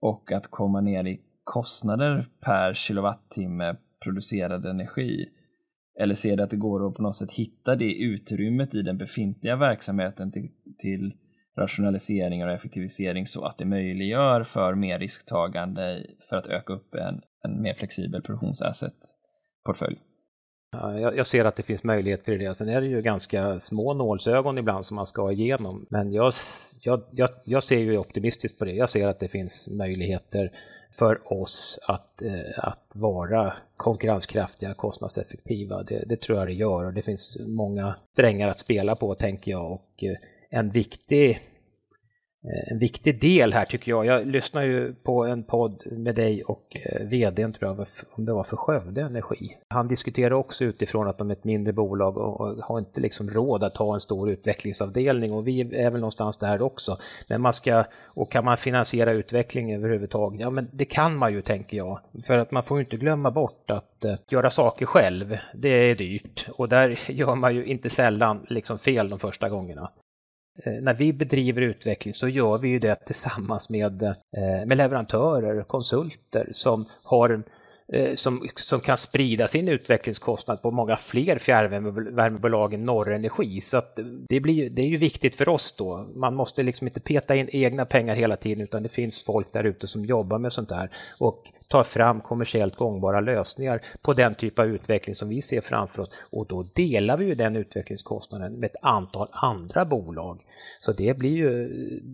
och 0.00 0.32
att 0.32 0.50
komma 0.50 0.80
ner 0.80 1.04
i 1.04 1.20
kostnader 1.44 2.28
per 2.40 2.74
kilowattimme 2.74 3.76
producerad 4.04 4.66
energi? 4.66 5.28
Eller 5.98 6.14
ser 6.14 6.36
du 6.36 6.42
att 6.42 6.50
det 6.50 6.56
går 6.56 6.88
att 6.88 6.94
på 6.94 7.02
något 7.02 7.14
sätt 7.14 7.32
hitta 7.32 7.76
det 7.76 7.94
utrymmet 7.94 8.74
i 8.74 8.82
den 8.82 8.98
befintliga 8.98 9.56
verksamheten 9.56 10.32
till, 10.32 10.48
till 10.78 11.14
rationalisering 11.58 12.44
och 12.44 12.50
effektivisering 12.50 13.26
så 13.26 13.44
att 13.44 13.58
det 13.58 13.64
möjliggör 13.64 14.44
för 14.44 14.74
mer 14.74 14.98
risktagande 14.98 16.06
för 16.28 16.36
att 16.36 16.46
öka 16.46 16.72
upp 16.72 16.94
en, 16.94 17.20
en 17.44 17.62
mer 17.62 17.74
flexibel 17.74 18.22
produktionsasset-portfölj? 18.22 19.98
Jag 20.92 21.26
ser 21.26 21.44
att 21.44 21.56
det 21.56 21.62
finns 21.62 21.84
möjligheter 21.84 22.32
i 22.32 22.36
det. 22.36 22.54
Sen 22.54 22.68
är 22.68 22.80
det 22.80 22.86
ju 22.86 23.02
ganska 23.02 23.60
små 23.60 23.94
nålsögon 23.94 24.58
ibland 24.58 24.86
som 24.86 24.94
man 24.94 25.06
ska 25.06 25.32
igenom. 25.32 25.86
Men 25.90 26.12
jag, 26.12 26.32
jag, 26.80 27.02
jag, 27.10 27.30
jag 27.44 27.62
ser 27.62 27.78
ju 27.78 27.98
optimistiskt 27.98 28.58
på 28.58 28.64
det. 28.64 28.72
Jag 28.72 28.90
ser 28.90 29.08
att 29.08 29.20
det 29.20 29.28
finns 29.28 29.68
möjligheter 29.68 30.52
för 30.98 31.32
oss 31.32 31.78
att, 31.88 32.22
eh, 32.22 32.58
att 32.64 32.84
vara 32.92 33.52
konkurrenskraftiga, 33.76 34.74
kostnadseffektiva. 34.74 35.82
Det, 35.82 36.04
det, 36.06 36.20
tror 36.20 36.38
jag 36.38 36.48
det 36.48 36.52
gör 36.52 36.84
och 36.84 36.92
det 36.92 37.02
finns 37.02 37.38
många 37.46 37.94
strängar 38.12 38.48
att 38.48 38.58
spela 38.58 38.96
på 38.96 39.14
tänker 39.14 39.50
jag 39.50 39.72
och 39.72 40.04
eh, 40.04 40.16
en 40.50 40.70
viktig 40.70 41.40
Eh, 42.46 42.72
en 42.72 42.78
viktig 42.78 43.20
del 43.20 43.52
här 43.52 43.64
tycker 43.64 43.90
jag. 43.92 44.06
Jag 44.06 44.26
lyssnar 44.26 44.62
ju 44.62 44.94
på 44.94 45.24
en 45.24 45.42
podd 45.42 45.82
med 45.86 46.14
dig 46.14 46.44
och 46.44 46.76
eh, 46.84 47.06
vdn 47.06 47.52
tror 47.52 47.76
jag, 47.76 47.86
om 48.10 48.24
det 48.24 48.32
var 48.32 48.44
för 48.44 48.56
Skövde 48.56 49.00
Energi. 49.00 49.56
Han 49.68 49.88
diskuterar 49.88 50.32
också 50.32 50.64
utifrån 50.64 51.08
att 51.08 51.18
de 51.18 51.30
är 51.30 51.34
ett 51.34 51.44
mindre 51.44 51.72
bolag 51.72 52.16
och 52.16 52.64
har 52.64 52.78
inte 52.78 53.00
liksom 53.00 53.30
råd 53.30 53.64
att 53.64 53.76
ha 53.76 53.94
en 53.94 54.00
stor 54.00 54.30
utvecklingsavdelning 54.30 55.32
och 55.32 55.48
vi 55.48 55.60
är 55.60 55.90
väl 55.90 56.00
någonstans 56.00 56.36
där 56.36 56.62
också. 56.62 56.98
Men 57.28 57.40
man 57.40 57.52
ska, 57.52 57.84
och 58.14 58.32
kan 58.32 58.44
man 58.44 58.56
finansiera 58.56 59.12
utveckling 59.12 59.74
överhuvudtaget? 59.74 60.40
Ja 60.40 60.50
men 60.50 60.68
det 60.72 60.84
kan 60.84 61.16
man 61.16 61.32
ju 61.32 61.42
tänker 61.42 61.76
jag. 61.76 62.00
För 62.26 62.38
att 62.38 62.50
man 62.50 62.62
får 62.62 62.78
ju 62.78 62.84
inte 62.84 62.96
glömma 62.96 63.30
bort 63.30 63.70
att 63.70 64.04
eh, 64.04 64.14
göra 64.28 64.50
saker 64.50 64.86
själv, 64.86 65.38
det 65.54 65.90
är 65.90 65.94
dyrt 65.94 66.48
och 66.52 66.68
där 66.68 67.00
gör 67.10 67.34
man 67.34 67.54
ju 67.54 67.64
inte 67.64 67.90
sällan 67.90 68.46
liksom 68.48 68.78
fel 68.78 69.08
de 69.08 69.18
första 69.18 69.48
gångerna. 69.48 69.90
Eh, 70.64 70.72
när 70.72 70.94
vi 70.94 71.12
bedriver 71.12 71.62
utveckling 71.62 72.14
så 72.14 72.28
gör 72.28 72.58
vi 72.58 72.68
ju 72.68 72.78
det 72.78 73.06
tillsammans 73.06 73.70
med, 73.70 74.02
eh, 74.02 74.66
med 74.66 74.76
leverantörer, 74.76 75.62
konsulter 75.62 76.48
som 76.52 76.86
har 77.02 77.42
eh, 77.92 78.14
som, 78.14 78.48
som 78.54 78.80
kan 78.80 78.96
sprida 78.96 79.48
sin 79.48 79.68
utvecklingskostnad 79.68 80.62
på 80.62 80.70
många 80.70 80.96
fler 80.96 81.38
fjärrvärmebolag 81.38 82.74
än 82.74 82.84
Norrenergi. 82.84 83.60
Så 83.60 83.76
att 83.76 83.98
det, 84.28 84.40
blir, 84.40 84.70
det 84.70 84.82
är 84.82 84.86
ju 84.86 84.96
viktigt 84.96 85.36
för 85.36 85.48
oss 85.48 85.74
då. 85.78 86.08
Man 86.14 86.34
måste 86.34 86.62
liksom 86.62 86.86
inte 86.86 87.00
peta 87.00 87.36
in 87.36 87.48
egna 87.52 87.84
pengar 87.84 88.16
hela 88.16 88.36
tiden 88.36 88.64
utan 88.64 88.82
det 88.82 88.88
finns 88.88 89.24
folk 89.24 89.52
där 89.52 89.64
ute 89.64 89.86
som 89.86 90.04
jobbar 90.04 90.38
med 90.38 90.52
sånt 90.52 90.68
där. 90.68 90.90
Och 91.18 91.52
tar 91.68 91.82
fram 91.82 92.20
kommersiellt 92.20 92.76
gångbara 92.76 93.20
lösningar 93.20 93.82
på 94.02 94.12
den 94.12 94.34
typ 94.34 94.58
av 94.58 94.66
utveckling 94.66 95.14
som 95.14 95.28
vi 95.28 95.42
ser 95.42 95.60
framför 95.60 96.02
oss. 96.02 96.10
Och 96.30 96.46
då 96.46 96.62
delar 96.62 97.16
vi 97.16 97.24
ju 97.24 97.34
den 97.34 97.56
utvecklingskostnaden 97.56 98.52
med 98.52 98.70
ett 98.70 98.76
antal 98.82 99.28
andra 99.32 99.84
bolag. 99.84 100.40
Så 100.80 100.92
det 100.92 101.18
blir 101.18 101.36
ju, 101.36 101.70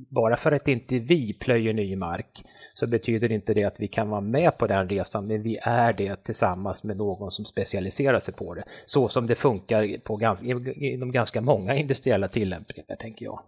bara 0.08 0.36
för 0.36 0.52
att 0.52 0.68
inte 0.68 0.98
vi 0.98 1.32
plöjer 1.32 1.72
ny 1.72 1.96
mark 1.96 2.44
så 2.74 2.86
betyder 2.86 3.32
inte 3.32 3.54
det 3.54 3.64
att 3.64 3.80
vi 3.80 3.88
kan 3.88 4.08
vara 4.08 4.20
med 4.20 4.58
på 4.58 4.66
den 4.66 4.88
resan, 4.88 5.26
men 5.26 5.42
vi 5.42 5.58
är 5.62 5.92
det 5.92 6.24
tillsammans 6.24 6.84
med 6.84 6.96
någon 6.96 7.30
som 7.30 7.44
specialiserar 7.44 8.18
sig 8.18 8.34
på 8.34 8.54
det. 8.54 8.64
Så 8.84 9.08
som 9.08 9.26
det 9.26 9.34
funkar 9.34 9.98
på 10.04 10.16
ganska, 10.16 10.46
inom 10.74 11.12
ganska 11.12 11.40
många 11.40 11.74
industriella 11.74 12.28
tillämpningar, 12.28 12.96
tänker 12.96 13.24
jag. 13.24 13.40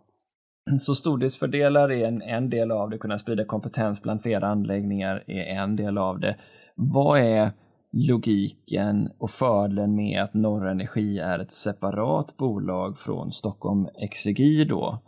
Så 0.79 0.95
stordriftsfördelar 0.95 1.93
är 1.93 2.09
en, 2.09 2.23
en 2.23 2.51
del 2.51 2.71
av 2.71 2.91
det, 2.91 2.99
kunna 2.99 3.19
sprida 3.19 3.45
kompetens 3.45 4.03
bland 4.03 4.23
flera 4.23 4.47
anläggningar 4.47 5.25
är 5.27 5.63
en 5.63 5.77
del 5.77 5.99
av 5.99 6.21
det. 6.21 6.37
Vad 6.75 7.21
är 7.21 7.53
logiken 7.93 9.11
och 9.19 9.31
fördelen 9.31 9.95
med 9.95 10.23
att 10.23 10.35
Norra 10.35 10.71
Energi 10.71 11.19
är 11.19 11.39
ett 11.39 11.53
separat 11.53 12.37
bolag 12.37 12.99
från 12.99 13.33
Stockholm 13.33 13.89
Exergi 13.95 14.65
då? 14.65 15.03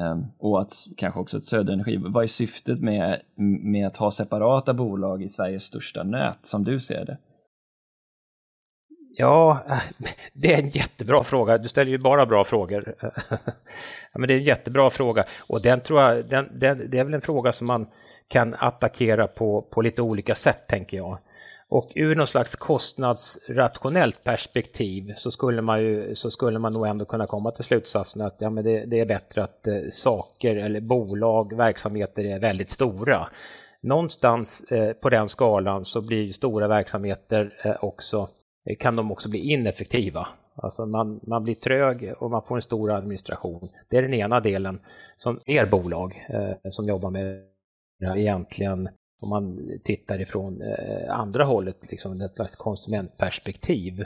Ehm, 0.00 0.24
och 0.38 0.60
att 0.60 0.72
kanske 0.96 1.20
också 1.20 1.38
ett 1.38 1.44
Söderenergi. 1.44 1.96
Vad 1.96 2.24
är 2.24 2.28
syftet 2.28 2.80
med, 2.80 3.20
med 3.62 3.86
att 3.86 3.96
ha 3.96 4.10
separata 4.10 4.74
bolag 4.74 5.22
i 5.22 5.28
Sveriges 5.28 5.62
största 5.62 6.02
nät 6.02 6.38
som 6.42 6.64
du 6.64 6.80
ser 6.80 7.04
det? 7.04 7.18
Ja, 9.18 9.60
det 10.32 10.54
är 10.54 10.58
en 10.58 10.68
jättebra 10.68 11.24
fråga. 11.24 11.58
Du 11.58 11.68
ställer 11.68 11.90
ju 11.90 11.98
bara 11.98 12.26
bra 12.26 12.44
frågor. 12.44 12.94
ja, 14.12 14.18
men 14.18 14.28
det 14.28 14.34
är 14.34 14.38
en 14.38 14.44
jättebra 14.44 14.90
fråga 14.90 15.24
och 15.38 15.62
den 15.62 15.80
tror 15.80 16.02
jag, 16.02 16.28
den, 16.28 16.58
den, 16.58 16.90
det 16.90 16.98
är 16.98 17.04
väl 17.04 17.14
en 17.14 17.20
fråga 17.20 17.52
som 17.52 17.66
man 17.66 17.86
kan 18.28 18.54
attackera 18.58 19.26
på, 19.26 19.62
på 19.62 19.82
lite 19.82 20.02
olika 20.02 20.34
sätt 20.34 20.66
tänker 20.68 20.96
jag. 20.96 21.18
Och 21.68 21.92
ur 21.94 22.14
någon 22.14 22.26
slags 22.26 22.56
kostnadsrationellt 22.56 24.24
perspektiv 24.24 25.12
så 25.16 25.30
skulle 25.30 25.62
man, 25.62 25.82
ju, 25.82 26.14
så 26.14 26.30
skulle 26.30 26.58
man 26.58 26.72
nog 26.72 26.86
ändå 26.86 27.04
kunna 27.04 27.26
komma 27.26 27.50
till 27.50 27.64
slutsatsen 27.64 28.22
att 28.22 28.36
ja, 28.38 28.50
men 28.50 28.64
det, 28.64 28.84
det 28.84 29.00
är 29.00 29.06
bättre 29.06 29.44
att 29.44 29.66
eh, 29.66 29.74
saker 29.90 30.56
eller 30.56 30.80
bolag, 30.80 31.56
verksamheter 31.56 32.24
är 32.24 32.38
väldigt 32.38 32.70
stora. 32.70 33.28
Någonstans 33.80 34.64
eh, 34.70 34.92
på 34.92 35.10
den 35.10 35.28
skalan 35.28 35.84
så 35.84 36.00
blir 36.00 36.32
stora 36.32 36.68
verksamheter 36.68 37.52
eh, 37.64 37.84
också 37.84 38.28
Eh, 38.66 38.76
kan 38.76 38.96
de 38.96 39.12
också 39.12 39.28
bli 39.28 39.38
ineffektiva. 39.52 40.28
Alltså 40.54 40.86
man, 40.86 41.20
man 41.22 41.44
blir 41.44 41.54
trög 41.54 42.14
och 42.18 42.30
man 42.30 42.42
får 42.42 42.56
en 42.56 42.62
stor 42.62 42.92
administration. 42.92 43.68
Det 43.88 43.96
är 43.96 44.02
den 44.02 44.14
ena 44.14 44.40
delen 44.40 44.80
som 45.16 45.40
er 45.46 45.66
bolag 45.66 46.26
eh, 46.28 46.70
som 46.70 46.88
jobbar 46.88 47.10
med 47.10 47.42
egentligen 48.16 48.88
om 49.20 49.28
man 49.28 49.70
tittar 49.84 50.20
ifrån 50.20 50.62
eh, 50.62 51.18
andra 51.18 51.44
hållet, 51.44 51.76
liksom 51.90 52.20
ett 52.20 52.34
slags 52.34 52.56
konsumentperspektiv, 52.56 54.04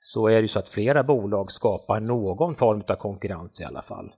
så 0.00 0.28
är 0.28 0.34
det 0.34 0.40
ju 0.40 0.48
så 0.48 0.58
att 0.58 0.68
flera 0.68 1.02
bolag 1.02 1.52
skapar 1.52 2.00
någon 2.00 2.54
form 2.54 2.82
av 2.88 2.94
konkurrens 2.94 3.60
i 3.60 3.64
alla 3.64 3.82
fall. 3.82 4.14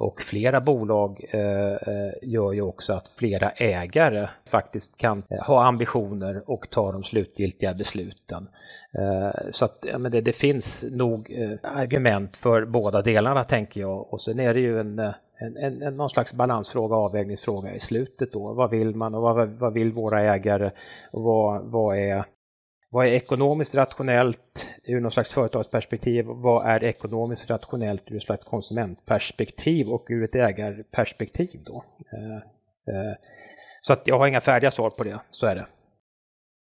Och 0.00 0.22
flera 0.22 0.60
bolag 0.60 1.24
eh, 1.30 1.72
eh, 1.72 2.12
gör 2.22 2.52
ju 2.52 2.62
också 2.62 2.92
att 2.92 3.08
flera 3.08 3.50
ägare 3.50 4.28
faktiskt 4.50 4.96
kan 4.96 5.22
eh, 5.30 5.46
ha 5.46 5.64
ambitioner 5.64 6.42
och 6.46 6.70
ta 6.70 6.92
de 6.92 7.02
slutgiltiga 7.02 7.74
besluten. 7.74 8.48
Eh, 8.98 9.50
så 9.50 9.64
att 9.64 9.84
ja, 9.92 9.98
men 9.98 10.12
det, 10.12 10.20
det 10.20 10.32
finns 10.32 10.84
nog 10.90 11.30
eh, 11.30 11.58
argument 11.62 12.36
för 12.36 12.64
båda 12.64 13.02
delarna 13.02 13.44
tänker 13.44 13.80
jag. 13.80 14.12
Och 14.12 14.20
sen 14.20 14.40
är 14.40 14.54
det 14.54 14.60
ju 14.60 14.80
en, 14.80 14.98
eh, 14.98 15.14
en, 15.38 15.56
en, 15.56 15.82
en, 15.82 15.96
någon 15.96 16.10
slags 16.10 16.32
balansfråga, 16.32 16.96
avvägningsfråga 16.96 17.74
i 17.74 17.80
slutet 17.80 18.32
då. 18.32 18.52
Vad 18.52 18.70
vill 18.70 18.94
man 18.94 19.14
och 19.14 19.22
vad, 19.22 19.48
vad 19.48 19.72
vill 19.72 19.92
våra 19.92 20.34
ägare? 20.34 20.70
Och 21.10 21.22
vad, 21.22 21.62
vad, 21.64 21.98
är, 21.98 22.24
vad 22.92 23.06
är 23.06 23.10
ekonomiskt 23.10 23.74
rationellt 23.74 24.74
ur 24.84 25.00
någon 25.00 25.10
slags 25.10 25.32
företagsperspektiv? 25.32 26.24
Vad 26.26 26.66
är 26.66 26.84
ekonomiskt 26.84 27.50
rationellt 27.50 28.02
ur 28.10 28.16
ett 28.16 28.22
slags 28.22 28.44
konsumentperspektiv 28.44 29.88
och 29.88 30.06
ur 30.08 30.24
ett 30.24 30.34
ägarperspektiv 30.34 31.60
då? 31.66 31.84
Eh, 32.12 32.36
eh, 32.94 33.14
så 33.80 33.92
att 33.92 34.06
jag 34.06 34.18
har 34.18 34.26
inga 34.26 34.40
färdiga 34.40 34.70
svar 34.70 34.90
på 34.90 35.04
det, 35.04 35.20
så 35.30 35.46
är 35.46 35.54
det. 35.54 35.66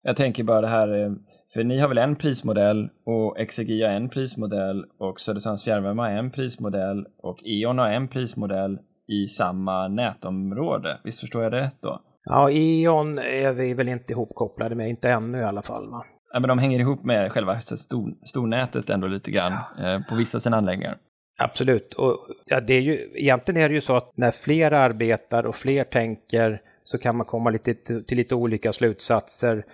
Jag 0.02 0.16
tänker 0.16 0.44
bara 0.44 0.60
det 0.60 0.68
här, 0.68 1.04
eh, 1.04 1.12
för 1.52 1.64
ni 1.64 1.78
har 1.78 1.88
väl 1.88 1.98
en 1.98 2.16
prismodell 2.16 2.90
och 3.04 3.40
Exegi 3.40 3.82
har 3.82 3.90
en 3.90 4.08
prismodell 4.08 4.84
och 4.98 5.20
Södertörns 5.20 5.64
fjärrvärme 5.64 6.02
har 6.02 6.10
en 6.10 6.30
prismodell 6.30 7.06
och 7.18 7.38
E.ON 7.44 7.78
har 7.78 7.88
en 7.88 8.08
prismodell 8.08 8.78
i 9.08 9.28
samma 9.28 9.88
nätområde. 9.88 11.00
Visst 11.04 11.20
förstår 11.20 11.42
jag 11.42 11.52
det 11.52 11.60
rätt 11.60 11.80
då? 11.80 12.02
Ja, 12.24 12.50
E.ON 12.50 13.18
är 13.18 13.52
vi 13.52 13.74
väl 13.74 13.88
inte 13.88 14.12
ihopkopplade 14.12 14.74
med, 14.74 14.88
inte 14.88 15.08
ännu 15.08 15.38
i 15.38 15.44
alla 15.44 15.62
fall. 15.62 15.90
Va? 15.90 16.04
Ja, 16.37 16.41
men 16.41 16.49
de 16.49 16.59
hänger 16.59 16.78
ihop 16.78 17.05
med 17.05 17.32
själva 17.32 17.61
stor, 17.61 18.14
stornätet 18.26 18.91
ändå 18.91 19.07
lite 19.07 19.30
grann 19.30 19.53
eh, 19.53 20.01
på 20.09 20.14
vissa 20.14 20.41
sina 20.41 20.57
anläggningar. 20.57 20.99
Absolut, 21.39 21.95
och 21.95 22.18
ja, 22.47 22.61
det 22.61 22.74
är 22.74 22.80
ju, 22.80 23.11
egentligen 23.14 23.62
är 23.62 23.68
det 23.68 23.74
ju 23.74 23.80
så 23.80 23.97
att 23.97 24.16
när 24.16 24.30
fler 24.30 24.72
arbetar 24.72 25.47
och 25.47 25.57
fler 25.57 25.84
tänker 25.84 26.61
så 26.84 26.99
kan 26.99 27.16
man 27.16 27.26
komma 27.26 27.51
lite, 27.51 27.74
till 28.03 28.16
lite 28.16 28.34
olika 28.34 28.72
slutsatser. 28.72 29.64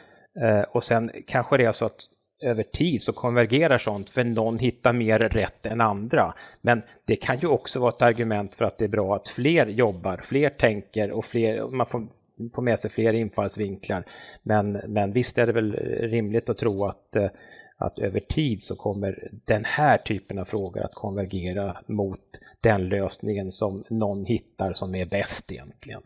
Eh, 0.42 0.60
och 0.60 0.84
sen 0.84 1.10
kanske 1.26 1.56
det 1.56 1.64
är 1.64 1.72
så 1.72 1.86
att 1.86 2.06
över 2.42 2.62
tid 2.62 3.02
så 3.02 3.12
konvergerar 3.12 3.78
sånt 3.78 4.10
för 4.10 4.24
någon 4.24 4.58
hittar 4.58 4.92
mer 4.92 5.18
rätt 5.18 5.66
än 5.66 5.80
andra. 5.80 6.34
Men 6.60 6.82
det 7.06 7.16
kan 7.16 7.38
ju 7.38 7.46
också 7.46 7.80
vara 7.80 7.90
ett 7.90 8.02
argument 8.02 8.54
för 8.54 8.64
att 8.64 8.78
det 8.78 8.84
är 8.84 8.88
bra 8.88 9.16
att 9.16 9.28
fler 9.28 9.66
jobbar, 9.66 10.20
fler 10.24 10.50
tänker 10.50 11.10
och 11.10 11.24
fler, 11.24 11.68
man 11.68 11.86
får, 11.86 12.06
får 12.54 12.62
med 12.62 12.78
sig 12.78 12.90
fler 12.90 13.12
infallsvinklar. 13.12 14.04
Men, 14.42 14.72
men 14.72 15.12
visst 15.12 15.38
är 15.38 15.46
det 15.46 15.52
väl 15.52 15.72
rimligt 16.00 16.50
att 16.50 16.58
tro 16.58 16.84
att, 16.84 17.16
eh, 17.16 17.30
att 17.78 17.98
över 17.98 18.20
tid 18.20 18.62
så 18.62 18.76
kommer 18.76 19.30
den 19.44 19.62
här 19.64 19.98
typen 19.98 20.38
av 20.38 20.44
frågor 20.44 20.84
att 20.84 20.94
konvergera 20.94 21.76
mot 21.86 22.20
den 22.60 22.88
lösningen 22.88 23.50
som 23.50 23.84
någon 23.90 24.24
hittar 24.24 24.72
som 24.72 24.94
är 24.94 25.06
bäst 25.06 25.52
egentligen. 25.52 26.02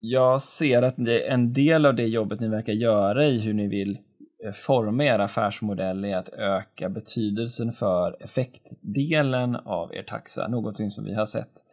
Jag 0.00 0.42
ser 0.42 0.82
att 0.82 0.98
en 1.28 1.52
del 1.52 1.86
av 1.86 1.94
det 1.94 2.06
jobbet 2.06 2.40
ni 2.40 2.48
verkar 2.48 2.72
göra 2.72 3.26
i 3.26 3.38
hur 3.38 3.54
ni 3.54 3.68
vill 3.68 3.98
eh, 4.44 4.52
forma 4.52 5.04
er 5.04 5.18
affärsmodell 5.18 6.04
är 6.04 6.16
att 6.16 6.28
öka 6.28 6.88
betydelsen 6.88 7.72
för 7.72 8.16
effektdelen 8.20 9.56
av 9.56 9.94
er 9.94 10.02
taxa, 10.02 10.48
någonting 10.48 10.90
som 10.90 11.04
vi 11.04 11.14
har 11.14 11.26
sett 11.26 11.64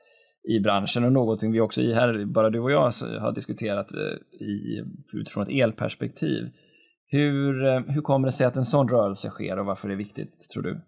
i 0.43 0.59
branschen 0.59 1.03
och 1.03 1.11
någonting 1.11 1.51
vi 1.51 1.59
också 1.59 1.81
i 1.81 1.93
här, 1.93 2.25
bara 2.25 2.49
du 2.49 2.59
och 2.59 2.71
jag, 2.71 2.91
har 3.19 3.31
diskuterat 3.31 3.91
eh, 3.91 4.45
i, 4.45 4.83
utifrån 5.13 5.43
ett 5.43 5.63
elperspektiv. 5.63 6.49
Hur, 7.07 7.65
eh, 7.65 7.79
hur 7.79 8.01
kommer 8.01 8.27
det 8.27 8.31
sig 8.31 8.47
att 8.47 8.57
en 8.57 8.65
sån 8.65 8.89
rörelse 8.89 9.29
sker 9.29 9.59
och 9.59 9.65
varför 9.65 9.87
är 9.87 9.91
det 9.91 9.97
viktigt, 9.97 10.49
tror 10.53 10.63
du? 10.63 10.81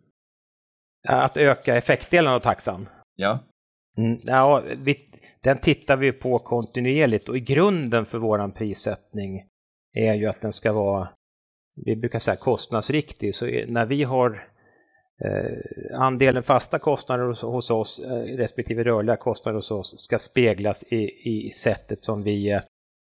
Att 1.09 1.37
öka 1.37 1.75
effektdelen 1.75 2.33
av 2.33 2.39
taxan? 2.39 2.89
Ja. 3.15 3.39
Mm, 3.97 4.19
ja, 4.21 4.63
vi, 4.77 5.09
den 5.43 5.57
tittar 5.57 5.97
vi 5.97 6.11
på 6.11 6.39
kontinuerligt 6.39 7.29
och 7.29 7.37
i 7.37 7.39
grunden 7.39 8.05
för 8.05 8.17
våran 8.17 8.51
prissättning 8.51 9.47
är 9.93 10.13
ju 10.13 10.25
att 10.25 10.41
den 10.41 10.53
ska 10.53 10.73
vara, 10.73 11.09
vi 11.85 11.95
brukar 11.95 12.19
säga 12.19 12.35
kostnadsriktig. 12.35 13.35
Så 13.35 13.45
när 13.45 13.85
vi 13.85 14.03
har 14.03 14.47
Eh, 15.21 15.99
andelen 15.99 16.43
fasta 16.43 16.79
kostnader 16.79 17.25
hos, 17.25 17.41
hos 17.41 17.71
oss 17.71 17.99
eh, 17.99 18.37
respektive 18.37 18.83
rörliga 18.83 19.17
kostnader 19.17 19.55
hos 19.55 19.71
oss 19.71 19.99
ska 19.99 20.19
speglas 20.19 20.83
i, 20.83 21.01
i 21.29 21.51
sättet 21.51 22.03
som 22.03 22.23
vi 22.23 22.51
eh, 22.51 22.61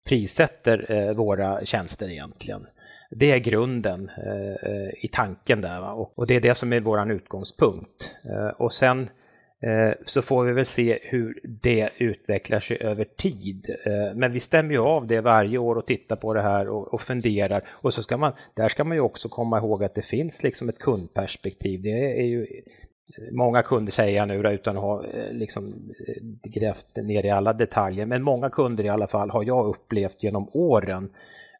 prissätter 0.07 0.91
eh, 0.91 1.13
våra 1.13 1.65
tjänster 1.65 2.09
egentligen. 2.09 2.67
Det 3.11 3.31
är 3.31 3.37
grunden 3.37 4.09
eh, 4.09 4.71
eh 4.71 5.05
i 5.05 5.09
tanken 5.11 5.61
där 5.61 5.93
och, 5.93 6.19
och, 6.19 6.27
det 6.27 6.35
är 6.35 6.41
det 6.41 6.55
som 6.55 6.73
är 6.73 6.79
vår 6.79 7.11
utgångspunkt. 7.11 8.15
Eh, 8.29 8.47
och 8.47 8.73
sen 8.73 8.99
Eh, 8.99 9.20
Eh, 9.63 9.93
så 10.05 10.21
får 10.21 10.45
vi 10.45 10.53
väl 10.53 10.65
se 10.65 10.99
hur 11.01 11.39
det 11.43 11.89
utvecklar 11.97 12.59
sig 12.59 12.77
över 12.81 13.03
tid. 13.03 13.75
Eh, 13.85 14.15
men 14.15 14.31
vi 14.31 14.39
stämmer 14.39 14.71
ju 14.71 14.79
av 14.79 15.07
det 15.07 15.21
varje 15.21 15.57
år 15.57 15.75
och 15.75 15.85
tittar 15.85 16.15
på 16.15 16.33
det 16.33 16.41
här 16.41 16.69
och, 16.69 16.93
och 16.93 17.01
funderar. 17.01 17.69
Och 17.69 17.93
så 17.93 18.03
ska 18.03 18.17
man, 18.17 18.33
där 18.53 18.69
ska 18.69 18.83
man 18.83 18.97
ju 18.97 19.01
också 19.01 19.29
komma 19.29 19.57
ihåg 19.57 19.83
att 19.83 19.95
det 19.95 20.01
finns 20.01 20.43
liksom 20.43 20.69
ett 20.69 20.79
kundperspektiv. 20.79 21.81
Det 21.81 22.19
är 22.19 22.25
ju 22.25 22.41
eh, 22.41 22.47
Många 23.31 23.61
kunder 23.61 23.91
säger 23.91 24.17
jag 24.17 24.27
nu 24.27 24.53
utan 24.53 24.77
att 24.77 24.83
ha 24.83 25.05
liksom 25.31 25.93
grävt 26.43 26.95
ner 26.95 27.25
i 27.25 27.29
alla 27.29 27.53
detaljer, 27.53 28.05
men 28.05 28.23
många 28.23 28.49
kunder 28.49 28.83
i 28.83 28.89
alla 28.89 29.07
fall 29.07 29.29
har 29.29 29.43
jag 29.43 29.67
upplevt 29.67 30.23
genom 30.23 30.49
åren 30.53 31.09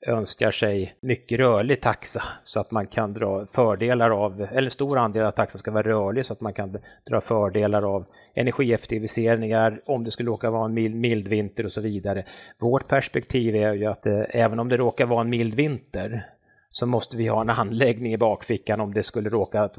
önskar 0.07 0.51
sig 0.51 0.95
mycket 1.01 1.39
rörlig 1.39 1.81
taxa 1.81 2.21
så 2.43 2.59
att 2.59 2.71
man 2.71 2.87
kan 2.87 3.13
dra 3.13 3.45
fördelar 3.45 4.09
av, 4.09 4.47
eller 4.51 4.69
stor 4.69 4.97
andel 4.97 5.25
av 5.25 5.31
taxan 5.31 5.59
ska 5.59 5.71
vara 5.71 5.87
rörlig 5.87 6.25
så 6.25 6.33
att 6.33 6.41
man 6.41 6.53
kan 6.53 6.77
dra 7.09 7.21
fördelar 7.21 7.95
av 7.95 8.05
energieffektiviseringar 8.33 9.81
om 9.85 10.03
det 10.03 10.11
skulle 10.11 10.29
råka 10.29 10.51
vara 10.51 10.65
en 10.65 10.73
mild, 10.73 10.95
mild 10.95 11.27
vinter 11.27 11.65
och 11.65 11.71
så 11.71 11.81
vidare. 11.81 12.25
Vårt 12.59 12.87
perspektiv 12.87 13.55
är 13.55 13.73
ju 13.73 13.85
att 13.85 14.05
eh, 14.05 14.21
även 14.29 14.59
om 14.59 14.69
det 14.69 14.77
råkar 14.77 15.05
vara 15.05 15.21
en 15.21 15.29
mild 15.29 15.53
vinter 15.53 16.25
så 16.71 16.85
måste 16.85 17.17
vi 17.17 17.27
ha 17.27 17.41
en 17.41 17.49
anläggning 17.49 18.13
i 18.13 18.17
bakfickan 18.17 18.81
om 18.81 18.93
det 18.93 19.03
skulle 19.03 19.29
råka 19.29 19.61
att 19.61 19.77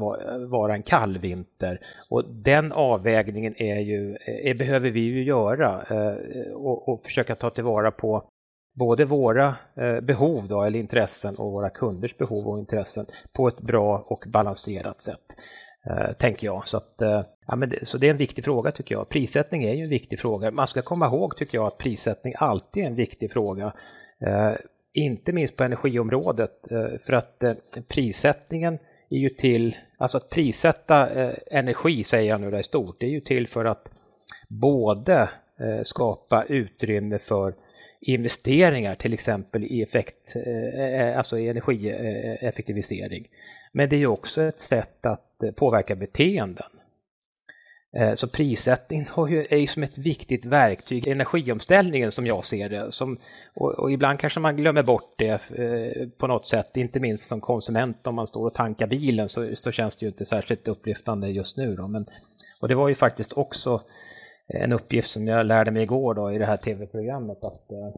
vara 0.49 0.75
en 0.75 0.83
kall 0.83 1.19
vinter. 1.19 1.81
Och 2.09 2.25
den 2.29 2.73
avvägningen 2.73 3.63
är 3.63 3.81
ju, 3.81 4.17
är, 4.27 4.55
behöver 4.55 4.91
vi 4.91 5.01
ju 5.01 5.23
göra 5.25 5.83
eh, 5.91 6.53
och, 6.53 6.89
och, 6.89 7.03
försöka 7.05 7.35
ta 7.35 7.51
tillvara 7.51 7.91
på 7.91 8.25
både 8.75 9.05
våra 9.05 9.57
eh, 9.77 10.01
behov 10.01 10.49
då, 10.49 10.63
eller 10.63 10.79
intressen 10.79 11.35
och 11.35 11.53
våra 11.53 11.71
kunders 11.71 12.17
behov 12.17 12.49
och 12.49 12.59
intressen 12.59 13.07
på 13.33 13.49
ett 13.49 13.61
bra 13.61 14.05
och 14.07 14.25
balanserat 14.27 15.01
sätt. 15.01 15.37
Eh, 15.87 16.13
tänker 16.13 16.47
jag. 16.47 16.69
Så, 16.69 16.77
att, 16.77 17.03
eh, 17.03 17.23
ja, 17.47 17.57
men 17.57 17.69
det, 17.69 17.87
så 17.87 17.99
det 17.99 18.07
är 18.07 18.11
en 18.11 18.17
viktig 18.17 18.45
fråga 18.45 18.73
tycker 18.73 18.95
jag. 18.95 19.09
Prissättning 19.09 19.65
är 19.65 19.75
ju 19.75 19.85
en 19.85 19.91
viktig 19.91 20.21
fråga. 20.21 20.51
Man 20.51 20.67
ska 20.67 20.83
komma 20.83 21.07
ihåg 21.07 21.37
tycker 21.37 21.59
jag 21.59 21.67
att 21.67 21.79
prissättning 21.79 22.35
alltid 22.37 22.83
är 22.83 22.87
en 22.87 22.95
viktig 22.95 23.33
fråga. 23.33 23.73
Eh, 24.27 24.53
inte 24.95 25.33
minst 25.33 25.57
på 25.57 25.65
energiområdet. 25.65 26.71
Eh, 26.71 26.99
för 27.07 27.13
att 27.13 27.43
eh, 27.43 27.55
prissättningen 27.89 28.79
är 29.11 29.19
ju 29.19 29.29
till, 29.29 29.77
alltså 29.99 30.19
att 30.19 30.31
prissätta 30.31 31.11
energi 31.51 32.05
säger 32.05 32.31
jag 32.31 32.41
nu 32.41 32.51
där 32.51 32.59
i 32.59 32.63
stort, 32.63 32.97
det 33.01 33.07
är 33.07 33.11
ju 33.11 33.21
till 33.21 33.49
för 33.49 33.65
att 33.65 33.89
både 34.49 35.31
skapa 35.83 36.45
utrymme 36.49 37.19
för 37.19 37.55
investeringar, 38.03 38.95
till 38.95 39.13
exempel 39.13 39.65
i 39.65 39.83
effekt, 39.83 40.37
eh, 40.37 41.01
eh, 41.01 41.19
alltså 41.19 41.39
i 41.39 41.49
energieffektivisering. 41.49 43.29
Men 43.73 43.89
det 43.89 43.97
är 43.97 44.07
också 44.07 44.43
ett 44.43 44.61
sätt 44.61 45.07
att 45.07 45.43
eh, 45.43 45.51
påverka 45.51 45.95
beteenden. 45.95 46.67
Så 48.15 48.29
prissättning 48.29 49.01
är 49.51 49.57
ju 49.57 49.67
som 49.67 49.83
ett 49.83 49.99
viktigt 49.99 50.45
verktyg 50.45 51.07
i 51.07 51.11
energiomställningen 51.11 52.13
som 52.13 52.27
jag 52.27 52.45
ser 52.45 52.69
det. 52.69 52.93
Som, 52.93 53.19
och, 53.55 53.71
och, 53.71 53.93
ibland 53.93 54.19
kanske 54.19 54.41
man 54.41 54.57
glömmer 54.57 54.83
bort 54.83 55.15
det 55.19 55.41
på 56.19 56.27
något 56.27 56.49
sätt, 56.49 56.77
inte 56.77 57.01
minst 57.01 57.29
som 57.29 57.41
konsument 57.41 58.07
om 58.07 58.15
man 58.15 58.27
står 58.27 58.47
och 58.47 58.55
tankar 58.55 58.87
bilen 58.87 59.29
så, 59.29 59.57
så 59.57 59.73
känns 59.73 59.97
det 59.97 60.07
ju 60.07 60.11
inte 60.11 60.25
särskilt 60.25 60.69
upplyftande 60.69 61.29
just 61.29 61.57
nu. 61.57 61.77
Då. 61.77 61.89
Men, 61.89 62.07
och 62.61 62.69
det 62.69 62.75
var 62.75 62.89
ju 62.89 62.95
faktiskt 62.95 63.33
också 63.33 63.81
en 64.47 64.73
uppgift 64.73 65.11
som 65.11 65.27
jag 65.27 65.47
lärde 65.47 65.71
mig 65.71 65.83
igår 65.83 66.15
då 66.15 66.33
i 66.33 66.39
det 66.39 66.47
här 66.47 66.57
tv-programmet 66.57 67.45
att, 67.45 67.73
eh, 67.73 67.95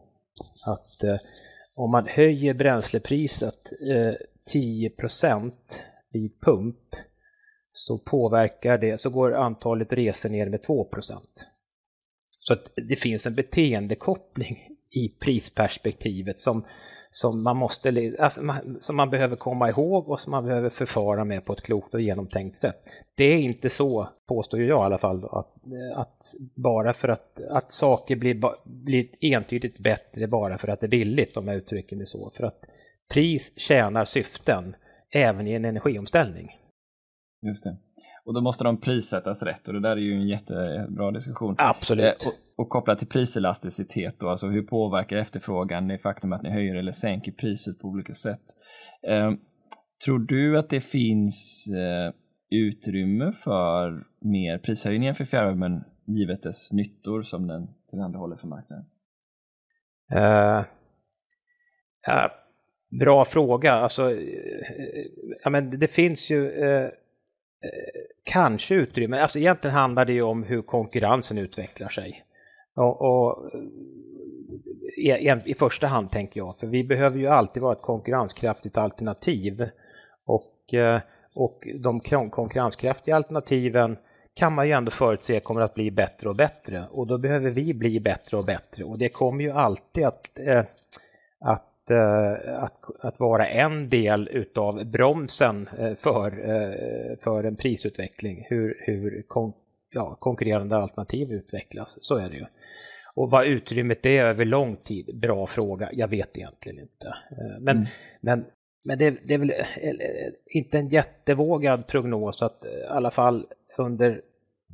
att 0.65 1.03
eh, 1.03 1.17
om 1.75 1.91
man 1.91 2.07
höjer 2.07 2.53
bränslepriset 2.53 3.71
eh, 3.91 4.13
10 4.45 4.91
vid 6.13 6.41
pump 6.41 6.95
så 7.71 7.97
påverkar 7.97 8.77
det, 8.77 8.97
så 8.97 9.09
går 9.09 9.33
antalet 9.33 9.93
resor 9.93 10.29
ner 10.29 10.49
med 10.49 10.59
2% 10.59 11.19
Så 12.39 12.53
att 12.53 12.71
det 12.75 12.95
finns 12.95 13.27
en 13.27 13.33
beteendekoppling 13.33 14.69
i 14.89 15.09
prisperspektivet 15.09 16.39
som 16.39 16.65
som 17.17 17.43
man, 17.43 17.57
måste, 17.57 18.15
alltså, 18.19 18.41
som 18.79 18.95
man 18.95 19.09
behöver 19.09 19.35
komma 19.35 19.69
ihåg 19.69 20.09
och 20.09 20.19
som 20.19 20.31
man 20.31 20.45
behöver 20.45 20.69
förfara 20.69 21.25
med 21.25 21.45
på 21.45 21.53
ett 21.53 21.61
klokt 21.61 21.93
och 21.93 22.01
genomtänkt 22.01 22.57
sätt. 22.57 22.83
Det 23.15 23.23
är 23.23 23.37
inte 23.37 23.69
så, 23.69 24.09
påstår 24.27 24.61
jag 24.61 24.67
i 24.67 24.85
alla 24.85 24.97
fall, 24.97 25.25
att, 25.25 25.53
att 25.95 26.17
bara 26.55 26.93
för 26.93 27.07
att, 27.07 27.39
att 27.49 27.71
saker 27.71 28.15
blir, 28.15 28.41
blir 28.65 29.07
entydigt 29.21 29.79
bättre 29.79 30.27
bara 30.27 30.57
för 30.57 30.67
att 30.67 30.79
det 30.79 30.85
är 30.85 30.89
billigt, 30.89 31.37
om 31.37 31.47
jag 31.47 31.57
uttrycker 31.57 31.95
mig 31.95 32.05
så. 32.05 32.31
För 32.35 32.43
att 32.43 32.61
pris 33.13 33.59
tjänar 33.59 34.05
syften 34.05 34.75
även 35.09 35.47
i 35.47 35.53
en 35.53 35.65
energiomställning. 35.65 36.49
Just 37.41 37.63
det. 37.63 37.77
Och 38.25 38.33
då 38.33 38.41
måste 38.41 38.63
de 38.63 38.77
prissättas 38.77 39.43
rätt 39.43 39.67
och 39.67 39.73
det 39.73 39.79
där 39.79 39.91
är 39.91 40.01
ju 40.01 40.13
en 40.13 40.27
jättebra 40.27 41.11
diskussion. 41.11 41.55
Absolut. 41.57 42.05
Eh, 42.05 42.11
och, 42.11 42.63
och 42.63 42.69
kopplat 42.69 42.99
till 42.99 43.07
priselasticitet 43.07 44.19
då, 44.19 44.29
alltså 44.29 44.47
hur 44.47 44.61
påverkar 44.61 45.17
efterfrågan 45.17 45.87
det 45.87 45.97
faktum 45.97 46.33
att 46.33 46.43
ni 46.43 46.49
höjer 46.49 46.75
eller 46.75 46.91
sänker 46.91 47.31
priset 47.31 47.79
på 47.79 47.87
olika 47.87 48.15
sätt? 48.15 48.41
Eh, 49.07 49.31
tror 50.05 50.19
du 50.19 50.59
att 50.59 50.69
det 50.69 50.81
finns 50.81 51.67
eh, 51.67 52.13
utrymme 52.49 53.33
för 53.43 54.03
mer 54.19 54.57
prishöjningar 54.57 55.13
för 55.13 55.25
fjärrvärmen 55.25 55.83
givet 56.07 56.43
dess 56.43 56.71
nyttor 56.71 57.23
som 57.23 57.47
den 57.47 57.67
tillhandahåller 57.89 58.35
för 58.35 58.47
marknaden? 58.47 58.85
Uh, 60.15 60.65
ja, 62.07 62.31
bra 62.99 63.25
fråga. 63.25 63.73
Alltså, 63.73 64.09
uh, 64.09 64.19
ja, 65.43 65.49
men 65.49 65.79
det 65.79 65.87
finns 65.87 66.31
ju 66.31 66.37
uh, 66.37 66.89
kanske 68.23 68.75
utrymme. 68.75 69.19
Alltså, 69.19 69.39
egentligen 69.39 69.75
handlar 69.75 70.05
det 70.05 70.13
ju 70.13 70.21
om 70.21 70.43
hur 70.43 70.61
konkurrensen 70.61 71.37
utvecklar 71.37 71.89
sig. 71.89 72.23
Och, 72.75 73.01
och 73.01 73.53
eh, 74.97 75.15
e, 75.15 75.41
i, 75.45 75.51
i, 75.51 75.53
första 75.53 75.87
hand 75.87 76.11
tänker 76.11 76.39
jag, 76.39 76.57
för 76.57 76.67
vi 76.67 76.83
behöver 76.83 77.19
ju 77.19 77.27
alltid 77.27 77.63
vara 77.63 77.73
ett 77.73 77.81
konkurrenskraftigt 77.81 78.77
alternativ. 78.77 79.69
Och, 80.25 80.73
eh, 80.73 81.01
och 81.35 81.67
de 81.79 81.99
konkurrenskraftiga 82.29 83.15
alternativen 83.15 83.97
kan 84.33 84.53
man 84.53 84.67
ju 84.67 84.71
ändå 84.71 84.91
förutse 84.91 85.39
kommer 85.39 85.61
att 85.61 85.73
bli 85.73 85.91
bättre 85.91 86.29
och 86.29 86.35
bättre 86.35 86.87
och 86.91 87.07
då 87.07 87.17
behöver 87.17 87.49
vi 87.49 87.73
bli 87.73 87.99
bättre 87.99 88.37
och 88.37 88.45
bättre 88.45 88.83
och 88.83 88.97
det 88.97 89.09
kommer 89.09 89.43
ju 89.43 89.51
alltid 89.51 90.05
att, 90.05 90.39
eh, 90.39 90.63
att 91.39 91.74
att, 91.85 91.91
eh, 91.91 92.63
att, 92.63 93.05
att, 93.05 93.19
vara 93.19 93.47
en 93.47 93.89
del 93.89 94.29
utav 94.31 94.85
bromsen 94.85 95.69
eh, 95.79 95.95
för, 95.95 96.31
för 97.23 97.43
en 97.43 97.55
prisutveckling, 97.55 98.45
hur, 98.49 98.77
hur 98.79 99.23
kon, 99.27 99.53
ja, 99.91 100.17
konkurrerande 100.19 100.77
alternativ 100.77 101.31
utvecklas, 101.31 101.97
så 102.01 102.15
är 102.15 102.29
det 102.29 102.35
ju. 102.35 102.45
Och 103.15 103.29
vad 103.29 103.45
utrymmet 103.45 104.05
är 104.05 104.25
över 104.25 104.45
lång 104.45 104.75
tid, 104.75 105.19
bra 105.19 105.47
fråga, 105.47 105.89
jag 105.93 106.07
vet 106.07 106.37
egentligen 106.37 106.79
inte. 106.79 107.15
Men, 107.59 107.77
mm. 107.77 107.87
men, 108.21 108.45
men 108.85 108.97
det, 108.97 109.17
det 109.27 109.33
är 109.33 109.37
väl 109.37 109.53
inte 110.45 110.77
en 110.77 110.87
jättevågad 110.87 111.87
prognos 111.87 112.43
att 112.43 112.65
i 112.65 112.85
alla 112.89 113.11
fall 113.11 113.47
under 113.77 114.21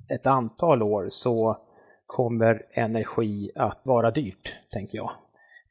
ett 0.10 0.28
antal 0.28 0.84
år 0.84 1.06
så 1.10 1.58
kommer 2.06 2.66
energi 2.72 3.52
att 3.56 3.80
vara 3.84 4.12
dyrt, 4.12 4.56
tänker 4.70 4.98
jag. 4.98 5.12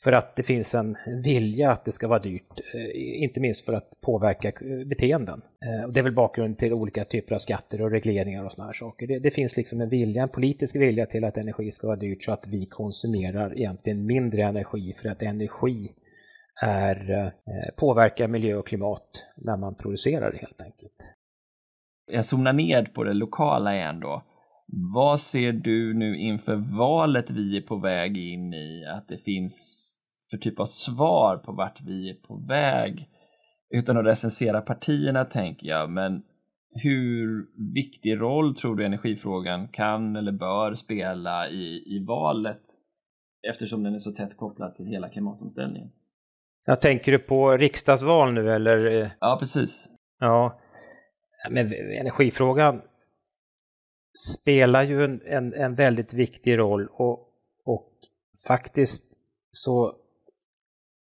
För 0.05 0.13
att 0.13 0.37
det 0.37 0.43
finns 0.43 0.75
en 0.75 0.97
vilja 1.25 1.73
att 1.73 1.85
det 1.85 1.93
ska 1.93 2.09
vara 2.09 2.19
dyrt, 2.19 2.61
eh, 2.75 3.23
inte 3.23 3.41
minst 3.41 3.65
för 3.65 3.73
att 3.73 4.01
påverka 4.01 4.49
eh, 4.49 4.87
beteenden. 4.87 5.43
Eh, 5.67 5.85
och 5.85 5.93
det 5.93 6.01
är 6.01 6.05
väl 6.05 6.15
bakgrunden 6.15 6.57
till 6.57 6.73
olika 6.73 7.05
typer 7.05 7.35
av 7.35 7.39
skatter 7.39 7.83
och 7.83 7.91
regleringar 7.91 8.45
och 8.45 8.53
sådana 8.53 8.69
här 8.69 8.75
saker. 8.75 9.07
Det, 9.07 9.19
det, 9.19 9.31
finns 9.31 9.57
liksom 9.57 9.81
en 9.81 9.89
vilja, 9.89 10.23
en 10.23 10.29
politisk 10.29 10.77
vilja 10.77 11.07
till 11.07 11.25
att 11.25 11.37
energi 11.37 11.73
ska 11.73 11.87
vara 11.87 11.97
dyrt 11.97 12.25
så 12.25 12.33
att 12.33 12.47
vi 12.47 12.67
konsumerar 12.67 13.59
egentligen 13.59 14.07
mindre 14.07 14.43
energi 14.43 14.95
för 15.03 15.09
att 15.09 15.23
energi 15.23 15.93
är, 16.63 17.33
påverkar 17.77 18.29
miljö 18.29 18.57
och 18.57 18.67
klimat 18.67 19.27
när 19.37 19.57
man 19.57 19.75
producerar 19.75 20.33
det 20.33 20.39
helt 20.39 20.61
enkelt 20.61 20.93
jag 22.13 22.25
zonar 22.25 22.53
ner 22.53 22.85
på 22.85 23.05
det 23.05 23.13
lokala 23.13 23.77
igen 23.77 24.01
då. 24.01 24.23
Vad 24.73 25.21
ser 25.21 25.53
du 25.53 25.95
nu 25.95 26.19
inför 26.19 26.79
valet 26.79 27.31
vi 27.31 27.57
är 27.57 27.61
på 27.61 27.77
väg 27.77 28.17
in 28.17 28.55
i 28.55 28.85
att 28.97 29.09
det 29.09 29.19
finns 29.19 29.97
för 30.31 30.37
typ 30.37 30.61
av 30.61 30.65
svar 30.65 31.37
på 31.37 31.53
vart 31.53 31.81
vi 31.81 32.11
är 32.11 32.15
på 32.15 32.37
väg? 32.49 33.09
Utan 33.71 33.97
att 33.97 34.07
recensera 34.07 34.61
partierna 34.61 35.25
tänker 35.25 35.67
jag, 35.67 35.91
men 35.91 36.23
hur 36.75 37.47
viktig 37.75 38.21
roll 38.21 38.55
tror 38.55 38.77
du 38.77 38.85
energifrågan 38.85 39.69
kan 39.69 40.17
eller 40.17 40.33
bör 40.33 40.75
spela 40.75 41.49
i, 41.49 41.97
i 41.97 42.05
valet 42.09 42.63
eftersom 43.49 43.83
den 43.83 43.95
är 43.95 43.99
så 43.99 44.13
tätt 44.13 44.37
kopplad 44.37 44.75
till 44.75 44.87
hela 44.87 45.09
klimatomställningen? 45.09 45.89
Jag 46.65 46.81
tänker 46.81 47.13
du 47.13 47.19
på 47.19 47.57
riksdagsval 47.57 48.33
nu 48.33 48.53
eller? 48.53 49.11
Ja, 49.21 49.37
precis. 49.41 49.89
Ja, 50.19 50.61
men 51.51 51.73
energifrågan 52.01 52.83
spelar 54.15 54.83
ju 54.83 55.05
en, 55.05 55.21
en, 55.27 55.55
en 55.55 55.75
väldigt 55.75 56.15
viktig 56.15 56.59
roll 56.59 56.89
och, 56.93 57.29
och 57.65 57.91
faktiskt 58.47 59.05
så, 59.51 59.97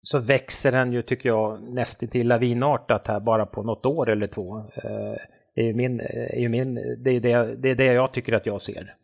så 0.01 0.19
växer 0.19 0.71
den 0.71 0.93
ju, 0.93 1.01
tycker 1.01 1.29
jag, 1.29 1.73
nästintill 1.73 2.27
lavinartat 2.27 3.07
här 3.07 3.19
bara 3.19 3.45
på 3.45 3.63
något 3.63 3.85
år 3.85 4.09
eller 4.09 4.27
två. 4.27 4.57
Eh, 4.57 5.15
det 5.55 5.69
är 5.69 5.73
min, 5.73 5.99
är 5.99 6.39
ju 6.39 6.49
min, 6.49 6.75
det, 6.75 7.09
är 7.09 7.19
det, 7.19 7.55
det 7.55 7.69
är 7.69 7.75
det 7.75 7.93
jag 7.93 8.13
tycker 8.13 8.33
att 8.33 8.45
jag 8.45 8.61
ser. 8.61 8.95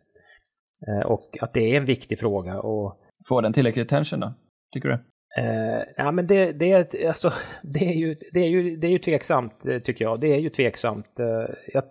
Eh, 0.87 1.05
och 1.05 1.37
att 1.41 1.53
det 1.53 1.73
är 1.73 1.77
en 1.77 1.85
viktig 1.85 2.19
fråga. 2.19 2.59
Och, 2.59 3.01
Får 3.27 3.41
den 3.41 3.53
tillräcklig 3.53 3.83
attention 3.83 4.19
då, 4.19 4.33
tycker 4.73 4.89
du? 4.89 4.93
Eh, 5.37 5.83
ja, 5.97 6.11
men 6.11 6.27
det, 6.27 6.51
det, 6.51 7.07
alltså, 7.07 7.31
det, 7.63 7.79
är 7.79 7.93
ju, 7.93 8.15
det, 8.31 8.39
är 8.39 8.47
ju, 8.47 8.77
det 8.77 8.87
är 8.87 8.91
ju 8.91 8.99
tveksamt, 8.99 9.65
eh, 9.65 9.79
tycker 9.79 10.05
jag. 10.05 10.21
Det 10.21 10.27
är 10.27 10.39
ju 10.39 10.49
tveksamt. 10.49 11.19
Eh, 11.19 11.55
jag, 11.73 11.83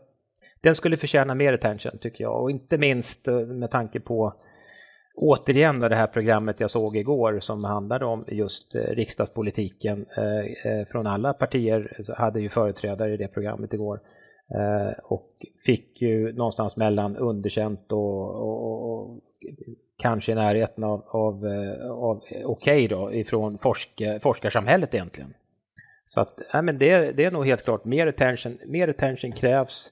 den 0.64 0.74
skulle 0.74 0.96
förtjäna 0.96 1.34
mer 1.34 1.52
attention, 1.52 1.98
tycker 1.98 2.24
jag. 2.24 2.42
Och 2.42 2.50
inte 2.50 2.78
minst 2.78 3.28
eh, 3.28 3.38
med 3.38 3.70
tanke 3.70 4.00
på 4.00 4.34
återigen 5.14 5.80
det 5.80 5.96
här 5.96 6.06
programmet 6.06 6.60
jag 6.60 6.70
såg 6.70 6.96
igår 6.96 7.40
som 7.40 7.64
handlade 7.64 8.04
om 8.04 8.24
just 8.28 8.74
eh, 8.74 8.80
riksdagspolitiken. 8.80 10.06
Eh, 10.16 10.86
från 10.86 11.06
alla 11.06 11.32
partier 11.32 11.96
hade 12.16 12.40
ju 12.40 12.48
företrädare 12.48 13.14
i 13.14 13.16
det 13.16 13.28
programmet 13.28 13.72
igår. 13.72 14.00
Och 15.02 15.30
fick 15.66 16.02
ju 16.02 16.32
någonstans 16.32 16.76
mellan 16.76 17.16
underkänt 17.16 17.92
och, 17.92 18.34
och, 18.34 18.90
och 18.90 19.20
kanske 19.98 20.32
i 20.32 20.34
närheten 20.34 20.84
av, 20.84 21.04
av, 21.08 21.44
av 21.90 22.16
okej 22.16 22.44
okay 22.44 22.88
då 22.88 23.14
ifrån 23.14 23.58
forsk, 23.58 24.02
forskarsamhället 24.22 24.94
egentligen. 24.94 25.34
Så 26.06 26.20
att 26.20 26.40
nej 26.52 26.62
men 26.62 26.78
det, 26.78 27.12
det 27.12 27.24
är 27.24 27.30
nog 27.30 27.46
helt 27.46 27.64
klart 27.64 27.84
mer 27.84 28.06
attention, 28.06 28.58
mer 28.66 28.88
attention 28.88 29.32
krävs, 29.32 29.90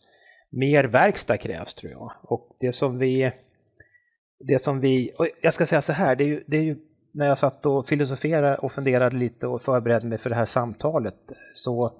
mer 0.52 0.84
verkstad 0.84 1.36
krävs 1.36 1.74
tror 1.74 1.92
jag. 1.92 2.12
Och 2.22 2.56
det 2.60 2.72
som 2.72 2.98
vi, 2.98 3.32
det 4.38 4.58
som 4.58 4.80
vi, 4.80 5.12
och 5.18 5.28
jag 5.42 5.54
ska 5.54 5.66
säga 5.66 5.82
så 5.82 5.92
här, 5.92 6.16
det 6.16 6.24
är 6.24 6.28
ju, 6.28 6.44
det 6.46 6.56
är 6.56 6.62
ju 6.62 6.76
när 7.12 7.26
jag 7.26 7.38
satt 7.38 7.66
och 7.66 7.88
filosoferade 7.88 8.56
och 8.56 8.72
funderade 8.72 9.16
lite 9.16 9.46
och 9.46 9.62
förberedde 9.62 10.06
mig 10.06 10.18
för 10.18 10.30
det 10.30 10.36
här 10.36 10.44
samtalet 10.44 11.32
så, 11.54 11.92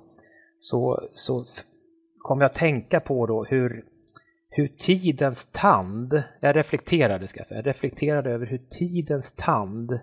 så, 0.59 1.09
så 1.15 1.45
kom 2.19 2.41
jag 2.41 2.49
att 2.49 2.55
tänka 2.55 3.01
på 3.01 3.27
då 3.27 3.45
hur 3.45 3.85
hur 4.55 4.69
tidens 4.69 5.47
tand, 5.47 6.23
jag 6.41 6.57
reflekterade 6.57 7.29
ska 7.29 7.39
jag 7.39 7.47
säga, 7.47 7.63
reflekterade 7.63 8.31
över 8.31 8.47
hur 8.47 8.63
tidens 8.71 9.33
tand 9.33 9.99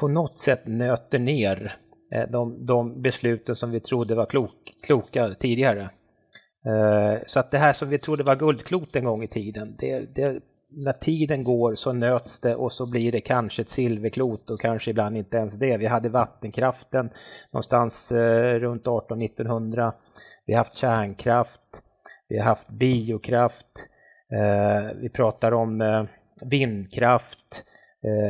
på 0.00 0.08
något 0.08 0.38
sätt 0.38 0.66
nöter 0.66 1.18
ner 1.18 1.76
eh, 2.12 2.30
de, 2.30 2.66
de 2.66 3.02
besluten 3.02 3.56
som 3.56 3.70
vi 3.70 3.80
trodde 3.80 4.14
var 4.14 4.26
klok, 4.26 4.74
kloka 4.82 5.34
tidigare. 5.40 5.90
Eh, 6.68 7.22
så 7.26 7.40
att 7.40 7.50
det 7.50 7.58
här 7.58 7.72
som 7.72 7.88
vi 7.88 7.98
trodde 7.98 8.22
var 8.22 8.36
guldklot 8.36 8.96
en 8.96 9.04
gång 9.04 9.22
i 9.22 9.28
tiden, 9.28 9.76
det, 9.78 10.14
det, 10.14 10.40
när 10.70 10.92
tiden 10.92 11.44
går 11.44 11.74
så 11.74 11.92
nöts 11.92 12.40
det 12.40 12.54
och 12.54 12.72
så 12.72 12.90
blir 12.90 13.12
det 13.12 13.20
kanske 13.20 13.62
ett 13.62 13.68
silverklot 13.68 14.50
och 14.50 14.60
kanske 14.60 14.90
ibland 14.90 15.16
inte 15.16 15.36
ens 15.36 15.54
det. 15.54 15.76
Vi 15.76 15.86
hade 15.86 16.08
vattenkraften 16.08 17.10
någonstans 17.50 18.12
eh, 18.12 18.54
runt 18.54 18.84
1800-1900. 18.84 19.92
Vi 20.46 20.52
har 20.52 20.58
haft 20.58 20.78
kärnkraft. 20.78 21.60
Vi 22.28 22.38
har 22.38 22.44
haft 22.44 22.68
biokraft, 22.68 23.86
eh, 24.32 24.96
vi 25.00 25.08
pratar 25.08 25.52
om 25.52 26.06
vindkraft, 26.42 27.64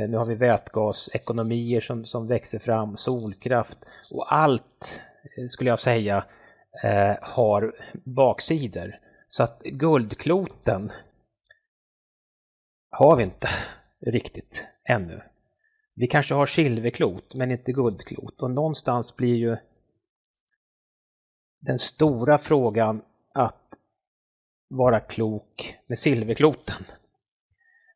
nu 0.08 0.16
har 0.16 0.26
vi 0.26 0.34
vätgasekonomier 0.34 1.80
som, 1.80 2.04
som 2.04 2.28
växer 2.28 2.58
fram, 2.58 2.96
solkraft 2.96 3.78
och 4.12 4.34
allt 4.34 5.00
skulle 5.48 5.70
jag 5.70 5.78
säga 5.78 6.24
Eh, 6.82 7.16
har 7.20 7.74
baksidor. 8.04 8.98
Så 9.28 9.42
att 9.42 9.62
guldkloten 9.62 10.92
har 12.90 13.16
vi 13.16 13.24
inte 13.24 13.48
riktigt 14.06 14.66
ännu. 14.88 15.22
Vi 15.94 16.06
kanske 16.06 16.34
har 16.34 16.46
silverklot 16.46 17.34
men 17.34 17.50
inte 17.50 17.72
guldklot 17.72 18.42
och 18.42 18.50
någonstans 18.50 19.16
blir 19.16 19.34
ju 19.36 19.56
den 21.60 21.78
stora 21.78 22.38
frågan 22.38 23.02
att 23.34 23.68
vara 24.68 25.00
klok 25.00 25.76
med 25.86 25.98
silverkloten. 25.98 26.84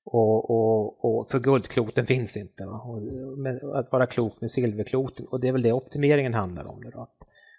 Och, 0.05 0.51
och, 0.51 1.05
och 1.05 1.30
för 1.30 1.41
guldkloten 1.41 2.07
finns 2.07 2.37
inte. 2.37 2.64
Och, 2.64 2.99
att 3.78 3.93
vara 3.93 4.07
klok 4.07 4.41
med 4.41 4.51
silverkloten. 4.51 5.26
Och 5.26 5.41
det 5.41 5.49
är 5.49 5.53
väl 5.53 5.62
det 5.62 5.72
optimeringen 5.72 6.35
handlar 6.35 6.66
om. 6.66 6.91
Då. 6.91 7.09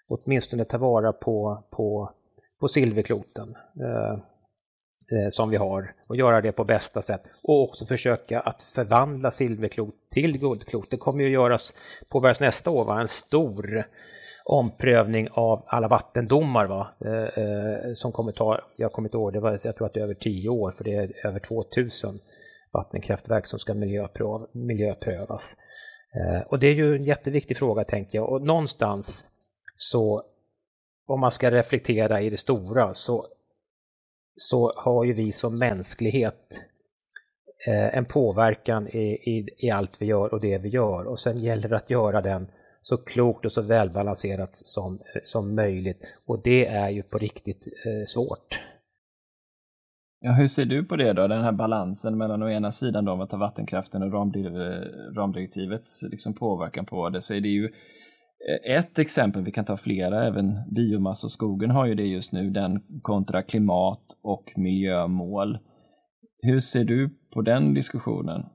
Åtminstone 0.08 0.64
ta 0.64 0.78
vara 0.78 1.12
på, 1.12 1.64
på, 1.70 2.12
på 2.60 2.68
silverkloten 2.68 3.56
eh, 3.80 4.12
eh, 5.12 5.28
som 5.28 5.50
vi 5.50 5.56
har 5.56 5.94
och 6.06 6.16
göra 6.16 6.40
det 6.40 6.52
på 6.52 6.64
bästa 6.64 7.02
sätt. 7.02 7.22
Och 7.42 7.62
också 7.62 7.86
försöka 7.86 8.40
att 8.40 8.62
förvandla 8.62 9.30
silverklot 9.30 9.94
till 10.10 10.38
guldklot. 10.38 10.90
Det 10.90 10.96
kommer 10.96 11.24
ju 11.24 11.30
göras, 11.30 11.74
påbörjas 12.08 12.40
nästa 12.40 12.70
år, 12.70 12.84
va? 12.84 13.00
en 13.00 13.08
stor 13.08 13.88
omprövning 14.44 15.28
av 15.30 15.64
alla 15.66 15.88
vattendomar 15.88 16.66
va? 16.66 16.88
Eh, 17.04 17.44
eh, 17.44 17.92
som 17.94 18.12
kommer 18.12 18.32
ta, 18.32 18.60
jag 18.76 18.92
kommer 18.92 19.08
inte 19.08 19.16
ihåg, 19.16 19.32
det 19.32 19.40
var, 19.40 19.58
jag 19.64 19.76
tror 19.76 19.86
att 19.86 19.94
det 19.94 20.00
är 20.00 20.04
över 20.04 20.14
tio 20.14 20.48
år 20.48 20.72
för 20.72 20.84
det 20.84 20.94
är 20.94 21.26
över 21.26 21.38
2000 21.38 22.18
vattenkraftverk 22.72 23.46
som 23.46 23.58
ska 23.58 23.74
miljöpröv, 23.74 24.46
miljöprövas. 24.52 25.56
Eh, 26.16 26.40
och 26.40 26.58
det 26.58 26.66
är 26.66 26.74
ju 26.74 26.96
en 26.96 27.04
jätteviktig 27.04 27.58
fråga 27.58 27.84
tänker 27.84 28.18
jag 28.18 28.28
och 28.28 28.42
någonstans 28.42 29.26
så 29.74 30.22
om 31.06 31.20
man 31.20 31.30
ska 31.30 31.50
reflektera 31.50 32.20
i 32.20 32.30
det 32.30 32.36
stora 32.36 32.94
så, 32.94 33.26
så 34.36 34.72
har 34.76 35.04
ju 35.04 35.12
vi 35.12 35.32
som 35.32 35.58
mänsklighet 35.58 36.60
eh, 37.66 37.98
en 37.98 38.04
påverkan 38.04 38.88
i, 38.88 38.98
i, 38.98 39.48
i 39.58 39.70
allt 39.70 39.90
vi 39.98 40.06
gör 40.06 40.34
och 40.34 40.40
det 40.40 40.58
vi 40.58 40.68
gör. 40.68 41.06
Och 41.06 41.20
sen 41.20 41.38
gäller 41.38 41.68
det 41.68 41.76
att 41.76 41.90
göra 41.90 42.20
den 42.20 42.46
så 42.80 42.96
klokt 42.96 43.44
och 43.44 43.52
så 43.52 43.62
välbalanserat 43.62 44.50
som, 44.52 44.98
som 45.22 45.54
möjligt. 45.54 46.00
Och 46.26 46.42
det 46.42 46.66
är 46.66 46.90
ju 46.90 47.02
på 47.02 47.18
riktigt 47.18 47.66
eh, 47.66 48.04
svårt. 48.06 48.60
Ja, 50.20 50.32
hur 50.32 50.48
ser 50.48 50.64
du 50.64 50.84
på 50.84 50.96
det 50.96 51.12
då, 51.12 51.28
den 51.28 51.42
här 51.42 51.52
balansen 51.52 52.18
mellan 52.18 52.42
å 52.42 52.50
ena 52.50 52.72
sidan 52.72 53.04
då, 53.04 53.22
att 53.22 53.30
ta 53.30 53.36
vattenkraften 53.36 54.02
och 54.02 54.36
eh, 54.36 54.82
ramdirektivets 55.16 56.02
liksom 56.02 56.34
påverkan 56.34 56.86
på 56.86 57.08
det, 57.08 57.20
så 57.20 57.34
är 57.34 57.40
det 57.40 57.48
ju 57.48 57.72
Eh, 58.48 58.76
ett 58.76 58.98
exempel, 58.98 59.42
vi 59.42 59.52
kan 59.52 59.64
ta 59.64 59.76
flera, 59.76 60.26
även 60.26 60.74
biomassa 60.74 61.26
och 61.26 61.30
skogen 61.30 61.70
har 61.70 61.86
ju 61.86 61.94
det 61.94 62.06
just 62.06 62.32
nu, 62.32 62.50
den 62.50 62.82
kontra 63.02 63.42
klimat 63.42 64.02
och 64.22 64.52
miljömål. 64.56 65.58
Hur 66.42 66.60
ser 66.60 66.84
du 66.84 67.10
på 67.34 67.42
den 67.42 67.74
diskussionen? 67.74 68.46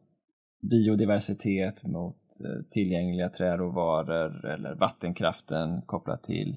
Biodiversitet 0.61 1.83
mot 1.83 2.15
eh, 2.45 2.65
tillgängliga 2.71 3.29
träråvaror 3.29 4.45
eller 4.45 4.75
vattenkraften 4.75 5.81
kopplat 5.81 6.23
till 6.23 6.55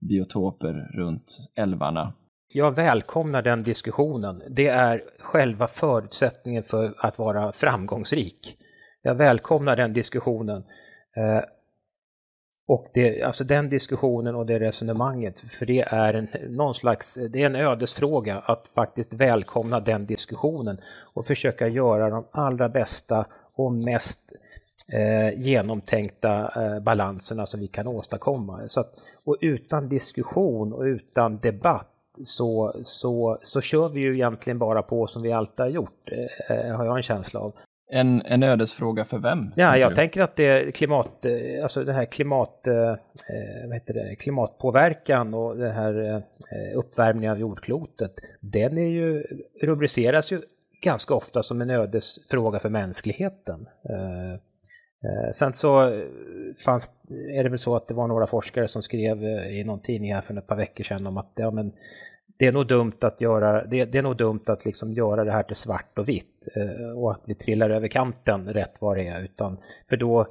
biotoper 0.00 0.90
runt 0.94 1.50
älvarna. 1.54 2.12
Jag 2.48 2.74
välkomnar 2.74 3.42
den 3.42 3.62
diskussionen. 3.62 4.42
Det 4.50 4.66
är 4.66 5.02
själva 5.18 5.66
förutsättningen 5.66 6.62
för 6.62 6.94
att 6.98 7.18
vara 7.18 7.52
framgångsrik. 7.52 8.56
Jag 9.02 9.14
välkomnar 9.14 9.76
den 9.76 9.92
diskussionen. 9.92 10.64
Eh, 11.16 11.44
och 12.68 12.86
det, 12.94 13.22
alltså 13.22 13.44
den 13.44 13.68
diskussionen 13.68 14.34
och 14.34 14.46
det 14.46 14.58
resonemanget, 14.58 15.40
för 15.40 15.66
det 15.66 15.80
är 15.80 16.14
en, 16.14 16.28
någon 16.48 16.74
slags, 16.74 17.18
det 17.30 17.42
är 17.42 17.46
en 17.46 17.56
ödesfråga 17.56 18.38
att 18.38 18.68
faktiskt 18.74 19.14
välkomna 19.14 19.80
den 19.80 20.06
diskussionen 20.06 20.80
och 21.14 21.26
försöka 21.26 21.68
göra 21.68 22.10
de 22.10 22.24
allra 22.30 22.68
bästa 22.68 23.26
och 23.54 23.72
mest 23.72 24.20
eh, 24.92 25.40
genomtänkta 25.40 26.52
eh, 26.56 26.80
balanserna 26.80 27.46
som 27.46 27.60
vi 27.60 27.68
kan 27.68 27.86
åstadkomma. 27.86 28.68
Så 28.68 28.80
att, 28.80 28.94
och 29.24 29.36
utan 29.40 29.88
diskussion 29.88 30.72
och 30.72 30.82
utan 30.82 31.38
debatt 31.38 31.94
så, 32.24 32.72
så, 32.84 33.38
så 33.42 33.60
kör 33.60 33.88
vi 33.88 34.00
ju 34.00 34.14
egentligen 34.14 34.58
bara 34.58 34.82
på 34.82 35.06
som 35.06 35.22
vi 35.22 35.32
alltid 35.32 35.60
har 35.60 35.68
gjort, 35.68 36.10
eh, 36.12 36.56
eh 36.56 36.76
har 36.76 36.84
jag 36.84 36.96
en 36.96 37.02
känsla 37.02 37.40
av. 37.40 37.52
En, 37.90 38.22
en 38.22 38.42
ödesfråga 38.42 39.04
för 39.04 39.18
vem? 39.18 39.52
Ja, 39.56 39.76
jag 39.76 39.90
du? 39.90 39.94
tänker 39.94 40.20
att 40.20 40.36
det 40.36 40.74
klimat, 40.74 41.24
eh, 41.24 41.62
alltså 41.62 41.84
det 41.84 41.92
här 41.92 42.04
klimat, 42.04 42.66
eh, 42.66 42.96
vad 43.66 43.74
heter 43.74 43.94
det, 43.94 44.16
klimatpåverkan 44.16 45.34
och 45.34 45.56
den 45.56 45.74
här 45.74 46.22
uppvärmningen 46.74 47.32
av 47.32 47.38
jordklotet, 47.38 48.12
den 48.40 48.78
är 48.78 48.88
ju, 48.88 49.24
rubriceras 49.62 50.32
ju 50.32 50.40
ganska 50.82 51.14
ofta 51.14 51.42
som 51.42 51.60
en 51.60 51.70
ödesfråga 51.70 52.58
för 52.58 52.68
mänskligheten. 52.68 53.66
Sen 55.32 55.52
så 55.52 56.02
fanns, 56.64 56.92
är 57.32 57.44
det 57.44 57.50
väl 57.50 57.58
så 57.58 57.76
att 57.76 57.88
det 57.88 57.94
var 57.94 58.06
några 58.06 58.26
forskare 58.26 58.68
som 58.68 58.82
skrev 58.82 59.22
i 59.50 59.64
någon 59.64 59.82
tidning 59.82 60.14
här 60.14 60.20
för 60.20 60.38
ett 60.38 60.46
par 60.46 60.56
veckor 60.56 60.84
sedan 60.84 61.06
om 61.06 61.16
att 61.16 61.32
ja, 61.34 61.50
men 61.50 61.72
det 62.38 62.46
är 62.46 62.52
nog 62.52 62.66
dumt 62.66 62.96
att 63.00 63.20
göra, 63.20 63.64
det, 63.64 63.84
det, 63.84 63.98
är 63.98 64.02
nog 64.02 64.16
dumt 64.16 64.42
att 64.46 64.64
liksom 64.64 64.92
göra 64.92 65.24
det 65.24 65.32
här 65.32 65.42
till 65.42 65.56
svart 65.56 65.98
och 65.98 66.08
vitt 66.08 66.48
eh, 66.56 66.98
och 66.98 67.12
att 67.12 67.22
vi 67.24 67.34
trillar 67.34 67.70
över 67.70 67.88
kanten 67.88 68.52
rätt 68.52 68.76
vad 68.80 68.96
det 68.96 69.06
är, 69.06 69.22
utan 69.22 69.58
för 69.88 69.96
då 69.96 70.26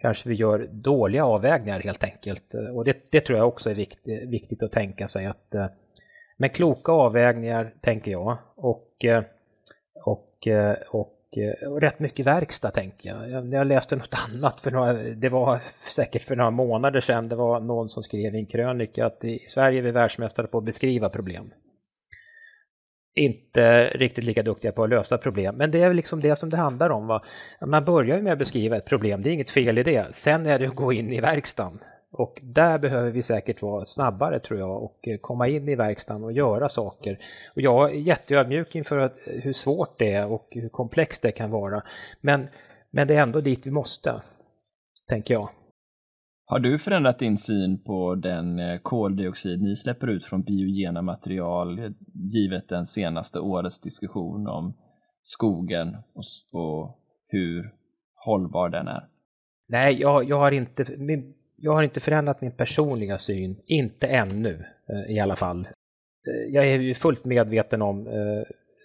kanske 0.00 0.28
vi 0.28 0.34
gör 0.34 0.68
dåliga 0.70 1.24
avvägningar 1.24 1.80
helt 1.80 2.04
enkelt. 2.04 2.54
Och 2.74 2.84
det, 2.84 2.96
det 3.10 3.20
tror 3.20 3.38
jag 3.38 3.48
också 3.48 3.70
är 3.70 3.74
vikt, 3.74 3.98
viktigt 4.26 4.62
att 4.62 4.72
tänka 4.72 5.08
sig 5.08 5.26
att 5.26 5.54
eh, 5.54 5.66
med 6.36 6.54
kloka 6.54 6.92
avvägningar, 6.92 7.74
tänker 7.80 8.10
jag, 8.10 8.38
och, 8.56 9.04
eh, 9.04 9.22
och, 10.04 10.46
eh, 10.46 10.76
och 10.90 11.15
och 11.66 11.80
rätt 11.80 11.98
mycket 11.98 12.26
verkstad 12.26 12.70
tänker 12.70 13.08
jag. 13.08 13.30
jag. 13.30 13.52
Jag 13.52 13.66
läste 13.66 13.96
något 13.96 14.14
annat, 14.28 14.60
för 14.60 14.70
några, 14.70 14.92
det 14.92 15.28
var 15.28 15.60
säkert 15.94 16.22
för 16.22 16.36
några 16.36 16.50
månader 16.50 17.00
sedan, 17.00 17.28
det 17.28 17.36
var 17.36 17.60
någon 17.60 17.88
som 17.88 18.02
skrev 18.02 18.34
i 18.34 18.38
en 18.38 18.46
krönika 18.46 19.06
att 19.06 19.24
i 19.24 19.44
Sverige 19.46 19.78
är 19.78 19.82
vi 19.82 19.90
världsmästare 19.90 20.46
på 20.46 20.58
att 20.58 20.64
beskriva 20.64 21.08
problem. 21.08 21.52
Inte 23.14 23.84
riktigt 23.88 24.24
lika 24.24 24.42
duktiga 24.42 24.72
på 24.72 24.84
att 24.84 24.90
lösa 24.90 25.18
problem, 25.18 25.56
men 25.56 25.70
det 25.70 25.82
är 25.82 25.94
liksom 25.94 26.20
det 26.20 26.36
som 26.36 26.50
det 26.50 26.56
handlar 26.56 26.90
om. 26.90 27.06
Va? 27.06 27.24
Man 27.66 27.84
börjar 27.84 28.22
med 28.22 28.32
att 28.32 28.38
beskriva 28.38 28.76
ett 28.76 28.86
problem, 28.86 29.22
det 29.22 29.30
är 29.30 29.32
inget 29.32 29.50
fel 29.50 29.78
i 29.78 29.82
det. 29.82 30.14
Sen 30.14 30.46
är 30.46 30.58
det 30.58 30.66
att 30.66 30.74
gå 30.74 30.92
in 30.92 31.12
i 31.12 31.20
verkstaden 31.20 31.78
och 32.20 32.38
där 32.42 32.78
behöver 32.78 33.10
vi 33.10 33.22
säkert 33.22 33.62
vara 33.62 33.84
snabbare 33.84 34.40
tror 34.40 34.60
jag 34.60 34.82
och 34.82 35.08
eh, 35.08 35.18
komma 35.18 35.48
in 35.48 35.68
i 35.68 35.74
verkstaden 35.74 36.24
och 36.24 36.32
göra 36.32 36.68
saker. 36.68 37.18
Och 37.54 37.62
jag 37.62 37.90
är 37.90 37.94
jätteödmjuk 37.94 38.74
inför 38.74 39.12
hur 39.24 39.52
svårt 39.52 39.98
det 39.98 40.12
är 40.12 40.32
och 40.32 40.48
hur 40.50 40.68
komplext 40.68 41.22
det 41.22 41.32
kan 41.32 41.50
vara. 41.50 41.82
Men, 42.20 42.48
men 42.90 43.08
det 43.08 43.14
är 43.14 43.22
ändå 43.22 43.40
dit 43.40 43.66
vi 43.66 43.70
måste, 43.70 44.22
tänker 45.08 45.34
jag. 45.34 45.48
Har 46.48 46.58
du 46.58 46.78
förändrat 46.78 47.18
din 47.18 47.38
syn 47.38 47.82
på 47.84 48.14
den 48.14 48.58
eh, 48.58 48.78
koldioxid 48.78 49.62
ni 49.62 49.76
släpper 49.76 50.06
ut 50.06 50.24
från 50.24 50.42
biogena 50.42 51.02
material 51.02 51.94
givet 52.32 52.68
den 52.68 52.86
senaste 52.86 53.40
årets 53.40 53.80
diskussion 53.80 54.46
om 54.48 54.74
skogen 55.22 55.96
och, 56.14 56.60
och 56.60 56.98
hur 57.28 57.72
hållbar 58.14 58.68
den 58.68 58.88
är? 58.88 59.08
Nej, 59.68 60.00
jag, 60.00 60.24
jag 60.24 60.38
har 60.38 60.52
inte, 60.52 60.96
min 60.98 61.34
jag 61.56 61.72
har 61.72 61.82
inte 61.82 62.00
förändrat 62.00 62.40
min 62.40 62.52
personliga 62.52 63.18
syn, 63.18 63.56
inte 63.66 64.06
ännu 64.06 64.64
eh, 64.88 65.16
i 65.16 65.20
alla 65.20 65.36
fall. 65.36 65.60
Eh, 65.60 66.54
jag 66.54 66.66
är 66.66 66.78
ju 66.78 66.94
fullt 66.94 67.24
medveten 67.24 67.82
om 67.82 68.06
eh, 68.06 68.42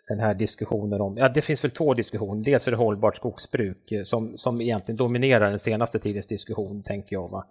den 0.08 0.20
här 0.20 0.34
diskussionen 0.34 1.02
om, 1.02 1.18
ja 1.18 1.30
det 1.30 1.42
finns 1.42 1.64
väl 1.64 1.72
två 1.72 1.94
diskussioner, 1.94 2.44
dels 2.44 2.68
är 2.68 2.72
det 2.72 2.78
hållbart 2.78 3.16
skogsbruk 3.16 3.94
som, 4.04 4.38
som 4.38 4.62
egentligen 4.62 4.98
dominerar 4.98 5.50
den 5.50 5.60
senaste 5.60 6.00
tidens 6.00 6.28
diskussion, 6.28 6.84
tänker 6.84 7.16
jag. 7.16 7.30
Va? 7.30 7.46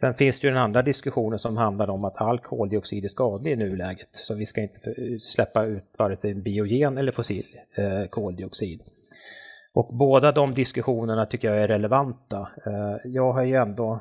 Sen 0.00 0.14
finns 0.14 0.40
det 0.40 0.46
ju 0.46 0.52
den 0.52 0.62
andra 0.62 0.82
diskussionen 0.82 1.38
som 1.38 1.56
handlar 1.56 1.90
om 1.90 2.04
att 2.04 2.16
all 2.16 2.38
koldioxid 2.38 3.04
är 3.04 3.08
skadlig 3.08 3.52
i 3.52 3.56
nuläget, 3.56 4.08
så 4.10 4.34
vi 4.34 4.46
ska 4.46 4.60
inte 4.60 4.78
släppa 5.20 5.64
ut 5.64 5.84
vare 5.98 6.16
sig 6.16 6.34
biogen 6.34 6.98
eller 6.98 7.12
fossil 7.12 7.46
eh, 7.74 8.08
koldioxid. 8.10 8.82
Och 9.74 9.96
båda 9.96 10.32
de 10.32 10.54
diskussionerna 10.54 11.26
tycker 11.26 11.48
jag 11.48 11.58
är 11.58 11.68
relevanta. 11.68 12.48
Eh, 12.66 12.96
jag 13.04 13.32
har 13.32 13.42
ju 13.42 13.56
ändå, 13.56 14.00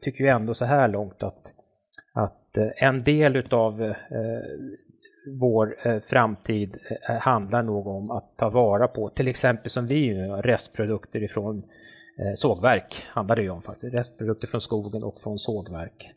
tycker 0.00 0.24
ju 0.24 0.30
ändå 0.30 0.54
så 0.54 0.64
här 0.64 0.88
långt 0.88 1.22
att, 1.22 1.52
att 2.14 2.56
eh, 2.56 2.68
en 2.76 3.04
del 3.04 3.36
utav 3.36 3.82
eh, 3.82 3.94
vår 5.40 5.76
framtid 6.00 6.76
handlar 7.20 7.62
nog 7.62 7.86
om 7.86 8.10
att 8.10 8.36
ta 8.36 8.50
vara 8.50 8.88
på, 8.88 9.08
till 9.08 9.28
exempel 9.28 9.70
som 9.70 9.86
vi 9.86 10.06
gör, 10.06 10.42
restprodukter 10.42 11.22
ifrån 11.22 11.62
sågverk 12.34 13.04
handlar 13.08 13.36
det 13.36 13.42
ju 13.42 13.50
om 13.50 13.62
faktiskt. 13.62 13.94
Restprodukter 13.94 14.48
från 14.48 14.60
skogen 14.60 15.02
och 15.02 15.20
från 15.20 15.38
sågverk. 15.38 16.10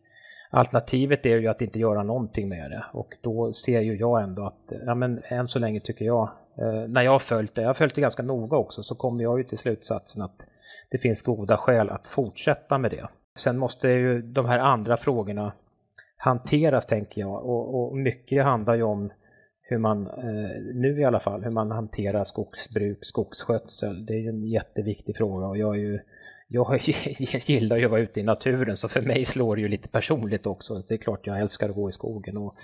Alternativet 0.50 1.26
är 1.26 1.40
ju 1.40 1.48
att 1.48 1.62
inte 1.62 1.80
göra 1.80 2.04
någonting 2.04 2.50
med 2.50 2.72
det 2.72 2.86
och 2.94 3.14
då 3.22 3.54
ser 3.54 3.82
ju 3.82 3.98
jag 3.98 4.24
ändå 4.24 4.46
att, 4.46 4.72
ja 4.86 4.96
men 4.96 5.22
än 5.24 5.48
så 5.48 5.60
länge 5.60 5.80
tycker 5.80 6.06
jag 6.06 6.30
Eh, 6.62 6.88
när 6.88 7.02
jag 7.02 7.12
har 7.12 7.20
följt 7.20 7.56
det, 7.56 7.62
jag 7.62 7.70
har 7.70 7.74
följt 7.74 7.96
det 7.96 8.02
ganska 8.02 8.24
noga 8.24 8.58
också, 8.58 8.84
så 8.84 8.96
kommer 8.96 9.24
jag 9.24 9.38
ju 9.38 9.44
till 9.44 9.58
slutsatsen 9.58 10.22
att 10.22 10.46
det 10.92 10.98
finns 10.98 11.22
goda 11.22 11.58
skäl 11.58 11.90
att 11.90 12.08
fortsätta 12.08 12.78
med 12.78 12.92
det. 12.92 13.08
Sen 13.38 13.58
måste 13.58 13.90
ju 13.90 14.22
de 14.22 14.46
här 14.46 14.60
andra 14.60 14.98
frågorna 14.98 15.54
hanteras 16.18 16.86
tänker 16.86 17.22
jag 17.22 17.46
och, 17.46 17.76
och 17.76 17.98
mycket 17.98 18.44
handlar 18.44 18.76
ju 18.76 18.84
om 18.84 19.12
hur 19.62 19.78
man, 19.78 20.08
eh, 20.08 20.74
nu 20.74 21.00
i 21.00 21.06
alla 21.06 21.20
fall, 21.20 21.44
hur 21.44 21.52
man 21.52 21.72
hanterar 21.72 22.24
skogsbruk, 22.24 22.98
skogsskötsel. 23.02 24.06
Det 24.06 24.14
är 24.14 24.20
ju 24.20 24.30
en 24.30 24.44
jätteviktig 24.44 25.18
fråga 25.18 25.48
och 25.48 25.58
jag 25.58 25.76
är 25.76 25.80
ju 25.80 26.00
jag 26.52 26.80
gillar 27.46 27.78
ju 27.78 27.86
att 27.86 27.92
vara 27.92 28.02
ute 28.02 28.20
i 28.20 28.24
naturen 28.24 28.78
så 28.78 28.88
för 28.88 29.02
mig 29.02 29.26
slår 29.26 29.56
det 29.56 29.62
ju 29.62 29.68
lite 29.68 29.88
personligt 29.88 30.46
också. 30.46 30.82
Det 30.88 30.94
är 30.94 30.98
klart 30.98 31.28
jag 31.28 31.40
älskar 31.40 31.70
att 31.70 31.76
gå 31.76 31.90
i 31.90 31.92
skogen 31.92 32.38
och, 32.38 32.56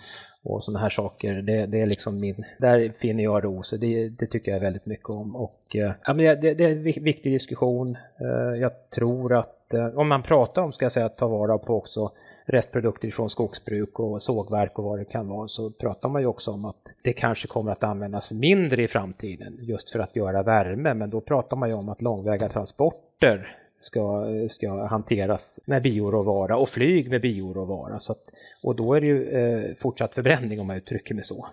och 0.46 0.64
sådana 0.64 0.80
här 0.80 0.90
saker. 0.90 1.34
Det, 1.34 1.66
det, 1.66 1.82
är 1.82 1.86
liksom 1.86 2.20
min, 2.20 2.46
där 2.58 2.92
finner 2.98 3.24
jag 3.24 3.44
ro, 3.44 3.64
så 3.64 3.78
det, 3.78 4.10
det 4.10 4.26
tycker 4.26 4.52
jag 4.52 4.60
väldigt 4.60 4.86
mycket 4.86 5.10
om. 5.10 5.36
Och, 5.36 5.76
eh, 5.76 5.92
ja, 6.06 6.14
men 6.14 6.42
det, 6.42 6.54
det 6.54 6.64
är 6.66 6.72
en 6.72 6.84
viktig 6.84 7.34
diskussion. 7.34 7.98
Eh, 8.20 8.60
jag 8.62 8.90
tror 8.90 9.34
att 9.34 9.74
eh, 9.74 9.88
om 9.88 10.08
man 10.08 10.24
pratar 10.24 10.62
om, 10.62 10.74
ska 10.74 10.86
jag 10.86 10.92
säga, 10.92 11.06
att 11.06 11.18
ta 11.18 11.28
vara 11.28 11.58
på 11.58 11.78
också 11.78 12.12
restprodukter 12.46 13.12
från 13.12 13.30
skogsbruk 13.30 14.00
och 14.00 14.22
sågverk 14.22 14.80
och 14.80 14.86
vad 14.86 15.00
det 15.00 15.06
kan 15.06 15.28
vara 15.28 15.48
så 15.48 15.70
pratar 15.70 16.10
man 16.10 16.22
ju 16.22 16.28
också 16.28 16.52
om 16.52 16.66
att 16.66 16.76
det 17.02 17.14
kanske 17.14 17.48
kommer 17.48 17.72
att 17.72 17.84
användas 17.84 18.32
mindre 18.32 18.84
i 18.84 18.88
framtiden 18.88 19.58
just 19.62 19.92
för 19.92 20.00
att 20.00 20.16
göra 20.16 20.44
värme 20.44 20.94
men 20.94 21.10
då 21.10 21.22
pratar 21.22 21.58
man 21.58 21.70
ju 21.70 21.76
om 21.76 21.90
att 21.90 22.02
långväga 22.02 22.50
transporter 22.50 23.58
ska, 23.86 24.26
ska 24.50 24.88
hanteras 24.88 25.60
med 25.66 25.84
bioråvara 25.84 26.58
och 26.58 26.70
flyg 26.70 27.10
med 27.10 27.22
bioråvara. 27.22 28.00
Så 28.00 28.12
att, 28.12 28.24
och 28.64 28.76
då 28.76 28.94
är 28.94 29.02
det 29.02 29.08
ju 29.08 29.30
eh, 29.30 29.76
fortsatt 29.76 30.16
förbränning 30.16 30.60
om 30.60 30.68
man 30.68 30.78
uttrycker 30.78 31.16
mig 31.16 31.24
så. 31.24 31.48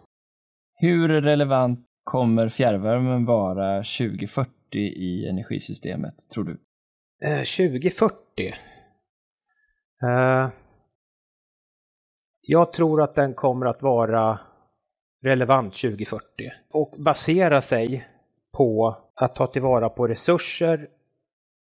Hur 0.74 1.09
relevant 1.09 1.87
kommer 2.05 2.49
fjärrvärmen 2.49 3.24
vara 3.24 3.76
2040 3.76 4.51
i 4.78 5.28
energisystemet, 5.28 6.14
tror 6.35 6.45
du? 6.45 6.59
Eh, 7.24 7.39
2040? 7.39 8.14
Eh, 10.03 10.49
jag 12.41 12.72
tror 12.72 13.03
att 13.03 13.14
den 13.14 13.35
kommer 13.35 13.66
att 13.66 13.83
vara 13.83 14.39
relevant 15.22 15.74
2040 15.74 16.24
och 16.70 16.95
basera 16.99 17.62
sig 17.62 18.09
på 18.53 18.97
att 19.14 19.35
ta 19.35 19.47
tillvara 19.47 19.89
på 19.89 20.09
resurser 20.09 20.89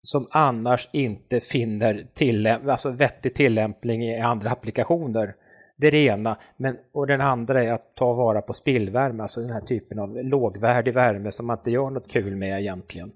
som 0.06 0.28
annars 0.32 0.90
inte 0.92 1.40
finner 1.40 2.08
tillämp 2.14 2.68
alltså 2.68 2.90
vettig 2.90 3.36
tillämpning 3.36 4.04
i 4.04 4.20
andra 4.20 4.52
applikationer. 4.52 5.36
Det 5.78 5.88
är 5.88 5.92
det 5.92 6.06
ena. 6.06 6.38
Men, 6.58 6.78
och 6.92 7.08
den 7.08 7.22
andra 7.22 7.64
är 7.64 7.72
att 7.72 7.96
ta 7.96 8.14
vara 8.14 8.42
på 8.42 8.54
spillvärme, 8.54 9.24
alltså 9.24 9.42
den 9.42 9.50
här 9.50 9.62
typen 9.62 10.00
av 10.00 10.24
lågvärdig 10.24 10.94
värme 10.94 11.32
som 11.32 11.48
man 11.48 11.58
inte 11.58 11.72
gör 11.72 11.90
något 11.90 12.12
kul 12.12 12.36
med 12.36 12.60
egentligen. 12.60 13.12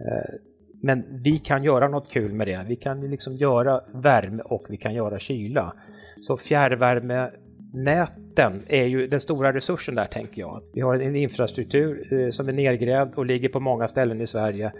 Eh, 0.00 0.34
men 0.82 1.04
vi 1.22 1.38
kan 1.38 1.64
göra 1.64 1.88
något 1.88 2.10
kul 2.10 2.32
med 2.32 2.46
det. 2.46 2.64
Vi 2.68 2.76
kan 2.76 3.10
liksom 3.10 3.36
göra 3.36 3.80
värme 3.92 4.42
och 4.42 4.66
vi 4.68 4.76
kan 4.76 4.94
göra 4.94 5.18
kyla. 5.18 5.74
Så 6.20 6.36
fjärrvärmenäten 6.36 8.62
är 8.66 8.84
ju 8.84 9.06
den 9.06 9.20
stora 9.20 9.52
resursen 9.52 9.94
där 9.94 10.06
tänker 10.06 10.40
jag. 10.40 10.62
Vi 10.72 10.80
har 10.80 10.94
en 10.94 11.16
infrastruktur 11.16 12.12
eh, 12.12 12.30
som 12.30 12.48
är 12.48 12.52
nedgrävd 12.52 13.14
och 13.14 13.26
ligger 13.26 13.48
på 13.48 13.60
många 13.60 13.88
ställen 13.88 14.20
i 14.20 14.26
Sverige 14.26 14.72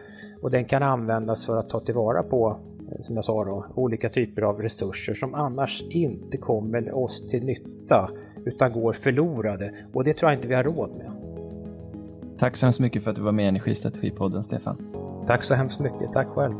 och 0.44 0.50
den 0.50 0.64
kan 0.64 0.82
användas 0.82 1.46
för 1.46 1.56
att 1.56 1.68
ta 1.68 1.80
tillvara 1.80 2.22
på, 2.22 2.56
eh, 2.90 3.00
som 3.00 3.16
jag 3.16 3.24
sa 3.24 3.44
då, 3.44 3.66
olika 3.74 4.08
typer 4.08 4.42
av 4.42 4.62
resurser 4.62 5.14
som 5.14 5.34
annars 5.34 5.82
inte 5.90 6.36
kommer 6.36 6.96
oss 6.96 7.28
till 7.28 7.44
nytta 7.44 8.10
utan 8.44 8.72
går 8.72 8.92
förlorade 8.92 9.74
och 9.92 10.04
det 10.04 10.14
tror 10.14 10.30
jag 10.30 10.38
inte 10.38 10.48
vi 10.48 10.54
har 10.54 10.64
råd 10.64 10.90
med. 10.96 11.10
Tack 12.38 12.56
så 12.56 12.66
hemskt 12.66 12.80
mycket 12.80 13.04
för 13.04 13.10
att 13.10 13.16
du 13.16 13.22
var 13.22 13.32
med 13.32 13.44
i 13.44 13.48
Energistrategipodden, 13.48 14.42
Stefan. 14.42 14.76
Tack 15.26 15.42
så 15.42 15.54
hemskt 15.54 15.80
mycket. 15.80 16.12
Tack 16.12 16.28
själv. 16.28 16.54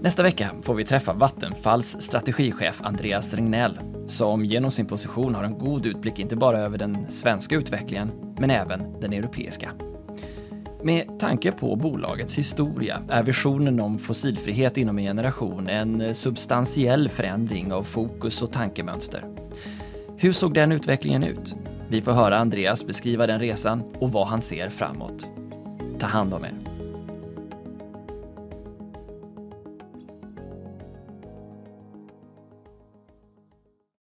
Nästa 0.00 0.22
vecka 0.22 0.50
får 0.62 0.74
vi 0.74 0.84
träffa 0.84 1.12
Vattenfalls 1.12 1.96
strategichef 2.00 2.80
Andreas 2.84 3.34
Regnell 3.34 3.78
som 4.06 4.44
genom 4.44 4.70
sin 4.70 4.86
position 4.86 5.34
har 5.34 5.44
en 5.44 5.58
god 5.58 5.86
utblick 5.86 6.18
inte 6.18 6.36
bara 6.36 6.58
över 6.58 6.78
den 6.78 7.06
svenska 7.08 7.56
utvecklingen 7.56 8.29
men 8.40 8.50
även 8.50 9.00
den 9.00 9.12
europeiska. 9.12 9.70
Med 10.82 11.18
tanke 11.18 11.52
på 11.52 11.76
bolagets 11.76 12.38
historia 12.38 13.02
är 13.08 13.22
visionen 13.22 13.80
om 13.80 13.98
fossilfrihet 13.98 14.76
inom 14.76 14.98
en 14.98 15.04
generation 15.04 15.68
en 15.68 16.14
substantiell 16.14 17.08
förändring 17.08 17.72
av 17.72 17.82
fokus 17.82 18.42
och 18.42 18.52
tankemönster. 18.52 19.24
Hur 20.16 20.32
såg 20.32 20.54
den 20.54 20.72
utvecklingen 20.72 21.24
ut? 21.24 21.54
Vi 21.88 22.00
får 22.00 22.12
höra 22.12 22.38
Andreas 22.38 22.86
beskriva 22.86 23.26
den 23.26 23.40
resan 23.40 23.82
och 23.98 24.12
vad 24.12 24.26
han 24.26 24.42
ser 24.42 24.68
framåt. 24.68 25.26
Ta 25.98 26.06
hand 26.06 26.34
om 26.34 26.44
er. 26.44 26.69